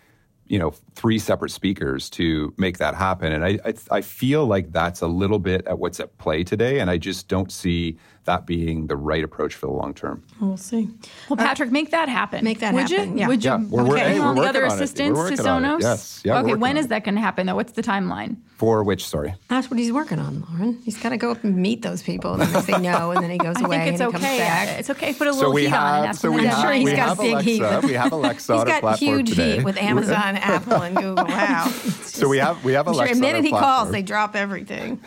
you 0.47 0.59
know, 0.59 0.73
three 0.95 1.19
separate 1.19 1.51
speakers 1.51 2.11
to 2.11 2.53
make 2.57 2.79
that 2.79 2.95
happen. 2.95 3.33
And 3.33 3.45
I, 3.45 3.59
I, 3.65 3.75
I 3.91 4.01
feel 4.01 4.47
like 4.47 4.73
that's 4.73 5.03
a 5.03 5.09
little 5.09 5.39
bit 5.39 5.67
at 5.67 5.79
what's 5.79 6.01
at 6.01 6.17
play 6.19 6.43
today, 6.43 6.81
and 6.81 6.91
I 6.91 6.97
just 6.97 7.29
don't 7.29 7.53
see 7.53 7.99
that 8.27 8.47
being 8.47 8.87
the 8.87 8.97
right 8.97 9.25
approach 9.25 9.55
for 9.55 9.67
the 9.67 9.73
long 9.73 9.95
term. 9.95 10.23
We'll 10.41 10.57
see. 10.57 10.89
well 11.29 11.37
patrick 11.37 11.73
make 11.73 11.91
that 11.93 12.09
happen 12.09 12.45
Make 12.45 12.61
that 12.61 12.75
happen. 12.75 12.83
would 12.83 12.91
happen, 12.91 13.13
you 13.15 13.19
yeah. 13.21 13.29
would 13.29 13.45
you 13.45 13.51
Yeah, 13.51 13.57
we're- 13.57 13.69
we're- 13.71 13.89
bring 13.89 14.03
hey, 14.15 14.21
we're 14.21 14.35
the 14.35 14.41
other 14.43 14.43
working 14.43 14.57
on 14.57 14.61
it. 14.61 14.61
We're 14.61 14.67
assistants 14.75 15.19
to 15.19 15.23
working 15.23 15.47
on 15.47 15.65
it. 15.65 15.69
sonos 15.69 15.81
Yes. 15.83 16.21
Yeah, 16.25 16.33
okay 16.39 16.43
working 16.49 16.61
when 16.61 16.71
on 16.73 16.77
is 16.77 16.85
it. 16.87 16.89
that 16.91 17.05
going 17.05 17.15
to 17.15 17.21
happen 17.21 17.47
though 17.47 17.55
what's 17.55 17.73
the 17.73 17.83
timeline 17.83 18.37
For 18.57 18.83
which, 18.85 19.07
sorry? 19.07 19.35
That's 19.49 19.71
what 19.71 19.79
he's 19.79 19.93
working 19.93 20.19
on, 20.19 20.45
Lauren. 20.49 20.81
He's 20.83 20.97
got 20.97 21.11
to 21.11 21.19
go 21.19 21.31
up 21.31 21.45
and 21.45 21.57
meet 21.59 21.83
those 21.83 22.03
people, 22.03 22.33
and 22.33 22.41
then 22.43 22.53
they 22.55 22.61
say 22.73 22.79
no, 22.81 23.11
and 23.11 23.23
then 23.23 23.31
he 23.31 23.37
goes 23.37 23.57
I 23.59 23.67
away 23.67 23.77
think 23.77 23.93
it's 23.93 24.01
and 24.01 24.13
he 24.13 24.17
okay. 24.17 24.27
comes 24.27 24.39
back. 24.39 24.79
It's 24.79 24.91
okay. 24.91 25.13
Put 25.13 25.29
a 25.29 25.33
little 25.33 25.55
heat 25.55 25.71
on 25.73 26.07
and 26.07 26.17
so 26.17 26.31
we 26.31 26.41
to 26.43 26.49
I'm 26.49 26.55
have, 26.55 26.63
sure 26.65 26.73
he's 26.73 26.85
we 26.87 26.93
got 26.97 27.09
have 27.09 27.19
big 27.19 27.39
heat 27.41 27.61
Alexa. 27.61 27.77
with- 27.83 27.85
We 27.91 27.93
have 27.97 28.13
Alexa 28.13 28.53
He's 28.55 28.61
on 28.63 28.67
our 28.67 28.73
got 28.75 28.81
platform 28.81 29.11
huge 29.17 29.29
today. 29.31 29.57
heat 29.57 29.65
with 29.65 29.77
Amazon, 29.77 30.37
Apple, 30.55 30.83
and 30.83 30.97
Google. 30.97 31.25
Wow. 31.27 31.71
So 32.17 32.29
we 32.31 32.39
have 32.39 32.65
we 32.65 32.73
have 32.73 32.89
I'm 32.89 32.95
sure 32.95 33.03
Alexa 33.03 33.21
the 33.21 33.27
on 33.27 33.33
minute 33.35 33.45
he 33.45 33.51
calls, 33.51 33.91
they 33.91 34.01
drop 34.01 34.35
everything. 34.37 34.99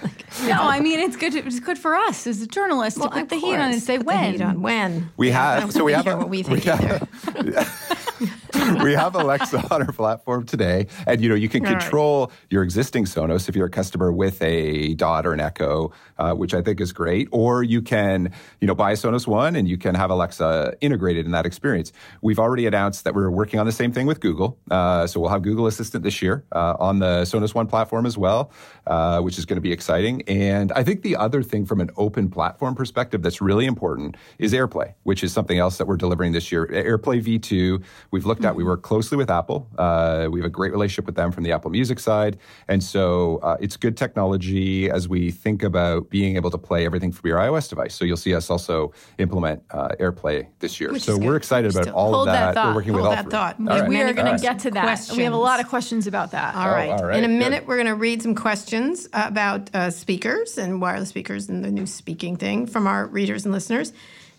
No, 0.46 0.52
I 0.62 0.80
mean 0.80 1.00
it's 1.00 1.16
good. 1.16 1.34
It's 1.34 1.60
good 1.60 1.80
for 1.80 1.96
us 1.96 2.28
as 2.28 2.40
a 2.44 2.46
journalist 2.48 3.00
to 3.10 3.16
put 3.16 3.24
of 3.24 3.30
the 3.30 3.36
heat 3.38 3.56
on 3.56 3.72
and 3.72 3.82
say 3.82 3.98
put 3.98 4.08
the 4.08 4.14
when. 4.14 4.32
heat 4.34 4.42
on. 4.42 4.62
When 4.62 5.12
We 5.18 5.28
Yeah, 5.30 5.60
have 5.62 5.72
so 5.72 5.84
we 5.84 5.94
have 5.94 6.08
a- 6.08 6.18
what 6.18 6.30
we 6.30 6.44
we 6.44 6.60
have- 6.62 7.08
we 8.84 8.94
have 8.94 9.16
Alexa 9.16 9.58
on 9.72 9.82
our 9.84 9.92
platform 9.92 10.46
today, 10.46 10.88
and 11.08 11.22
you 11.22 11.30
know 11.30 11.36
you 11.36 11.48
can 11.50 11.66
All 11.66 11.72
right. 11.74 11.80
control 11.82 12.32
your 12.50 12.64
existing 12.64 13.06
Sonos 13.06 13.48
if 13.50 13.56
you're 13.56 13.68
a 13.68 13.70
customer 13.70 14.12
with 14.12 14.42
a 14.42 14.94
Dot 14.96 15.26
or 15.26 15.34
an 15.34 15.40
Echo, 15.40 15.92
uh, 16.18 16.34
which 16.34 16.54
I 16.54 16.62
think 16.62 16.82
is 16.82 16.92
great. 16.92 17.28
Or 17.32 17.64
you 17.64 17.82
can 17.82 18.32
you 18.60 18.68
know 18.68 18.76
buy 18.76 18.92
a 18.92 18.96
Sonos 18.96 19.28
One 19.28 19.56
and 19.56 19.68
you 19.68 19.78
can 19.78 19.96
have 19.96 20.10
Alexa 20.12 20.76
integrated 20.82 21.26
in 21.26 21.32
that 21.32 21.46
experience. 21.46 21.92
We've 22.22 22.40
already 22.40 22.66
announced 22.66 23.04
that 23.06 23.16
we're 23.16 23.30
working 23.30 23.60
on 23.60 23.66
the 23.66 23.72
same 23.72 23.92
thing 23.92 24.06
with 24.08 24.20
Google, 24.20 24.58
uh, 24.70 25.08
so 25.08 25.20
we'll 25.20 25.30
have 25.30 25.42
Google 25.42 25.68
Assistant 25.68 26.04
this 26.04 26.22
year 26.22 26.44
uh, 26.52 26.76
on 26.80 27.00
the 27.00 27.22
Sonos 27.24 27.54
One 27.56 27.68
platform 27.68 28.06
as 28.06 28.18
well, 28.18 28.52
uh, 28.90 29.22
which 29.22 29.38
is 29.38 29.46
going 29.46 29.56
to 29.58 29.62
be 29.62 29.72
exciting. 29.72 30.22
And 30.28 30.72
I 30.74 30.84
think 30.84 31.04
the 31.04 31.16
other 31.16 31.42
thing 31.44 31.66
from 31.66 31.80
an 31.80 31.92
open 31.96 32.30
platform 32.30 32.76
perspective 32.76 33.22
that's 33.22 33.40
really 33.40 33.66
important 33.66 34.18
is 34.40 34.52
AirPlay, 34.52 34.94
which 35.04 35.24
is 35.24 35.32
something 35.32 35.58
else 35.60 35.78
that 35.78 35.88
we're 35.88 35.96
delivering 35.96 36.34
this 36.34 36.52
year. 36.52 36.66
AirPlay 36.68 37.24
V2, 37.24 37.82
we've 38.12 38.26
looked 38.26 38.44
at. 38.44 38.56
We 38.56 38.64
work 38.64 38.82
closely 38.82 39.16
with 39.18 39.30
Apple. 39.30 39.68
Uh, 39.78 40.28
we 40.32 40.40
have 40.40 40.46
a 40.46 40.50
great 40.50 40.72
relationship 40.72 41.06
with 41.06 41.16
them 41.16 41.32
from 41.32 41.44
the 41.44 41.52
Apple 41.52 41.70
Music 41.72 42.00
side, 42.00 42.38
and 42.68 42.84
so 42.84 43.38
uh, 43.44 43.58
it's 43.62 43.78
good 43.78 43.96
technology 43.96 44.90
as 44.90 45.08
we 45.08 45.32
think 45.32 45.62
about 45.64 46.10
being 46.10 46.36
able 46.36 46.50
to 46.50 46.58
play 46.58 46.86
everything 46.86 47.12
from 47.12 47.28
your 47.30 47.38
iOS 47.38 47.70
device. 47.70 47.94
So 47.94 48.06
you'll 48.06 48.18
see 48.18 48.34
us 48.34 48.50
also 48.50 48.92
implement 49.20 49.62
uh, 49.72 49.90
AirPlay 50.00 50.48
this 50.60 50.80
year. 50.80 50.92
Which 50.92 51.04
so 51.04 51.16
we're 51.18 51.36
excited 51.36 51.76
about 51.76 51.90
all 51.90 52.14
Hold 52.14 52.28
of 52.28 52.34
that 52.34 52.56
that. 52.56 52.66
We're 52.68 52.76
working 52.76 52.94
with 52.94 53.04
Hold 53.04 53.16
all 53.16 53.16
that 53.16 53.24
three. 53.26 53.32
thought. 53.32 53.56
All 53.60 53.66
We- 53.88 53.98
are 54.00 54.00
Many 54.00 54.14
going 54.14 54.36
to 54.36 54.42
get 54.42 54.60
to 54.60 54.72
that. 54.72 55.10
We 55.16 55.24
have 55.24 55.34
a 55.34 55.38
lot 55.38 55.60
of 55.60 55.68
questions 55.68 56.08
about 56.08 56.32
that. 56.32 56.56
All 56.56 56.70
right. 56.70 56.90
all 56.90 57.06
right, 57.06 57.18
In 57.18 57.24
a 57.26 57.28
good. 57.28 57.38
minute, 57.38 57.68
we're 57.68 57.76
going 57.76 57.88
to 57.88 57.96
read 57.96 58.22
some 58.24 58.34
questions 58.34 58.79
about 59.14 59.74
uh, 59.74 59.92
speakers 59.92 60.58
and 60.58 60.82
wireless 60.82 61.10
speakers 61.10 61.50
and 61.50 61.64
the 61.64 61.72
new 61.72 61.86
speaking 61.86 62.36
thing 62.36 62.68
from 62.68 62.88
our 62.88 63.06
readers 63.06 63.46
and 63.46 63.54
listeners. 63.54 63.94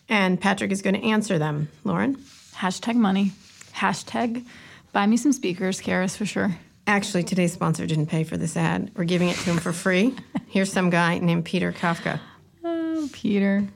And 0.08 0.40
Patrick 0.40 0.72
is 0.72 0.82
going 0.82 0.94
to 0.94 1.06
answer 1.06 1.38
them. 1.38 1.68
Lauren? 1.84 2.16
Hashtag 2.54 2.94
money. 2.94 3.32
Hashtag 3.72 4.44
buy 4.92 5.06
me 5.06 5.16
some 5.16 5.32
speakers, 5.32 5.80
Karis, 5.80 6.16
for 6.16 6.26
sure. 6.26 6.56
Actually, 6.86 7.22
today's 7.22 7.52
sponsor 7.52 7.86
didn't 7.86 8.06
pay 8.06 8.24
for 8.24 8.36
this 8.36 8.56
ad. 8.56 8.90
We're 8.96 9.04
giving 9.04 9.28
it 9.28 9.36
to 9.36 9.50
him 9.50 9.58
for 9.58 9.72
free. 9.72 10.16
Here's 10.48 10.72
some 10.72 10.90
guy 10.90 11.18
named 11.18 11.44
Peter 11.44 11.72
Kafka. 11.72 12.18
Oh, 12.64 13.08
Peter. 13.12 13.68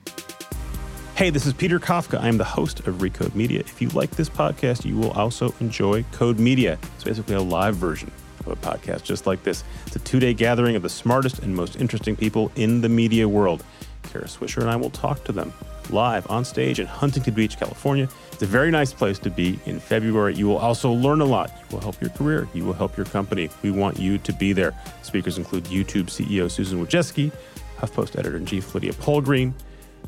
Hey, 1.15 1.29
this 1.29 1.45
is 1.45 1.53
Peter 1.53 1.79
Kafka. 1.79 2.19
I'm 2.21 2.37
the 2.37 2.43
host 2.43 2.81
of 2.81 2.95
Recode 2.95 3.35
Media. 3.35 3.61
If 3.61 3.81
you 3.81 3.87
like 3.89 4.11
this 4.11 4.27
podcast, 4.27 4.83
you 4.83 4.97
will 4.97 5.11
also 5.11 5.53
enjoy 5.61 6.03
Code 6.11 6.39
Media. 6.39 6.77
It's 6.95 7.05
basically 7.05 7.35
a 7.35 7.41
live 7.41 7.75
version 7.75 8.11
of 8.45 8.53
a 8.53 8.55
podcast 8.55 9.03
just 9.03 9.27
like 9.27 9.43
this. 9.43 9.63
It's 9.87 9.95
a 9.95 9.99
two 9.99 10.19
day 10.19 10.33
gathering 10.33 10.75
of 10.75 10.81
the 10.81 10.89
smartest 10.89 11.39
and 11.39 11.55
most 11.55 11.75
interesting 11.77 12.15
people 12.15 12.51
in 12.55 12.81
the 12.81 12.89
media 12.89 13.27
world. 13.27 13.63
Kara 14.03 14.25
Swisher 14.25 14.61
and 14.61 14.69
I 14.69 14.75
will 14.75 14.89
talk 14.89 15.23
to 15.25 15.31
them 15.31 15.53
live 15.89 16.29
on 16.29 16.43
stage 16.45 16.79
in 16.79 16.87
Huntington 16.87 17.33
Beach, 17.33 17.57
California. 17.57 18.09
It's 18.31 18.41
a 18.41 18.47
very 18.47 18.71
nice 18.71 18.93
place 18.93 19.19
to 19.19 19.29
be 19.29 19.59
in 19.65 19.79
February. 19.79 20.35
You 20.35 20.47
will 20.47 20.57
also 20.57 20.91
learn 20.91 21.21
a 21.21 21.25
lot. 21.25 21.51
You 21.51 21.75
will 21.75 21.81
help 21.81 22.01
your 22.01 22.09
career. 22.11 22.47
You 22.53 22.65
will 22.65 22.73
help 22.73 22.97
your 22.97 23.05
company. 23.05 23.49
We 23.61 23.71
want 23.71 23.99
you 23.99 24.17
to 24.19 24.33
be 24.33 24.53
there. 24.53 24.73
Speakers 25.03 25.37
include 25.37 25.65
YouTube 25.65 26.05
CEO 26.05 26.49
Susan 26.49 26.83
Wojcicki, 26.83 27.31
HuffPost 27.77 28.17
editor 28.17 28.37
in 28.37 28.45
chief 28.45 28.73
Lydia 28.73 28.93
Polgreen, 28.93 29.53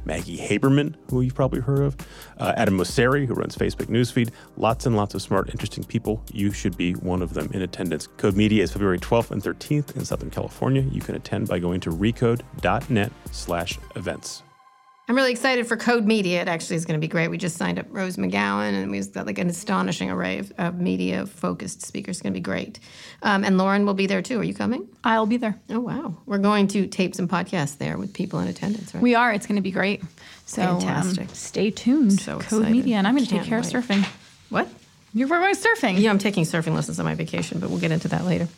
Maggie 0.07 0.37
Haberman, 0.37 0.95
who 1.09 1.21
you've 1.21 1.35
probably 1.35 1.59
heard 1.59 1.81
of, 1.81 1.97
uh, 2.39 2.53
Adam 2.55 2.77
Mosseri, 2.77 3.27
who 3.27 3.35
runs 3.35 3.55
Facebook 3.55 3.87
Newsfeed. 3.87 4.31
Lots 4.55 4.85
and 4.87 4.95
lots 4.95 5.13
of 5.13 5.21
smart, 5.21 5.49
interesting 5.49 5.83
people. 5.83 6.23
You 6.33 6.51
should 6.51 6.75
be 6.75 6.93
one 6.93 7.21
of 7.21 7.33
them 7.33 7.51
in 7.53 7.61
attendance. 7.61 8.07
Code 8.17 8.35
Media 8.35 8.63
is 8.63 8.71
February 8.71 8.99
12th 8.99 9.31
and 9.31 9.43
13th 9.43 9.95
in 9.95 10.05
Southern 10.05 10.31
California. 10.31 10.81
You 10.81 11.01
can 11.01 11.15
attend 11.15 11.47
by 11.47 11.59
going 11.59 11.81
to 11.81 11.91
recode.net 11.91 13.11
slash 13.31 13.77
events. 13.95 14.43
I'm 15.09 15.15
really 15.15 15.31
excited 15.31 15.65
for 15.67 15.77
Code 15.77 16.05
Media. 16.05 16.41
It 16.41 16.49
actually 16.49 16.75
is 16.75 16.85
going 16.85 16.99
to 16.99 17.01
be 17.01 17.07
great. 17.07 17.29
We 17.29 17.37
just 17.37 17.55
signed 17.55 17.79
up 17.79 17.85
Rose 17.89 18.17
McGowan, 18.17 18.73
and 18.73 18.91
we've 18.91 19.09
got 19.13 19.25
like 19.25 19.37
an 19.37 19.49
astonishing 19.49 20.11
array 20.11 20.39
of, 20.39 20.51
of 20.57 20.79
media-focused 20.81 21.85
speakers. 21.85 22.17
It's 22.17 22.21
going 22.21 22.33
to 22.33 22.37
be 22.37 22.43
great. 22.43 22.79
Um, 23.21 23.45
and 23.45 23.57
Lauren 23.57 23.85
will 23.85 23.93
be 23.93 24.05
there 24.05 24.21
too. 24.21 24.41
Are 24.41 24.43
you 24.43 24.53
coming? 24.53 24.85
I'll 25.05 25.25
be 25.25 25.37
there. 25.37 25.57
Oh 25.69 25.79
wow, 25.79 26.17
we're 26.25 26.39
going 26.39 26.67
to 26.69 26.87
tape 26.87 27.15
some 27.15 27.29
podcasts 27.29 27.77
there 27.77 27.97
with 27.97 28.13
people 28.13 28.39
in 28.39 28.49
attendance. 28.49 28.93
Right? 28.93 29.01
We 29.01 29.15
are. 29.15 29.31
It's 29.31 29.47
going 29.47 29.55
to 29.55 29.61
be 29.61 29.71
great. 29.71 30.03
So 30.45 30.61
um, 30.61 30.81
Fantastic. 30.81 31.29
stay 31.31 31.71
tuned. 31.71 32.19
So 32.19 32.33
Code 32.33 32.43
excited. 32.43 32.71
Media, 32.71 32.97
and 32.97 33.07
I'm 33.07 33.15
going 33.15 33.25
to 33.25 33.31
take 33.31 33.43
care 33.43 33.59
wait. 33.61 33.73
of 33.73 33.85
surfing. 33.85 34.05
what? 34.49 34.67
You're 35.13 35.29
going 35.29 35.55
surfing. 35.55 35.99
Yeah, 35.99 36.09
I'm 36.09 36.19
taking 36.19 36.43
surfing 36.43 36.75
lessons 36.75 36.99
on 36.99 37.05
my 37.05 37.15
vacation, 37.15 37.59
but 37.59 37.69
we'll 37.69 37.79
get 37.79 37.91
into 37.91 38.09
that 38.09 38.25
later. 38.25 38.49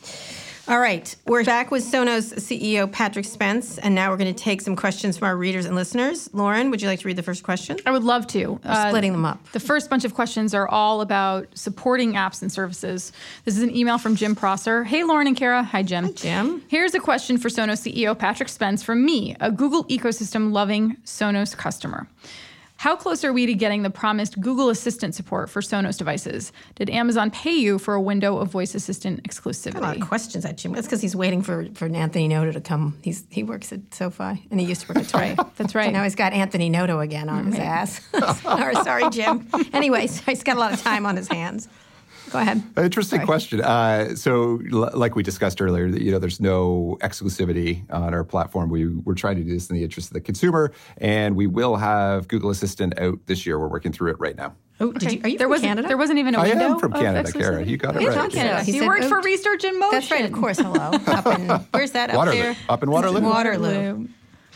All 0.68 0.78
right, 0.78 1.16
we're 1.26 1.42
back 1.42 1.70
with 1.70 1.82
Sonos 1.82 2.34
CEO 2.34 2.90
Patrick 2.90 3.24
Spence, 3.24 3.78
and 3.78 3.94
now 3.94 4.10
we're 4.10 4.18
going 4.18 4.32
to 4.32 4.42
take 4.42 4.60
some 4.60 4.76
questions 4.76 5.18
from 5.18 5.26
our 5.26 5.36
readers 5.36 5.64
and 5.64 5.74
listeners. 5.74 6.32
Lauren, 6.32 6.70
would 6.70 6.80
you 6.80 6.86
like 6.86 7.00
to 7.00 7.08
read 7.08 7.16
the 7.16 7.22
first 7.22 7.42
question? 7.42 7.78
I 7.86 7.90
would 7.90 8.04
love 8.04 8.26
to. 8.28 8.52
We're 8.52 8.60
uh, 8.64 8.88
splitting 8.88 9.12
them 9.12 9.24
up. 9.24 9.44
The 9.52 9.58
first 9.58 9.90
bunch 9.90 10.04
of 10.04 10.14
questions 10.14 10.54
are 10.54 10.68
all 10.68 11.00
about 11.00 11.48
supporting 11.54 12.12
apps 12.12 12.42
and 12.42 12.52
services. 12.52 13.10
This 13.44 13.56
is 13.56 13.62
an 13.62 13.74
email 13.74 13.98
from 13.98 14.14
Jim 14.14 14.36
Prosser. 14.36 14.84
Hey, 14.84 15.02
Lauren 15.02 15.26
and 15.26 15.36
Kara. 15.36 15.62
Hi, 15.64 15.82
Jim. 15.82 16.04
Hi, 16.04 16.12
Jim. 16.12 16.62
Here's 16.68 16.94
a 16.94 17.00
question 17.00 17.38
for 17.38 17.48
Sonos 17.48 17.90
CEO 17.90 18.16
Patrick 18.16 18.48
Spence 18.48 18.82
from 18.82 19.04
me, 19.04 19.36
a 19.40 19.50
Google 19.50 19.84
ecosystem 19.86 20.52
loving 20.52 20.96
Sonos 21.04 21.56
customer. 21.56 22.06
How 22.80 22.96
close 22.96 23.24
are 23.26 23.32
we 23.34 23.44
to 23.44 23.52
getting 23.52 23.82
the 23.82 23.90
promised 23.90 24.40
Google 24.40 24.70
Assistant 24.70 25.14
support 25.14 25.50
for 25.50 25.60
Sonos 25.60 25.98
devices? 25.98 26.50
Did 26.76 26.88
Amazon 26.88 27.30
pay 27.30 27.52
you 27.52 27.78
for 27.78 27.92
a 27.92 28.00
window 28.00 28.38
of 28.38 28.48
voice 28.48 28.74
assistant 28.74 29.22
exclusivity? 29.22 29.76
A 29.76 29.80
lot 29.80 29.96
of 29.96 30.08
questions 30.08 30.46
at 30.46 30.56
Jim. 30.56 30.72
That's 30.72 30.86
because 30.86 31.02
he's 31.02 31.14
waiting 31.14 31.42
for, 31.42 31.66
for 31.74 31.84
Anthony 31.84 32.26
Noto 32.26 32.52
to 32.52 32.60
come. 32.62 32.96
He's 33.02 33.26
he 33.28 33.42
works 33.42 33.70
at 33.70 33.92
SoFi 33.92 34.46
and 34.50 34.58
he 34.58 34.64
used 34.64 34.80
to 34.80 34.88
work 34.88 34.96
at 34.96 35.10
Toy. 35.10 35.36
That's 35.58 35.74
right. 35.74 35.88
So 35.88 35.90
now 35.90 36.04
he's 36.04 36.14
got 36.14 36.32
Anthony 36.32 36.70
Noto 36.70 37.00
again 37.00 37.28
on 37.28 37.44
his 37.44 37.58
ass. 37.58 38.00
sorry, 38.40 38.74
sorry, 38.82 39.10
Jim. 39.10 39.46
Anyway, 39.74 40.06
so 40.06 40.22
he's 40.24 40.42
got 40.42 40.56
a 40.56 40.60
lot 40.60 40.72
of 40.72 40.80
time 40.80 41.04
on 41.04 41.18
his 41.18 41.28
hands. 41.28 41.68
Go 42.30 42.38
ahead. 42.38 42.62
Interesting 42.76 43.18
Sorry. 43.18 43.26
question. 43.26 43.60
Uh, 43.60 44.14
so, 44.14 44.60
l- 44.72 44.90
like 44.94 45.14
we 45.16 45.22
discussed 45.22 45.60
earlier, 45.60 45.86
you 45.86 46.10
know, 46.12 46.18
there's 46.18 46.40
no 46.40 46.96
exclusivity 47.00 47.82
on 47.92 48.14
our 48.14 48.24
platform. 48.24 48.70
We 48.70 48.86
we're 48.88 49.14
trying 49.14 49.36
to 49.36 49.42
do 49.44 49.50
this 49.52 49.68
in 49.70 49.76
the 49.76 49.82
interest 49.82 50.08
of 50.10 50.14
the 50.14 50.20
consumer, 50.20 50.72
and 50.98 51.36
we 51.36 51.46
will 51.46 51.76
have 51.76 52.28
Google 52.28 52.50
Assistant 52.50 52.98
out 52.98 53.18
this 53.26 53.44
year. 53.46 53.58
We're 53.58 53.68
working 53.68 53.92
through 53.92 54.12
it 54.12 54.20
right 54.20 54.36
now. 54.36 54.54
Oh, 54.82 54.92
did 54.92 55.12
you, 55.12 55.20
are 55.22 55.28
you 55.28 55.36
there 55.36 55.44
from 55.44 55.50
wasn't, 55.50 55.68
Canada? 55.68 55.88
There 55.88 55.96
wasn't 55.98 56.18
even 56.20 56.34
a 56.34 56.38
I 56.40 56.48
window. 56.48 56.64
I 56.64 56.68
am 56.70 56.78
from 56.78 56.92
Canada, 56.92 57.30
Kara. 57.32 57.62
You 57.64 57.76
got 57.76 57.96
it 57.96 58.02
You're 58.02 58.12
right. 58.12 58.20
from 58.22 58.30
Canada. 58.30 58.62
He 58.64 58.72
you 58.72 58.78
said 58.80 58.86
worked 58.88 59.04
for 59.04 59.20
Research 59.20 59.64
in 59.64 59.78
Motion. 59.78 59.92
That's 60.00 60.10
right, 60.10 60.24
of 60.24 60.32
course. 60.32 60.58
Hello. 60.58 60.80
Up 61.06 61.26
in, 61.26 61.48
where's 61.72 61.90
that 61.90 62.08
up 62.10 62.16
Waterloo. 62.16 62.38
there? 62.38 62.56
Up 62.68 62.82
in 62.82 62.90
Waterloo? 62.90 63.20
Waterloo. 63.20 64.08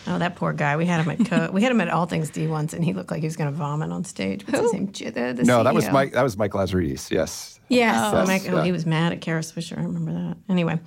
Oh, 0.06 0.18
that 0.18 0.36
poor 0.36 0.52
guy. 0.52 0.76
We 0.76 0.86
had 0.86 1.00
him 1.04 1.10
at 1.10 1.26
Co- 1.26 1.50
we 1.50 1.62
had 1.62 1.72
him 1.72 1.80
at 1.80 1.88
All 1.88 2.06
Things 2.06 2.30
D 2.30 2.46
once, 2.46 2.72
and 2.72 2.84
he 2.84 2.92
looked 2.92 3.10
like 3.10 3.20
he 3.20 3.26
was 3.26 3.36
going 3.36 3.50
to 3.50 3.56
vomit 3.56 3.90
on 3.90 4.04
stage. 4.04 4.46
What's 4.46 4.60
his 4.60 4.72
name? 4.72 4.86
The, 4.92 5.32
the 5.32 5.44
No, 5.44 5.62
that 5.62 5.74
was 5.74 5.88
Mike. 5.90 6.12
That 6.12 6.22
was 6.22 6.36
Mike 6.36 6.52
Lazaridis. 6.52 7.10
Yes. 7.10 7.58
Yes. 7.68 7.96
Oh. 7.98 8.18
Oh, 8.18 8.26
Mike- 8.26 8.42
oh, 8.48 8.56
yeah. 8.56 8.64
he 8.64 8.72
was 8.72 8.84
mad 8.86 9.12
at 9.12 9.20
Kara 9.20 9.40
Swisher. 9.40 9.78
I 9.78 9.82
remember 9.82 10.12
that. 10.12 10.36
Anyway, 10.50 10.78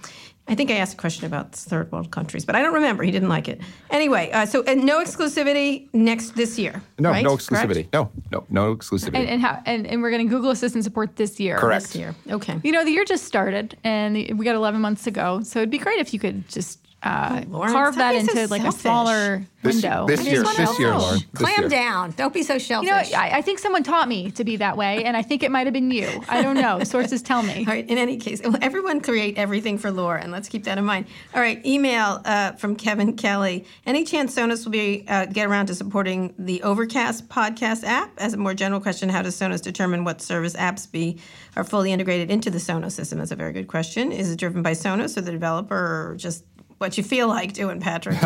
I 0.48 0.56
think 0.56 0.72
I 0.72 0.76
asked 0.76 0.94
a 0.94 0.98
question 0.98 1.26
about 1.26 1.52
third 1.54 1.92
world 1.92 2.12
countries, 2.12 2.46
but 2.46 2.56
I 2.56 2.62
don't 2.62 2.76
remember. 2.76 3.04
He 3.04 3.12
didn't 3.12 3.30
like 3.30 3.48
it. 3.50 3.60
Anyway, 3.90 4.32
uh, 4.32 4.46
so 4.46 4.64
uh, 4.66 4.76
no 4.76 5.04
exclusivity 5.04 5.90
next 5.94 6.36
this 6.36 6.58
year. 6.58 6.82
No, 7.00 7.10
right? 7.10 7.24
no 7.24 7.36
Correct? 7.36 7.70
exclusivity. 7.70 7.88
No, 7.92 8.12
no, 8.32 8.46
no 8.50 8.76
exclusivity. 8.76 9.16
And, 9.16 9.28
and, 9.28 9.42
how, 9.42 9.62
and, 9.66 9.86
and 9.88 10.02
we're 10.02 10.12
getting 10.12 10.28
Google 10.28 10.52
Assistant 10.52 10.84
support 10.84 11.16
this 11.16 11.40
year. 11.40 11.58
Correct. 11.58 11.88
This 11.88 11.96
year. 11.96 12.16
Okay. 12.30 12.60
You 12.64 12.72
know, 12.72 12.86
the 12.86 12.92
year 12.92 13.04
just 13.04 13.26
started, 13.26 13.76
and 13.84 14.16
the, 14.16 14.34
we 14.34 14.46
got 14.46 14.56
11 14.56 14.80
months 14.80 15.04
to 15.04 15.12
go. 15.12 15.42
So 15.42 15.60
it'd 15.60 15.72
be 15.72 15.80
great 15.80 16.00
if 16.00 16.14
you 16.14 16.20
could 16.20 16.48
just 16.48 16.80
uh, 17.08 17.44
Lauren, 17.50 17.72
carve 17.72 17.94
stop 17.94 18.00
that 18.04 18.12
being 18.14 18.26
so 18.26 18.40
into 18.42 18.52
like 18.52 18.64
a 18.64 18.72
smaller 18.72 19.44
This- 19.64 19.76
window. 19.82 20.06
this 20.08 20.20
I 20.20 20.24
year- 20.24 20.44
just 20.44 20.58
this 20.58 20.68
wanna 20.68 20.80
year, 20.80 20.90
know. 20.92 20.98
Lauren. 21.00 21.20
this 21.20 21.28
Clam 21.42 21.60
year. 21.62 21.70
down. 21.70 22.12
Don't 22.12 22.34
be 22.34 22.44
so 22.44 22.58
selfish. 22.58 22.88
You 22.90 22.96
know, 22.96 23.20
I, 23.20 23.38
I 23.38 23.42
think 23.42 23.60
someone 23.60 23.84
taught 23.84 24.08
me 24.08 24.32
to 24.32 24.44
be 24.44 24.58
that 24.58 24.78
way, 24.78 25.04
and 25.04 25.16
I 25.18 25.22
think 25.22 25.44
it 25.44 25.52
might 25.52 25.68
have 25.68 25.74
been 25.74 25.90
you. 25.92 26.08
I 26.30 26.42
don't 26.42 26.56
know. 26.56 26.84
Sources 26.84 27.22
tell 27.22 27.44
me. 27.44 27.60
All 27.60 27.74
right. 27.74 27.88
In 27.90 27.98
any 27.98 28.18
case, 28.18 28.42
well, 28.44 28.58
everyone 28.62 29.02
create 29.02 29.38
everything 29.38 29.78
for 29.78 29.92
Laura, 29.92 30.22
and 30.22 30.32
let's 30.32 30.50
keep 30.50 30.64
that 30.66 30.78
in 30.78 30.86
mind. 30.86 31.06
All 31.34 31.42
right. 31.42 31.64
Email 31.66 32.22
uh, 32.26 32.52
from 32.54 32.76
Kevin 32.76 33.16
Kelly. 33.16 33.66
Any 33.86 34.04
chance 34.04 34.36
Sonos 34.36 34.66
will 34.66 34.72
be 34.72 35.06
uh, 35.08 35.26
get 35.26 35.48
around 35.48 35.68
to 35.68 35.76
supporting 35.76 36.34
the 36.38 36.62
Overcast 36.64 37.28
podcast 37.30 37.84
app? 37.84 38.12
As 38.18 38.34
a 38.34 38.38
more 38.38 38.54
general 38.54 38.82
question, 38.82 39.10
how 39.10 39.22
does 39.22 39.36
Sonos 39.40 39.62
determine 39.62 40.04
what 40.04 40.22
service 40.22 40.56
apps 40.56 40.90
be 40.92 41.20
are 41.56 41.64
fully 41.64 41.92
integrated 41.92 42.30
into 42.32 42.50
the 42.50 42.58
Sonos 42.60 42.92
system? 42.92 43.20
That's 43.20 43.32
a 43.32 43.36
very 43.36 43.54
good 43.54 43.68
question. 43.68 44.12
Is 44.12 44.32
it 44.32 44.38
driven 44.40 44.62
by 44.62 44.72
Sonos 44.72 45.18
or 45.18 45.22
the 45.22 45.32
developer, 45.32 45.76
or 46.12 46.16
just 46.18 46.44
what 46.78 46.98
you 46.98 47.04
feel 47.04 47.28
like 47.28 47.54
doing, 47.54 47.80
Patrick? 47.80 48.18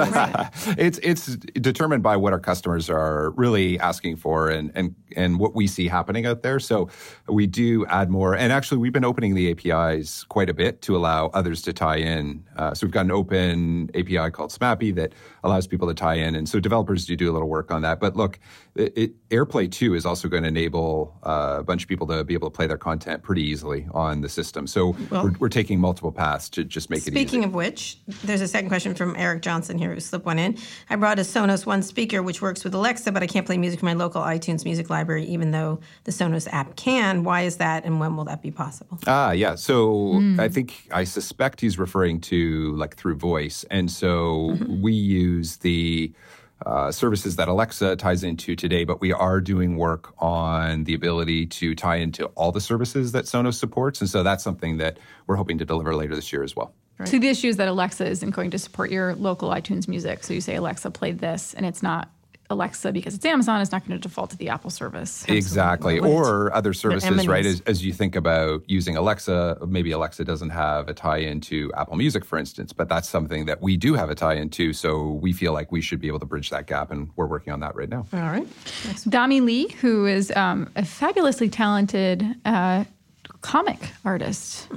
it's 0.78 1.00
it's 1.00 1.36
determined 1.36 2.04
by 2.04 2.18
what 2.18 2.34
our 2.34 2.40
customers 2.40 2.90
are 2.90 3.32
really 3.32 3.80
asking 3.80 4.18
for 4.18 4.50
and 4.50 4.72
and 4.76 4.96
and 5.16 5.40
what 5.40 5.56
we 5.56 5.68
see 5.68 5.88
happening 5.88 6.26
out 6.26 6.42
there. 6.42 6.60
So 6.60 6.90
we 7.28 7.48
do 7.48 7.86
add 7.88 8.10
more, 8.10 8.36
and 8.36 8.52
actually 8.52 8.80
we've 8.80 8.94
been 8.94 9.06
opening 9.06 9.36
the 9.36 9.52
APIs 9.52 10.24
quite 10.26 10.50
a 10.50 10.54
bit 10.54 10.82
to 10.84 10.96
allow 10.96 11.28
others 11.28 11.62
to 11.64 11.74
tie 11.74 11.98
in. 11.98 12.44
Uh, 12.58 12.74
so 12.74 12.86
we've 12.86 12.94
got 12.94 13.06
an 13.06 13.12
open 13.12 13.90
API 13.96 14.32
called 14.32 14.52
SMAPI 14.52 14.96
that 14.96 15.14
allows 15.44 15.68
people 15.68 15.88
to 15.88 15.94
tie 15.94 16.16
in, 16.16 16.36
and 16.36 16.48
so 16.48 16.60
developers 16.60 17.06
do 17.06 17.16
do 17.16 17.32
a 17.32 17.34
little 17.34 17.50
work 17.50 17.72
on 17.72 17.82
that. 17.84 18.00
But 18.00 18.16
look, 18.16 18.40
it, 18.75 18.97
it, 18.97 19.29
AirPlay 19.29 19.71
two 19.71 19.95
is 19.95 20.05
also 20.05 20.27
going 20.27 20.43
to 20.43 20.49
enable 20.49 21.17
uh, 21.23 21.57
a 21.60 21.63
bunch 21.63 21.84
of 21.84 21.89
people 21.89 22.07
to 22.07 22.23
be 22.23 22.34
able 22.34 22.49
to 22.49 22.55
play 22.55 22.67
their 22.67 22.77
content 22.77 23.21
pretty 23.21 23.43
easily 23.43 23.88
on 23.93 24.21
the 24.21 24.29
system. 24.29 24.67
So 24.67 24.95
we're, 25.10 25.34
we're 25.39 25.49
taking 25.49 25.79
multiple 25.79 26.12
paths 26.12 26.49
to 26.51 26.63
just 26.63 26.89
make 26.89 26.99
it 26.99 27.10
easy. 27.10 27.12
Speaking 27.12 27.43
of 27.43 27.53
which, 27.53 27.97
there's 28.23 28.41
a 28.41 28.47
second 28.47 28.69
question 28.69 28.95
from 28.95 29.15
Eric 29.17 29.41
Johnson 29.41 29.77
here 29.77 29.93
who 29.93 29.99
slipped 29.99 30.25
one 30.25 30.39
in. 30.39 30.57
I 30.89 30.95
brought 30.95 31.19
a 31.19 31.23
Sonos 31.23 31.65
One 31.65 31.81
speaker 31.81 32.23
which 32.23 32.41
works 32.41 32.63
with 32.63 32.73
Alexa, 32.73 33.12
but 33.12 33.21
I 33.23 33.27
can't 33.27 33.45
play 33.45 33.57
music 33.57 33.79
from 33.79 33.88
my 33.88 33.93
local 33.93 34.21
iTunes 34.21 34.63
music 34.63 34.89
library, 34.89 35.25
even 35.25 35.51
though 35.51 35.79
the 36.05 36.12
Sonos 36.12 36.47
app 36.51 36.75
can. 36.75 37.23
Why 37.23 37.41
is 37.41 37.57
that, 37.57 37.86
and 37.86 37.99
when 37.99 38.15
will 38.15 38.25
that 38.25 38.41
be 38.41 38.51
possible? 38.51 38.99
Ah, 39.07 39.31
yeah. 39.31 39.55
So 39.55 40.21
I 40.39 40.47
think 40.47 40.88
I 40.91 41.03
suspect 41.03 41.62
he's 41.62 41.77
referring 41.77 42.21
to 42.21 42.73
like 42.75 42.95
through 42.95 43.15
voice, 43.15 43.65
and 43.69 43.91
so 43.91 44.57
we 44.67 44.93
use 44.93 45.57
the 45.57 46.13
uh, 46.65 46.91
services 46.91 47.36
that 47.38 47.47
Alexa 47.47 47.95
ties 47.95 48.24
into 48.24 48.56
today, 48.56 48.84
but 48.84 49.02
we 49.02 49.12
are 49.12 49.41
doing 49.41 49.78
work 49.78 50.13
on 50.19 50.84
the 50.84 50.93
ability 50.93 51.45
to 51.47 51.76
tie 51.76 51.97
into 51.97 52.26
all 52.28 52.52
the 52.52 52.62
services 52.62 53.12
that 53.13 53.26
Sonos 53.26 53.56
supports, 53.56 54.02
and 54.02 54.10
so 54.10 54.24
that's 54.24 54.43
something 54.43 54.78
that 54.78 54.97
we're 55.28 55.36
hoping 55.36 55.58
to 55.58 55.65
deliver 55.65 55.95
later 55.95 56.15
this 56.15 56.32
year 56.32 56.43
as 56.43 56.56
well. 56.56 56.74
So 57.06 57.17
the 57.17 57.30
issue 57.30 57.47
is 57.47 57.58
that 57.58 57.67
Alexa 57.67 58.06
isn't 58.06 58.30
going 58.30 58.52
to 58.52 58.60
support 58.60 58.91
your 58.91 59.15
local 59.15 59.50
iTunes 59.50 59.88
music. 59.88 60.24
So 60.24 60.36
you 60.36 60.41
say 60.41 60.56
Alexa 60.56 60.91
played 60.91 61.17
this, 61.17 61.56
and 61.56 61.65
it's 61.65 61.82
not 61.82 62.12
Alexa 62.52 62.92
because 62.92 63.16
it's 63.16 63.26
Amazon. 63.26 63.62
It's 63.62 63.72
not 63.72 63.88
going 63.88 64.00
to 64.00 64.02
default 64.02 64.30
to 64.32 64.38
the 64.38 64.50
Apple 64.50 64.70
service. 64.70 65.26
Exactly. 65.28 66.00
Or 66.00 66.54
other 66.54 66.74
services, 66.74 67.28
right? 67.28 67.46
As, 67.46 67.62
as 67.62 67.84
you 67.84 67.94
think 67.94 68.16
about 68.16 68.64
using 68.68 68.98
Alexa, 68.98 69.58
maybe 69.68 69.92
Alexa 69.92 70.26
doesn't 70.26 70.50
have 70.50 70.88
a 70.88 70.94
tie 70.94 71.18
in 71.18 71.42
to 71.42 71.72
Apple 71.76 71.96
Music, 71.96 72.26
for 72.26 72.38
instance, 72.38 72.74
but 72.74 72.90
that's 72.90 73.10
something 73.10 73.46
that 73.46 73.62
we 73.62 73.78
do 73.78 73.94
have 73.94 74.10
a 74.10 74.16
tie 74.16 74.36
in 74.36 74.50
to. 74.52 74.74
So 74.74 75.12
we 75.22 75.34
feel 75.34 75.54
like 75.54 75.72
we 75.72 75.82
should 75.82 76.02
be 76.02 76.08
able 76.08 76.20
to 76.20 76.26
bridge 76.26 76.50
that 76.50 76.68
gap, 76.68 76.92
and 76.92 77.10
we're 77.16 77.28
working 77.28 77.54
on 77.54 77.60
that 77.62 77.76
right 77.76 77.90
now. 77.90 78.06
All 78.14 78.20
right. 78.20 78.48
Dami 79.08 79.42
Lee, 79.42 79.70
who 79.82 80.06
is 80.06 80.32
um, 80.36 80.70
a 80.76 80.86
fabulously 80.86 81.50
talented 81.50 82.26
uh, 82.46 82.84
comic 83.42 83.80
artist, 84.06 84.68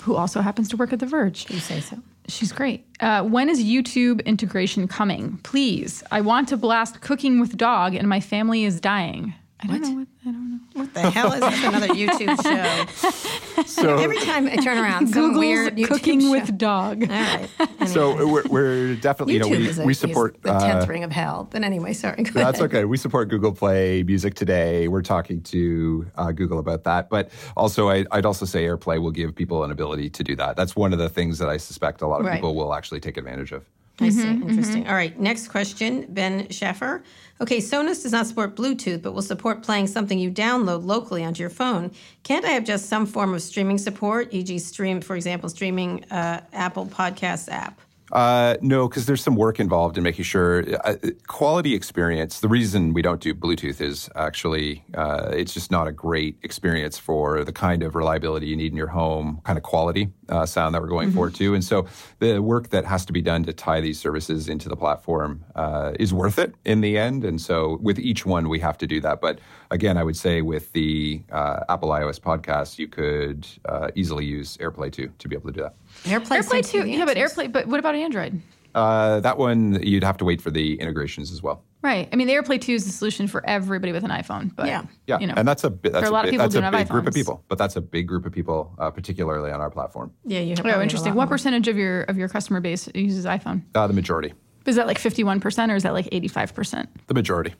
who 0.00 0.14
also 0.14 0.40
happens 0.40 0.68
to 0.68 0.76
work 0.76 0.92
at 0.92 1.00
The 1.00 1.06
Verge. 1.06 1.50
You 1.50 1.58
say 1.60 1.80
so. 1.80 1.98
She's 2.28 2.52
great. 2.52 2.86
Uh, 3.00 3.22
when 3.22 3.48
is 3.48 3.62
YouTube 3.62 4.24
integration 4.24 4.88
coming? 4.88 5.38
Please. 5.42 6.02
I 6.10 6.20
want 6.22 6.48
to 6.48 6.56
blast 6.56 7.00
Cooking 7.00 7.38
with 7.38 7.56
Dog, 7.56 7.94
and 7.94 8.08
my 8.08 8.20
family 8.20 8.64
is 8.64 8.80
dying. 8.80 9.34
I 9.60 9.66
don't 9.66 9.80
know. 9.82 9.90
What, 9.94 10.08
I 10.26 10.30
don't 10.32 10.50
know. 10.50 10.58
What 10.74 10.94
the 10.94 11.10
hell 11.10 11.32
is 11.32 11.40
this? 11.40 11.64
Another 11.64 11.88
YouTube 11.88 12.42
show? 12.42 13.30
So, 13.66 13.96
Every 13.98 14.18
time 14.18 14.46
I 14.48 14.56
turn 14.56 14.78
around, 14.78 15.06
some 15.08 15.12
Google's 15.28 15.38
weird 15.38 15.76
YouTube 15.76 15.86
Cooking 15.86 16.20
show. 16.22 16.30
with 16.32 16.58
Dog. 16.58 17.02
All 17.04 17.08
right. 17.08 17.48
so 17.86 18.26
we're, 18.26 18.42
we're 18.48 18.94
definitely, 18.96 19.34
YouTube 19.38 19.50
you 19.50 19.58
know, 19.58 19.72
we, 19.76 19.82
a, 19.82 19.86
we 19.86 19.94
support. 19.94 20.42
the 20.42 20.52
uh, 20.52 20.60
tenth 20.60 20.88
ring 20.88 21.04
of 21.04 21.12
hell. 21.12 21.48
But 21.50 21.62
anyway, 21.62 21.92
sorry. 21.92 22.24
Go 22.24 22.32
That's 22.32 22.58
ahead. 22.58 22.74
okay. 22.74 22.84
We 22.84 22.96
support 22.96 23.28
Google 23.28 23.52
Play 23.52 24.02
Music 24.02 24.34
today. 24.34 24.88
We're 24.88 25.02
talking 25.02 25.40
to 25.44 26.06
uh, 26.16 26.32
Google 26.32 26.58
about 26.58 26.82
that. 26.84 27.08
But 27.08 27.30
also, 27.56 27.88
I, 27.88 28.04
I'd 28.10 28.26
also 28.26 28.44
say 28.44 28.64
AirPlay 28.64 29.00
will 29.00 29.12
give 29.12 29.34
people 29.34 29.62
an 29.64 29.70
ability 29.70 30.10
to 30.10 30.24
do 30.24 30.34
that. 30.36 30.56
That's 30.56 30.74
one 30.74 30.92
of 30.92 30.98
the 30.98 31.08
things 31.08 31.38
that 31.38 31.48
I 31.48 31.56
suspect 31.56 32.02
a 32.02 32.06
lot 32.08 32.20
of 32.20 32.26
Right. 32.26 32.34
people 32.34 32.54
will 32.56 32.74
actually 32.74 33.00
take 33.00 33.16
advantage 33.16 33.52
of. 33.52 33.64
I 34.00 34.08
see. 34.08 34.28
Interesting. 34.28 34.88
All 34.88 34.94
right. 34.94 35.18
Next 35.20 35.48
question, 35.48 36.06
Ben 36.08 36.48
Schaffer. 36.50 37.04
Okay, 37.40 37.58
Sonos 37.58 38.02
does 38.02 38.12
not 38.12 38.26
support 38.26 38.56
Bluetooth, 38.56 39.02
but 39.02 39.12
will 39.12 39.22
support 39.22 39.62
playing 39.62 39.86
something 39.86 40.18
you 40.18 40.30
download 40.30 40.84
locally 40.84 41.24
onto 41.24 41.40
your 41.40 41.50
phone. 41.50 41.90
Can't 42.22 42.44
I 42.44 42.50
have 42.50 42.64
just 42.64 42.86
some 42.86 43.06
form 43.06 43.34
of 43.34 43.42
streaming 43.42 43.78
support, 43.78 44.32
e.g., 44.32 44.58
stream, 44.58 45.00
for 45.00 45.14
example, 45.16 45.48
streaming 45.48 46.04
uh, 46.04 46.40
Apple 46.52 46.86
Podcasts 46.86 47.48
app? 47.50 47.80
Uh, 48.14 48.56
no, 48.60 48.88
because 48.88 49.06
there's 49.06 49.22
some 49.22 49.34
work 49.34 49.58
involved 49.58 49.98
in 49.98 50.04
making 50.04 50.24
sure 50.24 50.64
uh, 50.84 50.94
quality 51.26 51.74
experience. 51.74 52.38
The 52.38 52.48
reason 52.48 52.94
we 52.94 53.02
don't 53.02 53.20
do 53.20 53.34
Bluetooth 53.34 53.80
is 53.80 54.08
actually 54.14 54.84
uh, 54.94 55.32
it's 55.32 55.52
just 55.52 55.72
not 55.72 55.88
a 55.88 55.92
great 55.92 56.38
experience 56.44 56.96
for 56.96 57.42
the 57.42 57.52
kind 57.52 57.82
of 57.82 57.96
reliability 57.96 58.46
you 58.46 58.56
need 58.56 58.70
in 58.70 58.76
your 58.76 58.86
home, 58.86 59.40
kind 59.42 59.58
of 59.58 59.64
quality 59.64 60.12
uh, 60.28 60.46
sound 60.46 60.76
that 60.76 60.82
we're 60.82 60.88
going 60.88 61.10
for 61.10 61.28
too. 61.28 61.54
And 61.54 61.64
so 61.64 61.86
the 62.20 62.40
work 62.40 62.68
that 62.70 62.84
has 62.84 63.04
to 63.06 63.12
be 63.12 63.20
done 63.20 63.42
to 63.44 63.52
tie 63.52 63.80
these 63.80 63.98
services 63.98 64.48
into 64.48 64.68
the 64.68 64.76
platform 64.76 65.44
uh, 65.56 65.92
is 65.98 66.14
worth 66.14 66.38
it 66.38 66.54
in 66.64 66.82
the 66.82 66.96
end. 66.96 67.24
And 67.24 67.40
so 67.40 67.78
with 67.82 67.98
each 67.98 68.24
one, 68.24 68.48
we 68.48 68.60
have 68.60 68.78
to 68.78 68.86
do 68.86 69.00
that. 69.00 69.20
But 69.20 69.40
again, 69.72 69.96
I 69.96 70.04
would 70.04 70.16
say 70.16 70.40
with 70.40 70.72
the 70.72 71.22
uh, 71.32 71.64
Apple 71.68 71.88
iOS 71.88 72.20
podcast, 72.20 72.78
you 72.78 72.86
could 72.86 73.46
uh, 73.64 73.88
easily 73.96 74.24
use 74.24 74.56
AirPlay 74.58 74.92
2 74.92 75.12
to 75.18 75.28
be 75.28 75.34
able 75.34 75.48
to 75.48 75.52
do 75.52 75.62
that. 75.62 75.74
AirPlay, 76.04 76.38
AirPlay 76.40 76.42
seems 76.64 76.70
too. 76.70 76.82
be 76.84 76.92
the 76.92 76.98
Yeah, 76.98 77.04
but. 77.04 77.16
AirPlay. 77.16 77.50
But 77.52 77.66
what 77.66 77.80
about 77.80 77.94
Android? 77.94 78.40
Uh, 78.74 79.20
that 79.20 79.38
one 79.38 79.80
you'd 79.82 80.02
have 80.02 80.16
to 80.16 80.24
wait 80.24 80.40
for 80.42 80.50
the 80.50 80.74
integrations 80.80 81.30
as 81.30 81.42
well. 81.42 81.62
Right. 81.80 82.08
I 82.12 82.16
mean, 82.16 82.26
the 82.26 82.32
AirPlay 82.32 82.60
2 82.60 82.72
is 82.72 82.84
the 82.86 82.90
solution 82.90 83.28
for 83.28 83.44
everybody 83.46 83.92
with 83.92 84.04
an 84.04 84.10
iPhone. 84.10 84.54
But, 84.56 84.66
Yeah. 84.66 84.84
Yeah, 85.06 85.18
you 85.20 85.26
know, 85.26 85.34
and 85.36 85.46
that's 85.46 85.64
a 85.64 85.70
bi- 85.70 85.90
that's 85.90 86.08
a 86.08 86.10
lot 86.10 86.24
of 86.24 86.30
big, 86.30 86.32
people 86.32 86.44
that's 86.46 86.54
a 86.54 86.60
don't 86.62 86.72
have 86.72 86.80
big 86.80 86.88
group 86.88 87.06
of 87.06 87.12
people, 87.14 87.44
but 87.48 87.58
that's 87.58 87.76
a 87.76 87.80
big 87.82 88.08
group 88.08 88.24
of 88.26 88.32
people, 88.32 88.74
uh, 88.78 88.90
particularly 88.90 89.52
on 89.52 89.60
our 89.60 89.70
platform. 89.70 90.10
Yeah, 90.24 90.40
you 90.40 90.56
have. 90.56 90.64
Oh, 90.66 90.80
interesting. 90.82 91.14
What 91.14 91.28
percentage 91.28 91.68
of 91.68 91.76
your 91.76 92.02
of 92.04 92.16
your 92.16 92.28
customer 92.28 92.60
base 92.60 92.88
uses 92.94 93.26
iPhone? 93.26 93.62
Uh, 93.74 93.86
the 93.86 93.92
majority, 93.92 94.32
Is 94.66 94.76
that 94.76 94.86
like 94.86 94.98
51% 94.98 95.70
or 95.70 95.76
is 95.76 95.82
that 95.84 95.92
like 95.92 96.06
85%? 96.06 96.86
the 97.06 97.14
majority. 97.14 97.54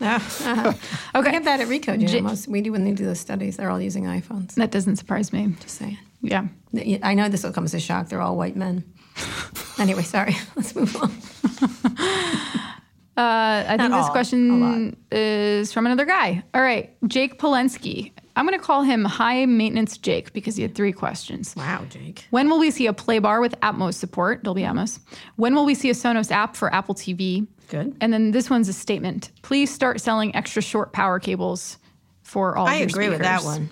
Okay. 0.00 0.74
We 1.14 1.34
have 1.34 1.44
that 1.44 1.60
at 1.60 1.68
Recode. 1.68 2.00
You 2.00 2.08
know, 2.20 2.28
most, 2.28 2.48
we 2.48 2.60
do 2.60 2.72
when 2.72 2.84
they 2.84 2.92
do 2.92 3.04
the 3.04 3.14
studies. 3.14 3.56
They're 3.56 3.70
all 3.70 3.80
using 3.80 4.04
iPhones. 4.04 4.54
That 4.54 4.70
doesn't 4.72 4.96
surprise 4.96 5.32
me. 5.32 5.54
Just 5.60 5.76
saying. 5.78 5.98
Yeah. 6.24 6.48
I 7.02 7.14
know 7.14 7.28
this 7.28 7.44
will 7.44 7.52
come 7.52 7.64
as 7.64 7.74
a 7.74 7.80
shock. 7.80 8.08
They're 8.08 8.20
all 8.20 8.36
white 8.36 8.56
men. 8.56 8.84
anyway, 9.78 10.02
sorry. 10.02 10.36
Let's 10.56 10.74
move 10.74 10.96
on. 10.96 11.10
Uh, 13.16 13.62
I 13.68 13.76
think 13.78 13.90
Not 13.90 14.02
this 14.02 14.10
question 14.10 14.96
is 15.12 15.72
from 15.72 15.86
another 15.86 16.04
guy. 16.04 16.42
All 16.52 16.60
right, 16.60 16.96
Jake 17.06 17.38
Polensky. 17.38 18.10
I'm 18.34 18.44
going 18.44 18.58
to 18.58 18.64
call 18.64 18.82
him 18.82 19.04
High 19.04 19.46
Maintenance 19.46 19.96
Jake 19.98 20.32
because 20.32 20.56
he 20.56 20.62
had 20.62 20.74
three 20.74 20.90
questions. 20.90 21.54
Wow, 21.56 21.84
Jake. 21.88 22.26
When 22.30 22.50
will 22.50 22.58
we 22.58 22.72
see 22.72 22.88
a 22.88 22.92
play 22.92 23.20
bar 23.20 23.40
with 23.40 23.54
Atmos 23.60 23.94
support, 23.94 24.42
Dolby 24.42 24.62
Atmos? 24.62 24.98
When 25.36 25.54
will 25.54 25.64
we 25.64 25.76
see 25.76 25.90
a 25.90 25.94
Sonos 25.94 26.32
app 26.32 26.56
for 26.56 26.74
Apple 26.74 26.96
TV? 26.96 27.46
Good. 27.68 27.96
And 28.00 28.12
then 28.12 28.32
this 28.32 28.50
one's 28.50 28.68
a 28.68 28.72
statement. 28.72 29.30
Please 29.42 29.72
start 29.72 30.00
selling 30.00 30.34
extra 30.34 30.60
short 30.60 30.92
power 30.92 31.20
cables 31.20 31.78
for 32.22 32.56
all. 32.58 32.66
I 32.66 32.74
of 32.74 32.80
your 32.80 32.88
agree 32.88 33.08
with 33.10 33.20
that 33.20 33.42
speakers. 33.42 33.58
one. 33.60 33.70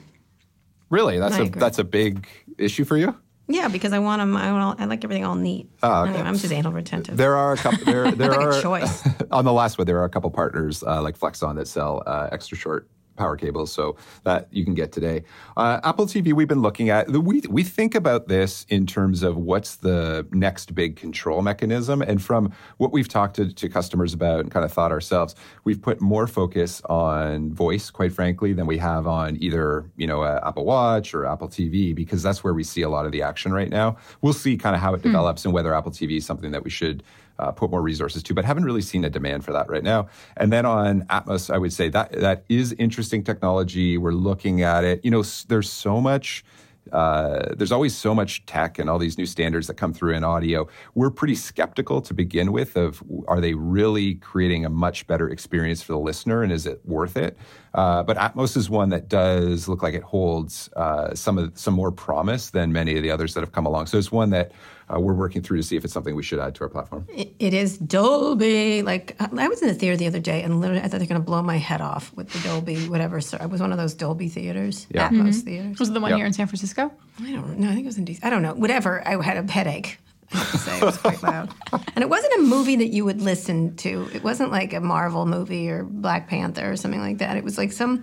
Really, 0.90 1.18
that's 1.18 1.34
I 1.34 1.38
a 1.38 1.42
agree. 1.44 1.58
that's 1.58 1.78
a 1.80 1.84
big 1.84 2.28
issue 2.62 2.84
for 2.84 2.96
you. 2.96 3.16
Yeah, 3.48 3.68
because 3.68 3.92
I 3.92 3.98
want 3.98 4.20
them. 4.20 4.36
I, 4.36 4.52
want, 4.52 4.80
I 4.80 4.84
like 4.84 5.02
everything 5.04 5.24
all 5.24 5.34
neat. 5.34 5.68
Oh, 5.82 6.02
okay. 6.02 6.10
Anyway, 6.10 6.28
I'm 6.28 6.36
just 6.38 6.52
anal 6.52 6.72
retentive. 6.72 7.16
There 7.16 7.36
are 7.36 7.52
a 7.52 7.56
couple. 7.56 7.84
There, 7.84 8.10
there 8.12 8.30
Like 8.30 8.40
a 8.40 8.42
are 8.56 8.62
choice. 8.62 9.06
on 9.30 9.44
the 9.44 9.52
last 9.52 9.78
one. 9.78 9.86
There 9.86 9.98
are 9.98 10.04
a 10.04 10.08
couple 10.08 10.30
partners 10.30 10.82
uh, 10.82 11.02
like 11.02 11.18
Flexson 11.18 11.56
that 11.56 11.66
sell 11.66 12.02
uh, 12.06 12.28
extra 12.32 12.56
short 12.56 12.88
power 13.16 13.36
cables, 13.36 13.72
so 13.72 13.96
that 14.24 14.48
you 14.50 14.64
can 14.64 14.74
get 14.74 14.92
today. 14.92 15.24
Uh, 15.56 15.80
Apple 15.84 16.06
TV, 16.06 16.32
we've 16.32 16.48
been 16.48 16.62
looking 16.62 16.90
at. 16.90 17.06
the- 17.12 17.20
We 17.20 17.42
we 17.48 17.62
think 17.62 17.94
about 17.94 18.28
this 18.28 18.64
in 18.68 18.86
terms 18.86 19.22
of 19.22 19.36
what's 19.36 19.76
the 19.76 20.26
next 20.32 20.74
big 20.74 20.96
control 20.96 21.42
mechanism, 21.42 22.02
and 22.02 22.22
from 22.22 22.52
what 22.78 22.92
we've 22.92 23.08
talked 23.08 23.36
to, 23.36 23.52
to 23.52 23.68
customers 23.68 24.12
about 24.14 24.40
and 24.40 24.50
kind 24.50 24.64
of 24.64 24.72
thought 24.72 24.92
ourselves, 24.92 25.34
we've 25.64 25.80
put 25.80 26.00
more 26.00 26.26
focus 26.26 26.80
on 26.88 27.52
voice, 27.52 27.90
quite 27.90 28.12
frankly, 28.12 28.52
than 28.52 28.66
we 28.66 28.78
have 28.78 29.06
on 29.06 29.36
either 29.40 29.90
you 29.96 30.06
know 30.06 30.22
uh, 30.22 30.40
Apple 30.44 30.64
Watch 30.64 31.14
or 31.14 31.26
Apple 31.26 31.48
TV, 31.48 31.94
because 31.94 32.22
that's 32.22 32.42
where 32.42 32.54
we 32.54 32.64
see 32.64 32.82
a 32.82 32.88
lot 32.88 33.06
of 33.06 33.12
the 33.12 33.22
action 33.22 33.52
right 33.52 33.70
now. 33.70 33.96
We'll 34.22 34.32
see 34.32 34.56
kind 34.56 34.74
of 34.74 34.80
how 34.82 34.94
it 34.94 35.02
develops 35.02 35.44
and 35.44 35.52
whether 35.54 35.74
Apple 35.74 35.92
TV 35.92 36.16
is 36.16 36.26
something 36.26 36.50
that 36.52 36.64
we 36.64 36.70
should 36.70 37.02
uh, 37.38 37.50
put 37.50 37.70
more 37.70 37.82
resources 37.82 38.22
to, 38.24 38.34
but 38.34 38.44
haven't 38.44 38.64
really 38.64 38.82
seen 38.82 39.04
a 39.04 39.10
demand 39.10 39.44
for 39.44 39.52
that 39.52 39.68
right 39.68 39.82
now. 39.82 40.08
And 40.36 40.52
then 40.52 40.66
on 40.66 41.02
Atmos, 41.02 41.52
I 41.52 41.58
would 41.58 41.72
say 41.72 41.88
that 41.90 42.12
that 42.12 42.44
is 42.48 42.72
interesting 42.78 43.24
technology. 43.24 43.98
We're 43.98 44.12
looking 44.12 44.62
at 44.62 44.84
it. 44.84 45.04
You 45.04 45.10
know, 45.10 45.22
there's 45.48 45.70
so 45.70 46.00
much. 46.00 46.44
Uh, 46.90 47.54
there's 47.54 47.70
always 47.70 47.96
so 47.96 48.12
much 48.12 48.44
tech 48.44 48.76
and 48.76 48.90
all 48.90 48.98
these 48.98 49.16
new 49.16 49.24
standards 49.24 49.68
that 49.68 49.74
come 49.74 49.92
through 49.92 50.14
in 50.14 50.24
audio. 50.24 50.66
We're 50.96 51.10
pretty 51.10 51.36
skeptical 51.36 52.02
to 52.02 52.12
begin 52.12 52.50
with 52.50 52.76
of 52.76 53.02
are 53.28 53.40
they 53.40 53.54
really 53.54 54.16
creating 54.16 54.64
a 54.64 54.68
much 54.68 55.06
better 55.06 55.30
experience 55.30 55.80
for 55.80 55.92
the 55.92 56.00
listener 56.00 56.42
and 56.42 56.50
is 56.50 56.66
it 56.66 56.80
worth 56.84 57.16
it? 57.16 57.38
Uh, 57.74 58.02
but 58.02 58.16
Atmos 58.18 58.56
is 58.56 58.68
one 58.68 58.90
that 58.90 59.08
does 59.08 59.66
look 59.68 59.82
like 59.82 59.94
it 59.94 60.02
holds 60.02 60.68
uh, 60.76 61.14
some 61.14 61.38
of 61.38 61.56
some 61.58 61.72
more 61.74 61.90
promise 61.90 62.50
than 62.50 62.72
many 62.72 62.96
of 62.96 63.02
the 63.02 63.10
others 63.10 63.32
that 63.34 63.40
have 63.40 63.52
come 63.52 63.64
along. 63.66 63.86
So 63.86 63.96
it's 63.96 64.12
one 64.12 64.28
that 64.30 64.52
uh, 64.92 65.00
we're 65.00 65.14
working 65.14 65.40
through 65.40 65.56
to 65.56 65.62
see 65.62 65.76
if 65.76 65.84
it's 65.84 65.92
something 65.94 66.14
we 66.14 66.22
should 66.22 66.38
add 66.38 66.54
to 66.56 66.64
our 66.64 66.68
platform. 66.68 67.06
It- 67.08 67.34
it 67.38 67.54
is 67.54 67.78
Dolby. 67.78 68.82
Like 68.82 69.16
I 69.20 69.48
was 69.48 69.62
in 69.62 69.68
the 69.68 69.74
theater 69.74 69.96
the 69.96 70.06
other 70.06 70.20
day, 70.20 70.42
and 70.42 70.60
literally 70.60 70.82
I 70.82 70.88
thought 70.88 70.98
they're 70.98 71.08
going 71.08 71.20
to 71.20 71.24
blow 71.24 71.42
my 71.42 71.56
head 71.56 71.80
off 71.80 72.12
with 72.14 72.28
the 72.30 72.38
Dolby 72.46 72.88
whatever. 72.88 73.20
So 73.20 73.38
I 73.40 73.46
was 73.46 73.60
one 73.60 73.72
of 73.72 73.78
those 73.78 73.94
Dolby 73.94 74.28
theaters, 74.28 74.86
Yeah. 74.90 75.08
Atmos 75.08 75.40
theaters. 75.42 75.78
Was 75.78 75.88
it 75.88 75.92
the 75.94 76.00
one 76.00 76.10
Yep. 76.10 76.16
here 76.18 76.26
in 76.26 76.32
San 76.32 76.46
Francisco? 76.46 76.92
I 77.20 77.32
don't 77.32 77.58
know. 77.58 77.68
I 77.68 77.72
think 77.72 77.84
it 77.84 77.86
was 77.86 77.98
in 77.98 78.04
DC. 78.04 78.20
I 78.22 78.30
don't 78.30 78.42
know. 78.42 78.54
Whatever. 78.54 79.06
I 79.06 79.20
had 79.22 79.36
a 79.38 79.50
headache. 79.50 79.98
I 80.34 80.44
to 80.44 80.58
say 80.58 80.76
it 80.78 80.82
was 80.84 80.96
quite 80.98 81.22
loud, 81.22 81.52
and 81.94 82.02
it 82.02 82.08
wasn't 82.08 82.34
a 82.34 82.42
movie 82.42 82.76
that 82.76 82.88
you 82.88 83.04
would 83.04 83.20
listen 83.22 83.76
to. 83.76 84.08
It 84.14 84.22
wasn't 84.24 84.50
like 84.50 84.72
a 84.72 84.80
Marvel 84.80 85.26
movie 85.26 85.68
or 85.70 85.84
Black 85.84 86.28
Panther 86.28 86.70
or 86.72 86.76
something 86.76 87.00
like 87.00 87.18
that. 87.18 87.36
It 87.36 87.44
was 87.44 87.58
like 87.58 87.72
some. 87.72 88.02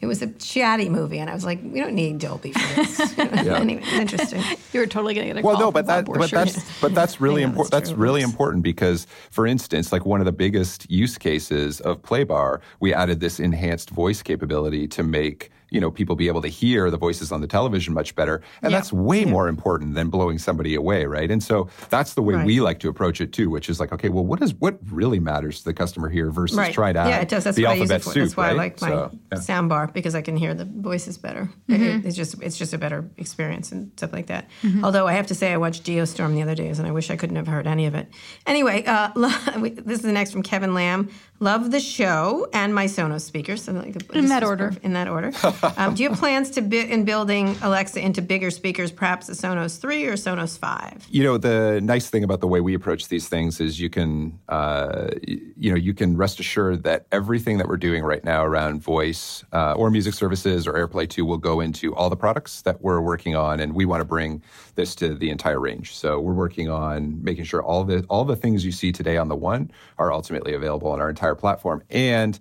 It 0.00 0.06
was 0.06 0.22
a 0.22 0.28
chatty 0.28 0.88
movie, 0.88 1.18
and 1.18 1.28
I 1.28 1.34
was 1.34 1.44
like, 1.44 1.58
"We 1.60 1.80
don't 1.80 1.94
need 1.94 2.20
Dolby 2.20 2.52
for 2.52 2.74
this." 2.76 3.18
anyway, 3.18 3.82
interesting. 3.94 4.42
You 4.72 4.78
were 4.78 4.86
totally 4.86 5.12
going 5.12 5.26
to 5.26 5.34
get 5.34 5.40
a 5.42 5.44
Well, 5.44 5.56
call 5.56 5.66
no, 5.66 5.72
but 5.72 5.86
from 5.86 5.86
that, 5.88 6.04
Bob 6.06 6.18
but 6.18 6.30
Borchert. 6.30 6.30
that's, 6.54 6.80
but 6.80 6.94
that's 6.94 7.20
really 7.20 7.42
important. 7.42 7.72
that's 7.72 7.88
That's 7.88 7.98
really 7.98 8.22
important 8.22 8.62
because, 8.62 9.08
for 9.32 9.44
instance, 9.44 9.90
like 9.90 10.06
one 10.06 10.20
of 10.20 10.26
the 10.26 10.30
biggest 10.32 10.88
use 10.88 11.18
cases 11.18 11.80
of 11.80 12.00
Playbar, 12.02 12.60
we 12.78 12.94
added 12.94 13.18
this 13.18 13.40
enhanced 13.40 13.90
voice 13.90 14.22
capability 14.22 14.86
to 14.86 15.02
make 15.02 15.50
you 15.70 15.80
know 15.80 15.90
people 15.90 16.16
be 16.16 16.28
able 16.28 16.42
to 16.42 16.48
hear 16.48 16.90
the 16.90 16.96
voices 16.96 17.30
on 17.32 17.40
the 17.40 17.46
television 17.46 17.94
much 17.94 18.14
better, 18.14 18.42
and 18.62 18.70
Yeah. 18.72 18.78
that's 18.78 18.92
way 18.92 19.24
more 19.24 19.48
important 19.48 19.94
than 19.94 20.08
blowing 20.08 20.38
somebody 20.38 20.74
away, 20.74 21.04
right? 21.06 21.30
And 21.30 21.42
so 21.42 21.68
that's 21.90 22.14
the 22.14 22.22
way 22.22 22.34
Right. 22.34 22.46
we 22.46 22.60
like 22.60 22.78
to 22.80 22.88
approach 22.88 23.20
it 23.20 23.32
too, 23.32 23.50
which 23.50 23.68
is 23.68 23.78
like, 23.80 23.92
okay, 23.92 24.08
well, 24.08 24.24
what 24.24 24.42
is 24.42 24.54
what 24.54 24.78
really 24.90 25.20
matters 25.20 25.58
to 25.60 25.64
the 25.66 25.74
customer 25.74 26.08
here 26.08 26.30
versus 26.30 26.56
Right. 26.56 26.72
trying 26.72 26.94
to 26.94 27.00
yeah, 27.00 27.18
it 27.20 27.28
does. 27.28 27.44
That's 27.44 27.56
the 27.56 27.64
what 27.64 27.70
I 27.70 27.74
use 27.74 27.90
alphabet 27.90 28.00
it 28.00 28.04
for. 28.04 28.10
soup, 28.12 28.22
That's 28.22 28.36
why 28.36 28.46
right? 28.46 28.52
I 28.52 28.56
like 28.56 28.80
my 28.80 28.88
So, 28.88 29.10
yeah. 29.32 29.38
sound 29.40 29.68
bar 29.68 29.90
because 29.92 30.14
I 30.14 30.22
can 30.22 30.36
hear 30.36 30.54
the 30.54 30.64
voices 30.64 31.18
better. 31.18 31.50
It- 31.68 32.04
it's 32.06 32.16
just 32.16 32.42
it's 32.42 32.56
just 32.56 32.72
a 32.72 32.78
better 32.78 33.04
experience 33.16 33.72
and 33.72 33.90
stuff 33.96 34.12
like 34.12 34.26
that. 34.26 34.48
Although 34.82 35.06
I 35.06 35.12
have 35.12 35.26
to 35.28 35.34
say, 35.34 35.52
I 35.52 35.56
watched 35.58 35.84
Geostorm 35.84 36.34
the 36.34 36.42
other 36.42 36.54
days, 36.54 36.78
and 36.78 36.88
I 36.88 36.92
wish 36.92 37.10
I 37.10 37.16
couldn't 37.16 37.36
have 37.36 37.46
heard 37.46 37.66
any 37.66 37.86
of 37.86 37.94
it. 37.94 38.08
Anyway, 38.46 38.84
uh, 38.86 39.08
this 39.58 39.98
is 39.98 40.02
the 40.02 40.12
next 40.12 40.30
from 40.32 40.42
Kevin 40.42 40.72
Lamb. 40.74 41.08
Love 41.40 41.70
the 41.70 41.80
show 41.80 42.48
and 42.52 42.74
my 42.74 42.86
Sonos 42.86 43.20
speakers. 43.20 43.62
So 43.64 43.72
like, 43.72 43.94
In 44.12 44.22
this 44.22 44.30
that 44.30 44.42
is 44.42 44.48
order. 44.48 44.72
In 44.82 44.92
that 44.94 45.08
order. 45.08 45.32
um, 45.76 45.94
do 45.94 46.02
you 46.02 46.10
have 46.10 46.18
plans 46.18 46.50
to 46.50 46.62
bi- 46.62 46.76
in 46.78 47.04
building 47.04 47.56
Alexa 47.62 48.00
into 48.00 48.20
bigger 48.22 48.50
speakers, 48.50 48.90
perhaps 48.90 49.28
a 49.28 49.32
Sonos 49.32 49.78
three 49.78 50.06
or 50.06 50.14
Sonos 50.14 50.58
five? 50.58 51.06
you 51.10 51.22
know 51.22 51.38
the 51.38 51.80
nice 51.82 52.10
thing 52.10 52.24
about 52.24 52.40
the 52.40 52.46
way 52.48 52.60
we 52.60 52.74
approach 52.74 53.08
these 53.08 53.28
things 53.28 53.60
is 53.60 53.80
you 53.80 53.88
can 53.88 54.38
uh, 54.48 55.08
you 55.22 55.70
know 55.70 55.76
you 55.76 55.94
can 55.94 56.16
rest 56.16 56.40
assured 56.40 56.82
that 56.82 57.06
everything 57.12 57.58
that 57.58 57.68
we're 57.68 57.76
doing 57.76 58.02
right 58.04 58.24
now 58.24 58.44
around 58.44 58.82
voice 58.82 59.44
uh, 59.52 59.74
or 59.74 59.90
music 59.90 60.14
services 60.14 60.66
or 60.66 60.72
airplay 60.72 61.08
2 61.08 61.24
will 61.24 61.38
go 61.38 61.60
into 61.60 61.94
all 61.94 62.10
the 62.10 62.16
products 62.16 62.62
that 62.62 62.80
we're 62.82 63.00
working 63.00 63.36
on 63.36 63.60
and 63.60 63.74
we 63.74 63.84
want 63.84 64.00
to 64.00 64.04
bring 64.04 64.42
this 64.74 64.94
to 64.94 65.14
the 65.14 65.30
entire 65.30 65.60
range 65.60 65.94
so 65.94 66.18
we're 66.20 66.32
working 66.32 66.68
on 66.68 67.22
making 67.22 67.44
sure 67.44 67.62
all 67.62 67.84
the 67.84 68.04
all 68.08 68.24
the 68.24 68.36
things 68.36 68.64
you 68.64 68.72
see 68.72 68.92
today 68.92 69.16
on 69.16 69.28
the 69.28 69.36
one 69.36 69.70
are 69.98 70.12
ultimately 70.12 70.54
available 70.54 70.88
on 70.90 71.00
our 71.00 71.08
entire 71.08 71.27
platform 71.34 71.82
and 71.90 72.38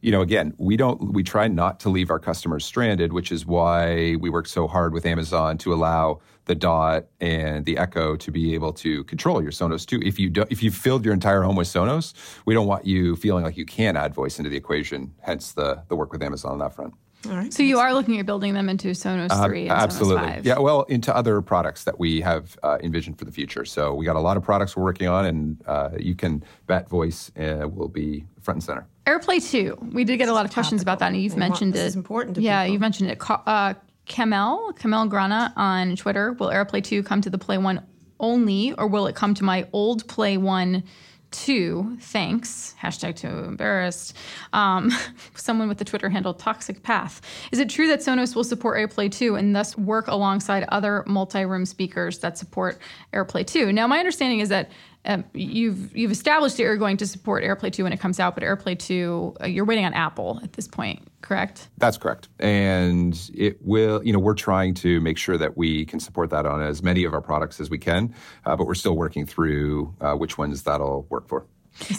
you 0.00 0.10
know, 0.10 0.22
again, 0.22 0.54
we 0.56 0.76
don't, 0.76 1.12
we 1.12 1.22
try 1.22 1.46
not 1.46 1.80
to 1.80 1.90
leave 1.90 2.10
our 2.10 2.18
customers 2.18 2.64
stranded, 2.64 3.12
which 3.12 3.30
is 3.30 3.44
why 3.44 4.16
we 4.16 4.30
work 4.30 4.46
so 4.46 4.66
hard 4.66 4.94
with 4.94 5.04
Amazon 5.04 5.58
to 5.58 5.74
allow 5.74 6.20
the 6.46 6.54
Dot 6.54 7.06
and 7.20 7.66
the 7.66 7.76
Echo 7.76 8.16
to 8.16 8.30
be 8.30 8.54
able 8.54 8.72
to 8.72 9.04
control 9.04 9.42
your 9.42 9.52
Sonos 9.52 9.86
too. 9.86 10.00
If 10.02 10.18
you 10.18 10.30
do, 10.30 10.44
if 10.48 10.62
you've 10.62 10.74
filled 10.74 11.04
your 11.04 11.12
entire 11.12 11.42
home 11.42 11.56
with 11.56 11.68
Sonos, 11.68 12.14
we 12.46 12.54
don't 12.54 12.66
want 12.66 12.86
you 12.86 13.14
feeling 13.16 13.44
like 13.44 13.56
you 13.56 13.66
can 13.66 13.96
add 13.96 14.14
voice 14.14 14.38
into 14.38 14.50
the 14.50 14.56
equation. 14.56 15.14
Hence 15.20 15.52
the 15.52 15.82
the 15.88 15.96
work 15.96 16.12
with 16.12 16.22
Amazon 16.22 16.52
on 16.52 16.58
that 16.58 16.74
front. 16.74 16.94
All 17.26 17.32
right. 17.36 17.52
So 17.52 17.62
you 17.62 17.78
are 17.78 17.92
looking 17.92 18.18
at 18.18 18.24
building 18.26 18.54
them 18.54 18.68
into 18.70 18.88
Sonos 18.88 19.44
3 19.46 19.62
and 19.62 19.72
Absolutely. 19.72 20.22
Sonos 20.22 20.34
5. 20.36 20.46
Yeah, 20.46 20.58
well, 20.58 20.82
into 20.84 21.14
other 21.14 21.42
products 21.42 21.84
that 21.84 21.98
we 21.98 22.20
have 22.22 22.58
uh, 22.62 22.78
envisioned 22.82 23.18
for 23.18 23.26
the 23.26 23.32
future. 23.32 23.64
So 23.66 23.94
we 23.94 24.06
got 24.06 24.16
a 24.16 24.20
lot 24.20 24.36
of 24.38 24.42
products 24.42 24.74
we're 24.76 24.84
working 24.84 25.06
on, 25.08 25.26
and 25.26 25.62
uh, 25.66 25.90
you 25.98 26.14
can 26.14 26.42
bet 26.66 26.88
voice 26.88 27.30
uh, 27.38 27.68
will 27.68 27.88
be 27.88 28.24
front 28.40 28.56
and 28.56 28.64
center. 28.64 28.86
AirPlay 29.06 29.46
2. 29.50 29.90
We 29.92 30.04
did 30.04 30.16
get 30.16 30.28
a 30.28 30.32
lot 30.32 30.46
of 30.46 30.52
questions 30.52 30.80
about 30.80 30.98
that, 31.00 31.08
and 31.12 31.20
you've 31.20 31.34
They 31.34 31.40
want- 31.40 31.50
mentioned 31.50 31.72
this 31.74 31.82
it. 31.82 31.86
is 31.88 31.96
important 31.96 32.36
to 32.36 32.42
yeah, 32.42 32.62
people. 32.62 32.72
you've 32.72 32.80
mentioned 32.80 33.10
it. 33.10 33.18
Ca- 33.18 33.42
Uh, 33.46 33.74
Kamel, 34.06 34.72
Kamel 34.72 35.06
Grana 35.06 35.52
on 35.56 35.96
Twitter. 35.96 36.32
Will 36.32 36.48
AirPlay 36.48 36.82
2 36.82 37.02
come 37.02 37.20
to 37.20 37.28
the 37.30 37.38
Play 37.38 37.58
1 37.58 37.82
only, 38.18 38.72
or 38.74 38.86
will 38.86 39.06
it 39.06 39.14
come 39.14 39.34
to 39.34 39.44
my 39.44 39.66
old 39.72 40.08
Play 40.08 40.36
1 40.38 40.82
2? 41.30 41.98
Thanks. 42.00 42.74
Hashtag 42.80 43.16
too 43.16 43.28
embarrassed. 43.28 44.16
Um, 44.52 44.92
someone 45.34 45.68
with 45.68 45.78
the 45.78 45.84
Twitter 45.84 46.08
handle 46.08 46.34
Toxic 46.34 46.82
Path. 46.82 47.20
Is 47.52 47.58
it 47.58 47.68
true 47.68 47.86
that 47.88 48.00
Sonos 48.00 48.34
will 48.34 48.44
support 48.44 48.78
AirPlay 48.78 49.10
2 49.10 49.36
and 49.36 49.54
thus 49.54 49.76
work 49.78 50.08
alongside 50.08 50.64
other 50.68 51.04
multi 51.06 51.44
room 51.44 51.64
speakers 51.66 52.18
that 52.18 52.38
support 52.38 52.78
AirPlay 53.12 53.46
2? 53.46 53.72
Now, 53.72 53.86
my 53.86 53.98
understanding 53.98 54.40
is 54.40 54.48
that 54.48 54.70
um, 55.06 55.24
you've 55.32 55.96
you've 55.96 56.10
established 56.10 56.56
that 56.58 56.64
you're 56.64 56.76
going 56.76 56.96
to 56.98 57.06
support 57.06 57.42
AirPlay 57.42 57.72
2 57.72 57.84
when 57.84 57.92
it 57.92 58.00
comes 58.00 58.20
out, 58.20 58.34
but 58.34 58.44
AirPlay 58.44 58.78
2, 58.78 59.36
uh, 59.40 59.46
you're 59.46 59.64
waiting 59.64 59.84
on 59.84 59.94
Apple 59.94 60.40
at 60.42 60.52
this 60.52 60.68
point, 60.68 61.00
correct? 61.22 61.68
That's 61.78 61.96
correct. 61.96 62.28
And 62.38 63.18
it 63.34 63.58
will, 63.64 64.04
you 64.04 64.12
know, 64.12 64.18
we're 64.18 64.34
trying 64.34 64.74
to 64.74 65.00
make 65.00 65.16
sure 65.16 65.38
that 65.38 65.56
we 65.56 65.86
can 65.86 66.00
support 66.00 66.28
that 66.30 66.44
on 66.44 66.62
as 66.62 66.82
many 66.82 67.04
of 67.04 67.14
our 67.14 67.22
products 67.22 67.60
as 67.60 67.70
we 67.70 67.78
can, 67.78 68.14
uh, 68.44 68.56
but 68.56 68.66
we're 68.66 68.74
still 68.74 68.96
working 68.96 69.24
through 69.24 69.94
uh, 70.02 70.14
which 70.14 70.36
ones 70.36 70.62
that'll 70.62 71.06
work 71.08 71.26
for. 71.28 71.46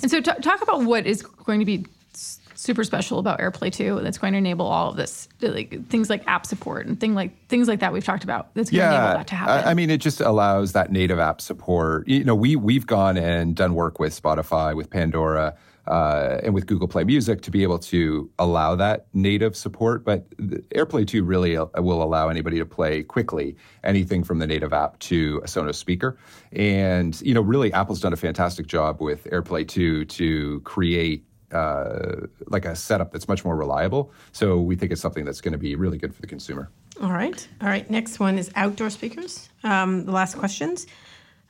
And 0.01 0.11
so, 0.11 0.21
t- 0.21 0.31
talk 0.41 0.61
about 0.61 0.83
what 0.83 1.07
is 1.07 1.23
going 1.23 1.59
to 1.59 1.65
be 1.65 1.85
super 2.13 2.83
special 2.83 3.19
about 3.19 3.39
AirPlay 3.39 3.71
2 3.71 4.01
that's 4.01 4.17
going 4.17 4.33
to 4.33 4.37
enable 4.37 4.67
all 4.67 4.91
of 4.91 4.97
this, 4.97 5.27
like 5.41 5.87
things 5.87 6.09
like 6.09 6.23
app 6.27 6.45
support 6.45 6.85
and 6.85 6.99
thing 6.99 7.15
like 7.15 7.47
things 7.47 7.67
like 7.67 7.79
that 7.79 7.91
we've 7.91 8.03
talked 8.03 8.23
about. 8.23 8.53
That's 8.53 8.69
going 8.69 8.89
to 8.89 8.95
enable 8.95 9.17
that 9.17 9.27
to 9.27 9.35
happen. 9.35 9.67
I, 9.67 9.71
I 9.71 9.73
mean, 9.73 9.89
it 9.89 9.97
just 9.97 10.21
allows 10.21 10.73
that 10.73 10.91
native 10.91 11.19
app 11.19 11.41
support. 11.41 12.07
You 12.07 12.23
know, 12.23 12.35
we 12.35 12.55
we've 12.55 12.85
gone 12.85 13.17
and 13.17 13.55
done 13.55 13.73
work 13.73 13.99
with 13.99 14.19
Spotify, 14.19 14.75
with 14.75 14.89
Pandora, 14.89 15.55
uh, 15.87 16.39
and 16.43 16.53
with 16.53 16.67
Google 16.67 16.87
Play 16.87 17.03
Music 17.03 17.41
to 17.41 17.51
be 17.51 17.63
able 17.63 17.79
to 17.79 18.29
allow 18.37 18.75
that 18.75 19.07
native 19.13 19.55
support. 19.55 20.05
But 20.05 20.29
AirPlay 20.39 21.07
2 21.07 21.23
really 21.23 21.57
will 21.57 22.03
allow 22.03 22.29
anybody 22.29 22.59
to 22.59 22.65
play 22.65 23.03
quickly 23.03 23.55
anything 23.83 24.23
from 24.23 24.39
the 24.39 24.47
native 24.47 24.73
app 24.73 24.99
to 24.99 25.41
a 25.43 25.47
Sonos 25.47 25.75
speaker. 25.75 26.17
And 26.51 27.19
you 27.21 27.33
know, 27.33 27.41
really, 27.41 27.73
Apple's 27.73 27.99
done 27.99 28.13
a 28.13 28.17
fantastic 28.17 28.67
job 28.67 29.01
with 29.01 29.23
AirPlay 29.25 29.67
2 29.67 30.05
to 30.05 30.59
create 30.61 31.25
uh, 31.53 32.27
like 32.47 32.65
a 32.65 32.75
setup 32.75 33.11
that's 33.11 33.27
much 33.27 33.43
more 33.45 33.55
reliable. 33.55 34.11
So 34.31 34.59
we 34.59 34.75
think 34.75 34.91
it's 34.91 35.01
something 35.01 35.25
that's 35.25 35.41
going 35.41 35.53
to 35.53 35.57
be 35.57 35.75
really 35.75 35.97
good 35.97 36.13
for 36.13 36.21
the 36.21 36.27
consumer. 36.27 36.69
All 37.01 37.11
right. 37.11 37.47
All 37.61 37.67
right. 37.67 37.89
Next 37.89 38.19
one 38.19 38.37
is 38.37 38.51
outdoor 38.55 38.89
speakers. 38.89 39.49
Um, 39.63 40.05
the 40.05 40.11
last 40.11 40.37
questions. 40.37 40.87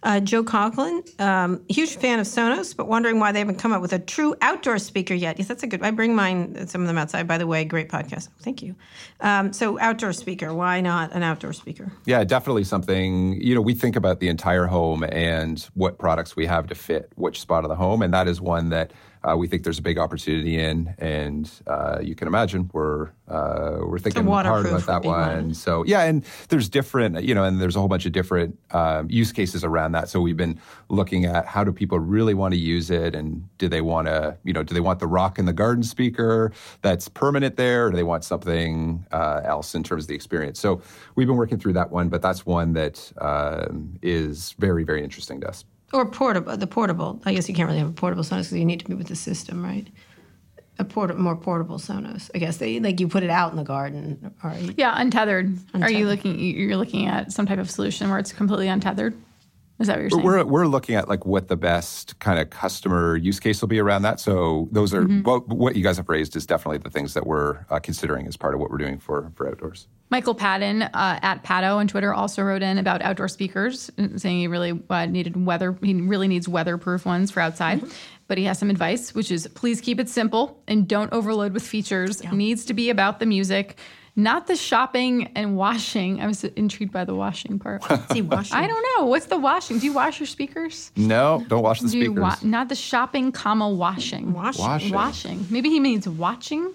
Uh, 0.04 0.20
Joe 0.20 0.44
Conklin, 0.44 1.04
um, 1.20 1.64
huge 1.70 1.96
fan 1.98 2.20
of 2.20 2.26
Sonos, 2.26 2.76
but 2.76 2.88
wondering 2.88 3.20
why 3.20 3.32
they 3.32 3.38
haven't 3.38 3.60
come 3.60 3.72
up 3.72 3.84
with 3.84 3.94
a 3.94 4.00
true 4.00 4.36
outdoor 4.42 4.80
speaker 4.80 5.14
yet. 5.14 5.38
Yes, 5.38 5.48
that's 5.48 5.62
a 5.62 5.68
good. 5.68 5.84
I 5.84 5.92
bring 5.92 6.16
mine, 6.16 6.68
some 6.68 6.82
of 6.82 6.88
them 6.88 6.98
outside. 6.98 7.28
By 7.28 7.38
the 7.38 7.46
way, 7.46 7.64
great 7.66 7.88
podcast. 7.88 8.30
Thank 8.42 8.64
you. 8.64 8.76
Um, 9.20 9.54
so 9.54 9.80
outdoor 9.80 10.14
speaker. 10.14 10.56
Why 10.56 10.82
not 10.82 11.12
an 11.12 11.22
outdoor 11.22 11.54
speaker? 11.54 11.92
Yeah, 12.06 12.24
definitely 12.24 12.64
something. 12.64 13.40
You 13.40 13.54
know, 13.54 13.62
we 13.62 13.76
think 13.76 13.96
about 13.96 14.20
the 14.20 14.28
entire 14.28 14.66
home 14.66 15.04
and 15.04 15.60
what 15.76 16.00
products 16.00 16.36
we 16.36 16.48
have 16.48 16.66
to 16.68 16.76
fit 16.76 17.12
which 17.14 17.40
spot 17.40 17.64
of 17.64 17.70
the 17.70 17.76
home, 17.76 18.02
and 18.02 18.12
that 18.12 18.28
is 18.28 18.42
one 18.42 18.70
that 18.70 18.94
uh, 19.24 19.36
we 19.38 19.48
think 19.48 19.64
there's 19.64 19.80
a 19.80 19.84
big 19.84 19.98
opportunity 19.98 20.60
in. 20.60 20.94
And 20.98 21.50
uh, 21.68 22.00
you 22.02 22.16
can 22.16 22.28
imagine 22.28 22.70
we're 22.74 23.10
uh, 23.28 23.78
we're 23.82 24.00
thinking 24.00 24.26
hard 24.46 24.66
about 24.66 24.86
that 24.88 25.04
one. 25.04 25.30
one. 25.30 25.54
So 25.54 25.86
yeah, 25.86 26.04
and 26.04 26.26
there's 26.50 26.68
different, 26.68 27.24
you 27.24 27.34
know, 27.34 27.44
and 27.44 27.62
there's 27.62 27.76
a 27.76 27.80
whole 27.80 27.88
bunch 27.88 28.06
of 28.06 28.12
different 28.12 28.58
um, 28.72 29.10
use 29.10 29.32
cases 29.32 29.64
around 29.64 29.94
that. 29.94 30.10
So 30.10 30.20
we've 30.20 30.36
been 30.36 30.60
looking 30.90 31.26
at 31.26 31.46
how 31.46 31.64
do 31.64 31.72
people 31.72 32.00
really 32.00 32.34
want 32.34 32.54
to 32.54 32.60
use 32.60 32.90
it, 32.90 33.16
and 33.16 33.48
do 33.58 33.70
they 33.70 33.82
want 33.82 34.08
to, 34.08 34.38
you 34.44 34.54
know, 34.54 34.64
do 34.64 34.74
they 34.74 34.82
want 34.82 35.00
the 35.00 35.08
rock 35.08 35.40
in 35.40 35.46
the 35.46 35.54
garden 35.54 35.84
speaker 35.84 36.52
that's 36.82 37.08
permanent 37.08 37.56
there, 37.56 37.88
or 37.88 37.92
do 37.92 37.96
they 37.96 38.04
want 38.04 38.24
something 38.24 39.06
uh, 39.12 39.42
else 39.46 39.76
in 39.76 39.84
terms 39.84 40.04
of 40.04 40.08
the 40.10 40.16
experience? 40.16 40.60
So 40.60 40.82
we've 41.16 41.28
been 41.28 41.38
working 41.38 41.60
through 41.60 41.74
that 41.74 41.92
one, 41.92 42.10
but 42.10 42.22
that's 42.22 42.46
one 42.46 42.74
that 42.74 43.14
um, 43.20 43.98
is 44.02 44.56
very, 44.60 44.84
very 44.84 45.04
interesting 45.04 45.40
to 45.42 45.48
us. 45.48 45.64
Or 45.94 46.06
portable. 46.06 46.56
The 46.58 46.68
portable. 46.68 47.22
I 47.26 47.34
guess 47.34 47.50
you 47.50 47.56
can't 47.56 47.68
really 47.68 47.80
have 47.80 47.90
a 47.90 47.94
portable 47.94 48.24
Sonos 48.24 48.44
because 48.44 48.54
you 48.54 48.66
need 48.66 48.80
to 48.80 48.86
be 48.86 48.94
with 48.94 49.08
the 49.08 49.16
system, 49.16 49.64
right? 49.64 49.88
A 50.80 50.86
port- 50.86 51.18
more 51.18 51.36
portable 51.36 51.78
Sonos. 51.80 52.32
I 52.34 52.38
guess 52.40 52.58
they 52.58 52.80
like 52.80 53.00
you 53.00 53.08
put 53.08 53.24
it 53.24 53.30
out 53.30 53.52
in 53.52 53.58
the 53.58 53.64
garden, 53.64 54.34
or 54.44 54.54
you, 54.54 54.74
yeah, 54.78 54.94
untethered. 54.96 55.56
Are 55.76 55.92
you 55.92 56.08
looking? 56.08 56.40
You're 56.40 56.78
looking 56.78 57.08
at 57.08 57.32
some 57.32 57.46
type 57.46 57.60
of 57.60 57.70
solution 57.70 58.10
where 58.10 58.20
it's 58.20 58.32
completely 58.32 58.68
untethered. 58.68 59.14
Is 59.82 59.88
that 59.88 59.98
what 59.98 60.02
you're 60.02 60.10
saying? 60.12 60.24
We're 60.24 60.44
we're 60.46 60.68
looking 60.68 60.96
at 60.96 61.10
like 61.10 61.26
what 61.26 61.48
the 61.48 61.58
best 61.58 62.20
kind 62.20 62.40
of 62.40 62.50
customer 62.50 63.16
use 63.16 63.40
case 63.40 63.62
will 63.62 63.68
be 63.68 63.80
around 63.80 64.04
that. 64.04 64.20
So 64.20 64.70
those 64.72 64.94
are 64.94 65.04
what, 65.04 65.48
what 65.48 65.76
you 65.76 65.84
guys 65.84 65.98
have 65.98 66.10
raised 66.10 66.36
is 66.36 66.46
definitely 66.46 66.78
the 66.78 66.90
things 66.90 67.14
that 67.14 67.26
we're 67.26 67.66
uh, 67.70 67.80
considering 67.80 68.28
as 68.28 68.38
part 68.38 68.54
of 68.54 68.60
what 68.60 68.70
we're 68.72 68.78
doing 68.78 69.00
for 69.00 69.32
for 69.36 69.50
outdoors. 69.50 69.88
Michael 70.10 70.36
Patton 70.36 70.82
uh, 70.82 71.20
at 71.22 71.44
Pato 71.44 71.78
on 71.78 71.88
Twitter 71.88 72.14
also 72.14 72.44
wrote 72.44 72.62
in 72.62 72.78
about 72.78 73.02
outdoor 73.02 73.30
speakers, 73.30 73.90
saying 74.18 74.40
he 74.40 74.48
really 74.48 74.82
uh, 74.90 75.06
needed 75.06 75.46
weather. 75.46 75.78
He 75.82 75.94
really 75.94 76.28
needs 76.28 76.48
weatherproof 76.50 77.06
ones 77.06 77.32
for 77.32 77.40
outside. 77.40 77.82
But 78.28 78.38
he 78.38 78.46
has 78.46 78.60
some 78.60 78.70
advice, 78.70 79.14
which 79.14 79.30
is 79.30 79.48
please 79.56 79.82
keep 79.82 80.00
it 80.00 80.08
simple 80.08 80.62
and 80.68 80.88
don't 80.88 81.12
overload 81.12 81.54
with 81.54 81.64
features. 81.64 82.24
Needs 82.32 82.64
to 82.66 82.74
be 82.74 82.90
about 82.90 83.20
the 83.20 83.26
music, 83.26 83.78
not 84.16 84.48
the 84.48 84.56
shopping 84.56 85.32
and 85.36 85.56
washing. 85.58 86.22
I 86.22 86.28
was 86.28 86.44
intrigued 86.44 86.92
by 86.92 87.06
the 87.06 87.16
washing 87.16 87.60
part. 87.60 87.84
see 88.12 88.22
washing. 88.22 88.56
I 88.58 88.68
don't 88.68 88.86
know. 88.98 89.06
What's 89.06 89.28
the 89.28 89.38
washing? 89.38 89.80
Do 89.80 89.86
you 89.86 89.94
wash 89.94 90.20
your 90.20 90.28
speakers? 90.28 90.92
No, 90.96 91.44
don't 91.48 91.64
watch 91.64 91.80
the 91.80 91.90
Do 91.90 91.98
you 91.98 92.06
speakers. 92.06 92.22
wa- 92.22 92.36
not 92.44 92.70
the 92.70 92.76
shopping, 92.76 93.32
comma 93.32 93.70
washing. 93.70 94.34
Washing. 94.34 94.66
Washing. 94.66 94.92
Washing. 94.94 95.46
Maybe 95.50 95.70
he 95.70 95.80
means 95.80 96.08
watching. 96.08 96.72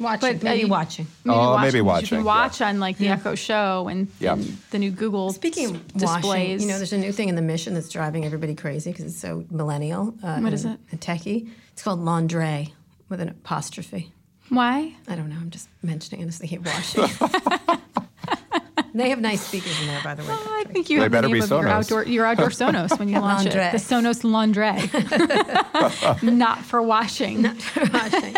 Watching. 0.00 0.20
But, 0.38 0.40
uh, 0.40 0.44
maybe 0.50 0.60
you- 0.62 0.68
watching. 0.68 1.06
Maybe 1.24 1.36
Oh, 1.36 1.50
watching, 1.50 1.60
maybe 1.60 1.70
'cause 1.70 1.74
You 1.76 1.84
watching, 1.84 2.08
can 2.08 2.18
yeah. 2.18 2.24
watch 2.24 2.60
on 2.62 2.80
like 2.80 2.96
the 2.98 3.08
Echo 3.08 3.34
Show 3.34 3.88
and, 3.88 4.08
Yeah. 4.18 4.32
and 4.32 4.56
the 4.70 4.78
new 4.78 4.90
Google 4.90 5.32
Speaking 5.32 5.64
s- 5.66 5.70
of 5.70 5.80
washing, 6.02 6.20
displays. 6.22 6.62
you 6.62 6.68
know, 6.68 6.76
there's 6.78 6.92
a 6.94 6.98
new 6.98 7.12
thing 7.12 7.28
in 7.28 7.36
the 7.36 7.42
mission 7.42 7.74
that's 7.74 7.90
driving 7.90 8.24
everybody 8.24 8.54
crazy 8.54 8.90
because 8.90 9.04
it's 9.04 9.18
so 9.18 9.44
millennial. 9.50 10.14
Uh, 10.22 10.40
What 10.40 10.52
is 10.54 10.64
and- 10.64 10.74
it? 10.74 10.80
and 10.92 11.00
techie. 11.00 11.48
It's 11.74 11.82
called 11.82 12.00
laundry 12.00 12.72
with 13.10 13.20
an 13.20 13.28
apostrophe. 13.28 14.12
Why? 14.48 14.94
I 15.08 15.14
don't 15.16 15.28
know. 15.28 15.36
I'm 15.36 15.50
just 15.50 15.68
mentioning 15.82 16.22
it 16.22 16.28
as 16.28 16.38
they 16.38 16.46
hate 16.46 16.64
washing. 16.64 17.04
they 18.94 19.10
have 19.10 19.20
nice 19.20 19.40
speakers 19.46 19.80
in 19.80 19.86
there, 19.86 20.00
by 20.04 20.14
the 20.14 20.22
way. 20.22 20.28
I 20.30 20.64
think 20.68 20.90
you 20.90 20.98
They 20.98 21.02
have 21.04 21.12
the 21.12 21.16
better 21.16 21.28
name 21.28 21.36
be 21.38 21.40
of 21.42 21.50
your 21.50 21.68
outdoor 21.68 22.04
your 22.04 22.26
outdoor 22.26 22.48
Sonos 22.48 22.98
when 22.98 23.08
you 23.08 23.18
launch 23.20 23.46
it. 23.46 23.52
The 23.52 23.78
Sonos 23.78 24.24
Laundry. 24.24 24.62
Not 26.36 26.58
for 26.58 26.82
washing. 26.82 27.42
Not 27.42 27.56
for 27.62 27.84
washing. 27.92 28.36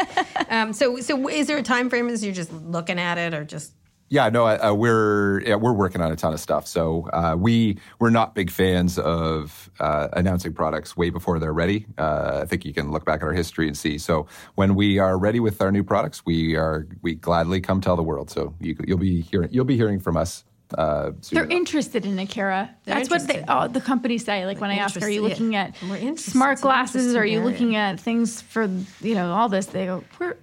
Um, 0.48 0.72
so, 0.72 0.98
so 1.00 1.28
is 1.28 1.46
there 1.48 1.58
a 1.58 1.62
time 1.62 1.90
frame? 1.90 2.08
Is 2.08 2.24
you're 2.24 2.34
just 2.34 2.52
looking 2.52 2.98
at 2.98 3.18
it, 3.18 3.34
or 3.34 3.44
just 3.44 3.72
Yeah, 4.14 4.28
no, 4.28 4.46
uh, 4.46 4.72
we're 4.72 5.40
yeah, 5.40 5.56
we're 5.56 5.72
working 5.72 6.00
on 6.00 6.12
a 6.12 6.14
ton 6.14 6.32
of 6.32 6.38
stuff. 6.38 6.68
So 6.68 7.08
uh, 7.12 7.34
we 7.36 7.78
we're 7.98 8.10
not 8.10 8.36
big 8.36 8.48
fans 8.48 8.96
of 8.96 9.68
uh, 9.80 10.06
announcing 10.12 10.52
products 10.52 10.96
way 10.96 11.10
before 11.10 11.40
they're 11.40 11.52
ready. 11.52 11.86
Uh, 11.98 12.38
I 12.42 12.46
think 12.46 12.64
you 12.64 12.72
can 12.72 12.92
look 12.92 13.04
back 13.04 13.22
at 13.22 13.24
our 13.24 13.32
history 13.32 13.66
and 13.66 13.76
see. 13.76 13.98
So 13.98 14.28
when 14.54 14.76
we 14.76 15.00
are 15.00 15.18
ready 15.18 15.40
with 15.40 15.60
our 15.60 15.72
new 15.72 15.82
products, 15.82 16.24
we 16.24 16.54
are 16.54 16.86
we 17.02 17.16
gladly 17.16 17.60
come 17.60 17.80
tell 17.80 17.96
the 17.96 18.04
world. 18.04 18.30
So 18.30 18.54
you, 18.60 18.76
you'll 18.86 18.98
be 18.98 19.20
hearing 19.20 19.48
you'll 19.50 19.64
be 19.64 19.76
hearing 19.76 19.98
from 19.98 20.16
us. 20.16 20.44
Uh, 20.78 21.10
They're 21.30 21.42
enough. 21.44 21.56
interested 21.56 22.06
in 22.06 22.16
it, 22.18 22.26
Kara. 22.26 22.70
They're 22.84 22.94
That's 22.94 23.10
what 23.10 23.26
they, 23.26 23.40
interested. 23.40 23.64
oh, 23.64 23.68
the 23.68 23.80
companies 23.80 24.24
say. 24.24 24.46
Like 24.46 24.60
when 24.60 24.70
I 24.70 24.76
ask, 24.76 25.00
are 25.02 25.08
you 25.08 25.22
looking 25.22 25.52
yeah. 25.54 25.72
at 25.82 26.18
smart 26.18 26.60
glasses? 26.60 27.14
interesting 27.14 27.20
Are 27.20 27.26
you 27.26 27.38
area. 27.40 27.50
looking 27.50 27.76
at 27.76 27.98
things 27.98 28.40
for 28.42 28.64
you 29.00 29.14
know 29.16 29.32
all 29.32 29.48
this? 29.48 29.66
They 29.66 29.86
go, 29.86 30.04
we're, 30.18 30.28
we're 30.28 30.36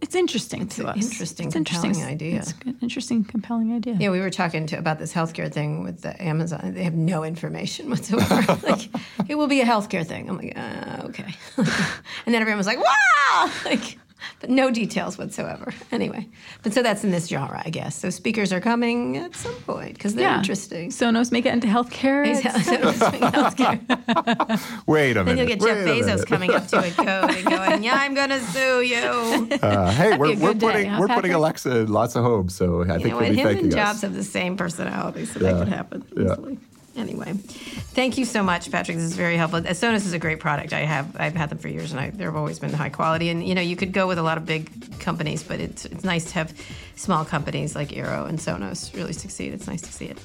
it's 0.00 0.14
interesting 0.14 0.66
to 0.68 0.82
an 0.82 0.98
us. 0.98 1.10
interesting, 1.10 1.46
it's 1.46 1.54
compelling 1.54 2.02
idea. 2.02 2.38
It's 2.38 2.54
an 2.64 2.78
interesting, 2.80 3.24
compelling 3.24 3.72
idea. 3.72 3.96
Yeah, 3.98 4.10
we 4.10 4.20
were 4.20 4.30
talking 4.30 4.66
to, 4.68 4.78
about 4.78 4.98
this 4.98 5.12
healthcare 5.12 5.52
thing 5.52 5.84
with 5.84 6.02
the 6.02 6.20
Amazon. 6.22 6.74
They 6.74 6.84
have 6.84 6.94
no 6.94 7.24
information 7.24 7.90
whatsoever. 7.90 8.58
like, 8.68 8.88
it 9.28 9.36
will 9.36 9.46
be 9.46 9.60
a 9.60 9.64
healthcare 9.64 10.06
thing. 10.06 10.28
I'm 10.28 10.36
like, 10.36 10.56
uh, 10.56 11.06
okay. 11.06 11.34
and 11.56 12.34
then 12.34 12.36
everyone 12.36 12.58
was 12.58 12.66
like, 12.66 12.78
wow! 12.78 13.50
Like, 13.64 13.98
but 14.40 14.50
no 14.50 14.70
details 14.70 15.16
whatsoever. 15.18 15.72
Anyway, 15.90 16.28
but 16.62 16.72
so 16.74 16.82
that's 16.82 17.02
in 17.02 17.10
this 17.10 17.26
genre, 17.28 17.62
I 17.64 17.70
guess. 17.70 17.96
So 17.96 18.10
speakers 18.10 18.52
are 18.52 18.60
coming 18.60 19.16
at 19.16 19.34
some 19.34 19.54
point 19.66 19.94
because 19.94 20.14
they're 20.14 20.28
Yeah. 20.28 20.38
interesting. 20.38 20.90
Sonos 20.90 21.32
make 21.32 21.46
it 21.46 21.52
into 21.52 21.66
healthcare. 21.66 22.24
So 22.40 22.50
it's 22.54 22.98
doing 22.98 23.22
healthcare. 23.32 24.84
Wait 24.86 25.16
a 25.16 25.24
minute. 25.24 25.24
Then 25.24 25.38
you'll 25.38 25.46
get 25.46 25.60
wait 25.60 25.74
Jeff 26.04 26.18
Bezos 26.20 26.26
coming 26.26 26.50
up 26.52 26.66
to 26.68 26.78
a 26.78 26.90
code 26.90 27.34
and 27.36 27.46
going, 27.48 27.82
"Yeah, 27.82 27.94
I'm 27.96 28.14
going 28.14 28.30
to 28.30 28.40
sue 28.40 28.82
you." 28.82 29.48
Uh, 29.62 29.90
hey, 29.92 30.16
we're, 30.16 30.36
we're 30.36 30.52
good 30.52 30.58
day, 30.58 30.66
putting 30.66 30.90
huh, 30.90 30.98
we're 31.00 31.08
putting 31.08 31.32
Alexa 31.32 31.78
in 31.80 31.88
lots 31.92 32.14
of 32.16 32.22
homes, 32.24 32.54
so 32.54 32.82
I 32.82 32.84
You 32.84 32.84
think 32.84 32.98
know 32.98 33.02
they'll 33.02 33.14
what? 33.16 33.30
be 33.30 33.36
Him 33.36 33.46
thanking 33.46 33.64
and 33.64 33.74
us. 33.74 33.88
Jobs 33.92 34.02
have 34.02 34.14
the 34.14 34.24
same 34.24 34.56
personality, 34.56 35.24
so 35.26 35.40
Yeah. 35.40 35.52
that 35.52 35.58
could 35.60 35.68
happen 35.72 36.04
Yeah. 36.16 36.22
easily. 36.32 36.58
Anyway, 36.98 37.32
thank 37.32 38.18
you 38.18 38.24
so 38.24 38.42
much, 38.42 38.70
Patrick. 38.70 38.96
This 38.96 39.06
is 39.06 39.14
very 39.14 39.36
helpful. 39.36 39.60
Sonos 39.60 40.04
is 40.04 40.12
a 40.12 40.18
great 40.18 40.40
product. 40.40 40.72
I 40.72 40.80
have 40.80 41.16
I've 41.18 41.34
had 41.34 41.48
them 41.48 41.58
for 41.58 41.68
years, 41.68 41.92
and 41.92 42.00
I, 42.00 42.10
they've 42.10 42.34
always 42.34 42.58
been 42.58 42.72
high 42.72 42.88
quality. 42.88 43.28
And 43.28 43.46
you 43.46 43.54
know, 43.54 43.60
you 43.60 43.76
could 43.76 43.92
go 43.92 44.08
with 44.08 44.18
a 44.18 44.22
lot 44.22 44.36
of 44.36 44.44
big 44.44 44.98
companies, 44.98 45.42
but 45.42 45.60
it's 45.60 45.84
it's 45.84 46.04
nice 46.04 46.24
to 46.26 46.34
have 46.34 46.52
small 46.96 47.24
companies 47.24 47.76
like 47.76 47.90
Eero 47.90 48.28
and 48.28 48.38
Sonos 48.38 48.94
really 48.94 49.12
succeed. 49.12 49.54
It's 49.54 49.68
nice 49.68 49.82
to 49.82 49.92
see 49.92 50.06
it. 50.06 50.18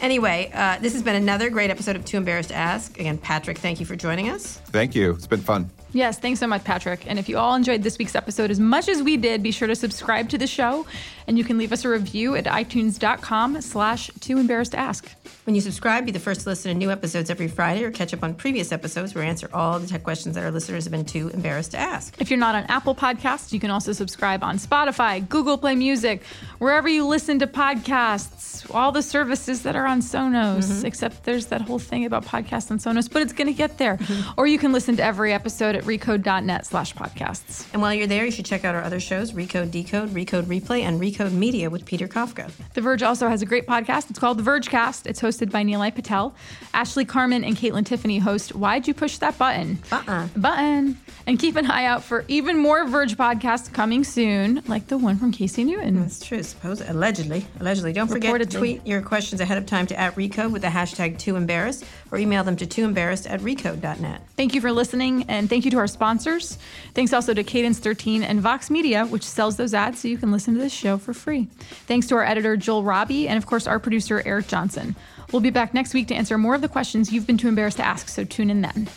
Anyway, 0.00 0.50
uh, 0.54 0.78
this 0.80 0.92
has 0.94 1.02
been 1.02 1.14
another 1.14 1.50
great 1.50 1.70
episode 1.70 1.96
of 1.96 2.04
Too 2.04 2.16
Embarrassed 2.16 2.48
to 2.48 2.56
Ask. 2.56 2.98
Again, 2.98 3.18
Patrick, 3.18 3.58
thank 3.58 3.78
you 3.78 3.86
for 3.86 3.96
joining 3.96 4.30
us. 4.30 4.56
Thank 4.66 4.94
you. 4.94 5.12
It's 5.12 5.26
been 5.26 5.40
fun. 5.40 5.70
Yes, 5.94 6.18
thanks 6.18 6.40
so 6.40 6.48
much, 6.48 6.64
Patrick. 6.64 7.06
And 7.06 7.20
if 7.20 7.28
you 7.28 7.38
all 7.38 7.54
enjoyed 7.54 7.84
this 7.84 7.98
week's 7.98 8.16
episode 8.16 8.50
as 8.50 8.58
much 8.58 8.88
as 8.88 9.00
we 9.00 9.16
did, 9.16 9.44
be 9.44 9.52
sure 9.52 9.68
to 9.68 9.76
subscribe 9.76 10.28
to 10.30 10.38
the 10.38 10.48
show, 10.48 10.86
and 11.28 11.38
you 11.38 11.44
can 11.44 11.56
leave 11.56 11.72
us 11.72 11.84
a 11.84 11.88
review 11.88 12.34
at 12.34 12.46
itunes.com 12.46 13.60
slash 13.60 14.10
too 14.20 14.38
embarrassed 14.38 14.72
to 14.72 14.78
ask. 14.78 15.08
When 15.44 15.54
you 15.54 15.60
subscribe, 15.60 16.04
be 16.04 16.10
the 16.10 16.18
first 16.18 16.40
to 16.42 16.48
listen 16.48 16.72
to 16.72 16.76
new 16.76 16.90
episodes 16.90 17.30
every 17.30 17.48
Friday 17.48 17.84
or 17.84 17.90
catch 17.90 18.12
up 18.12 18.24
on 18.24 18.34
previous 18.34 18.72
episodes 18.72 19.14
where 19.14 19.22
we 19.22 19.30
answer 19.30 19.48
all 19.52 19.78
the 19.78 19.86
tech 19.86 20.02
questions 20.02 20.34
that 20.34 20.42
our 20.42 20.50
listeners 20.50 20.84
have 20.84 20.90
been 20.90 21.04
too 21.04 21.28
embarrassed 21.28 21.70
to 21.72 21.78
ask. 21.78 22.20
If 22.20 22.30
you're 22.30 22.40
not 22.40 22.54
on 22.54 22.64
Apple 22.64 22.94
Podcasts, 22.94 23.52
you 23.52 23.60
can 23.60 23.70
also 23.70 23.92
subscribe 23.92 24.42
on 24.42 24.58
Spotify, 24.58 25.26
Google 25.28 25.58
Play 25.58 25.76
Music, 25.76 26.22
wherever 26.58 26.88
you 26.88 27.06
listen 27.06 27.38
to 27.38 27.46
podcasts, 27.46 28.68
all 28.74 28.90
the 28.90 29.02
services 29.02 29.62
that 29.62 29.76
are 29.76 29.86
on 29.86 30.00
Sonos, 30.00 30.64
mm-hmm. 30.64 30.86
except 30.86 31.24
there's 31.24 31.46
that 31.46 31.60
whole 31.60 31.78
thing 31.78 32.04
about 32.04 32.24
podcasts 32.24 32.70
on 32.70 32.78
Sonos, 32.78 33.10
but 33.10 33.22
it's 33.22 33.32
going 33.32 33.46
to 33.46 33.52
get 33.52 33.76
there. 33.78 33.98
Mm-hmm. 33.98 34.40
Or 34.40 34.46
you 34.46 34.58
can 34.58 34.72
listen 34.72 34.96
to 34.96 35.04
every 35.04 35.32
episode 35.32 35.76
at 35.76 35.83
recode.net 35.84 36.66
slash 36.66 36.94
podcasts. 36.94 37.66
And 37.72 37.80
while 37.80 37.94
you're 37.94 38.06
there, 38.06 38.24
you 38.24 38.30
should 38.30 38.44
check 38.44 38.64
out 38.64 38.74
our 38.74 38.82
other 38.82 39.00
shows 39.00 39.32
Recode 39.32 39.70
Decode, 39.70 40.10
Recode 40.10 40.44
Replay, 40.44 40.82
and 40.82 41.00
Recode 41.00 41.32
Media 41.32 41.70
with 41.70 41.84
Peter 41.84 42.08
Kafka. 42.08 42.50
The 42.74 42.80
Verge 42.80 43.02
also 43.02 43.28
has 43.28 43.42
a 43.42 43.46
great 43.46 43.66
podcast. 43.66 44.10
It's 44.10 44.18
called 44.18 44.38
The 44.38 44.42
Vergecast. 44.42 45.06
It's 45.06 45.20
hosted 45.20 45.50
by 45.50 45.62
Nilay 45.64 45.94
Patel. 45.94 46.34
Ashley 46.72 47.04
Carman 47.04 47.44
and 47.44 47.56
Kaitlyn 47.56 47.86
Tiffany 47.86 48.18
host 48.18 48.54
Why'd 48.54 48.86
You 48.88 48.94
Push 48.94 49.18
That 49.18 49.38
Button? 49.38 49.78
Uh-uh. 49.90 50.28
Button. 50.36 50.98
And 51.26 51.38
keep 51.38 51.56
an 51.56 51.70
eye 51.70 51.86
out 51.86 52.02
for 52.02 52.24
even 52.28 52.58
more 52.58 52.86
Verge 52.86 53.16
podcasts 53.16 53.72
coming 53.72 54.04
soon, 54.04 54.62
like 54.66 54.88
the 54.88 54.98
one 54.98 55.16
from 55.16 55.32
Casey 55.32 55.64
Newton. 55.64 56.00
That's 56.00 56.24
true. 56.24 56.42
Suppose 56.42 56.82
allegedly. 56.82 57.46
Allegedly. 57.60 57.92
Don't 57.94 58.08
forget 58.08 58.38
to 58.38 58.46
tweet 58.46 58.86
your 58.86 59.00
questions 59.00 59.40
ahead 59.40 59.56
of 59.56 59.64
time 59.64 59.86
to 59.86 59.98
at 59.98 60.14
Recode 60.16 60.52
with 60.52 60.62
the 60.62 60.68
hashtag 60.68 61.18
too 61.18 61.36
embarrassed 61.36 61.84
or 62.10 62.18
email 62.18 62.44
them 62.44 62.56
to 62.56 62.66
tooembarrassed 62.66 63.30
at 63.30 63.40
recode.net. 63.40 64.20
Thank 64.36 64.54
you 64.54 64.60
for 64.60 64.72
listening, 64.72 65.24
and 65.28 65.48
thank 65.48 65.64
you 65.64 65.70
to 65.74 65.80
our 65.80 65.86
sponsors. 65.88 66.56
Thanks 66.94 67.12
also 67.12 67.34
to 67.34 67.42
Cadence 67.42 67.80
13 67.80 68.22
and 68.22 68.40
Vox 68.40 68.70
Media, 68.70 69.06
which 69.06 69.24
sells 69.24 69.56
those 69.56 69.74
ads 69.74 69.98
so 69.98 70.08
you 70.08 70.16
can 70.16 70.30
listen 70.30 70.54
to 70.54 70.60
this 70.60 70.72
show 70.72 70.98
for 70.98 71.12
free. 71.12 71.48
Thanks 71.86 72.06
to 72.08 72.14
our 72.14 72.24
editor, 72.24 72.56
Joel 72.56 72.84
Robbie, 72.84 73.28
and 73.28 73.36
of 73.36 73.46
course, 73.46 73.66
our 73.66 73.80
producer, 73.80 74.22
Eric 74.24 74.46
Johnson. 74.46 74.94
We'll 75.32 75.42
be 75.42 75.50
back 75.50 75.74
next 75.74 75.92
week 75.92 76.06
to 76.08 76.14
answer 76.14 76.38
more 76.38 76.54
of 76.54 76.60
the 76.60 76.68
questions 76.68 77.12
you've 77.12 77.26
been 77.26 77.38
too 77.38 77.48
embarrassed 77.48 77.78
to 77.78 77.84
ask, 77.84 78.08
so 78.08 78.24
tune 78.24 78.50
in 78.50 78.60
then. 78.60 78.88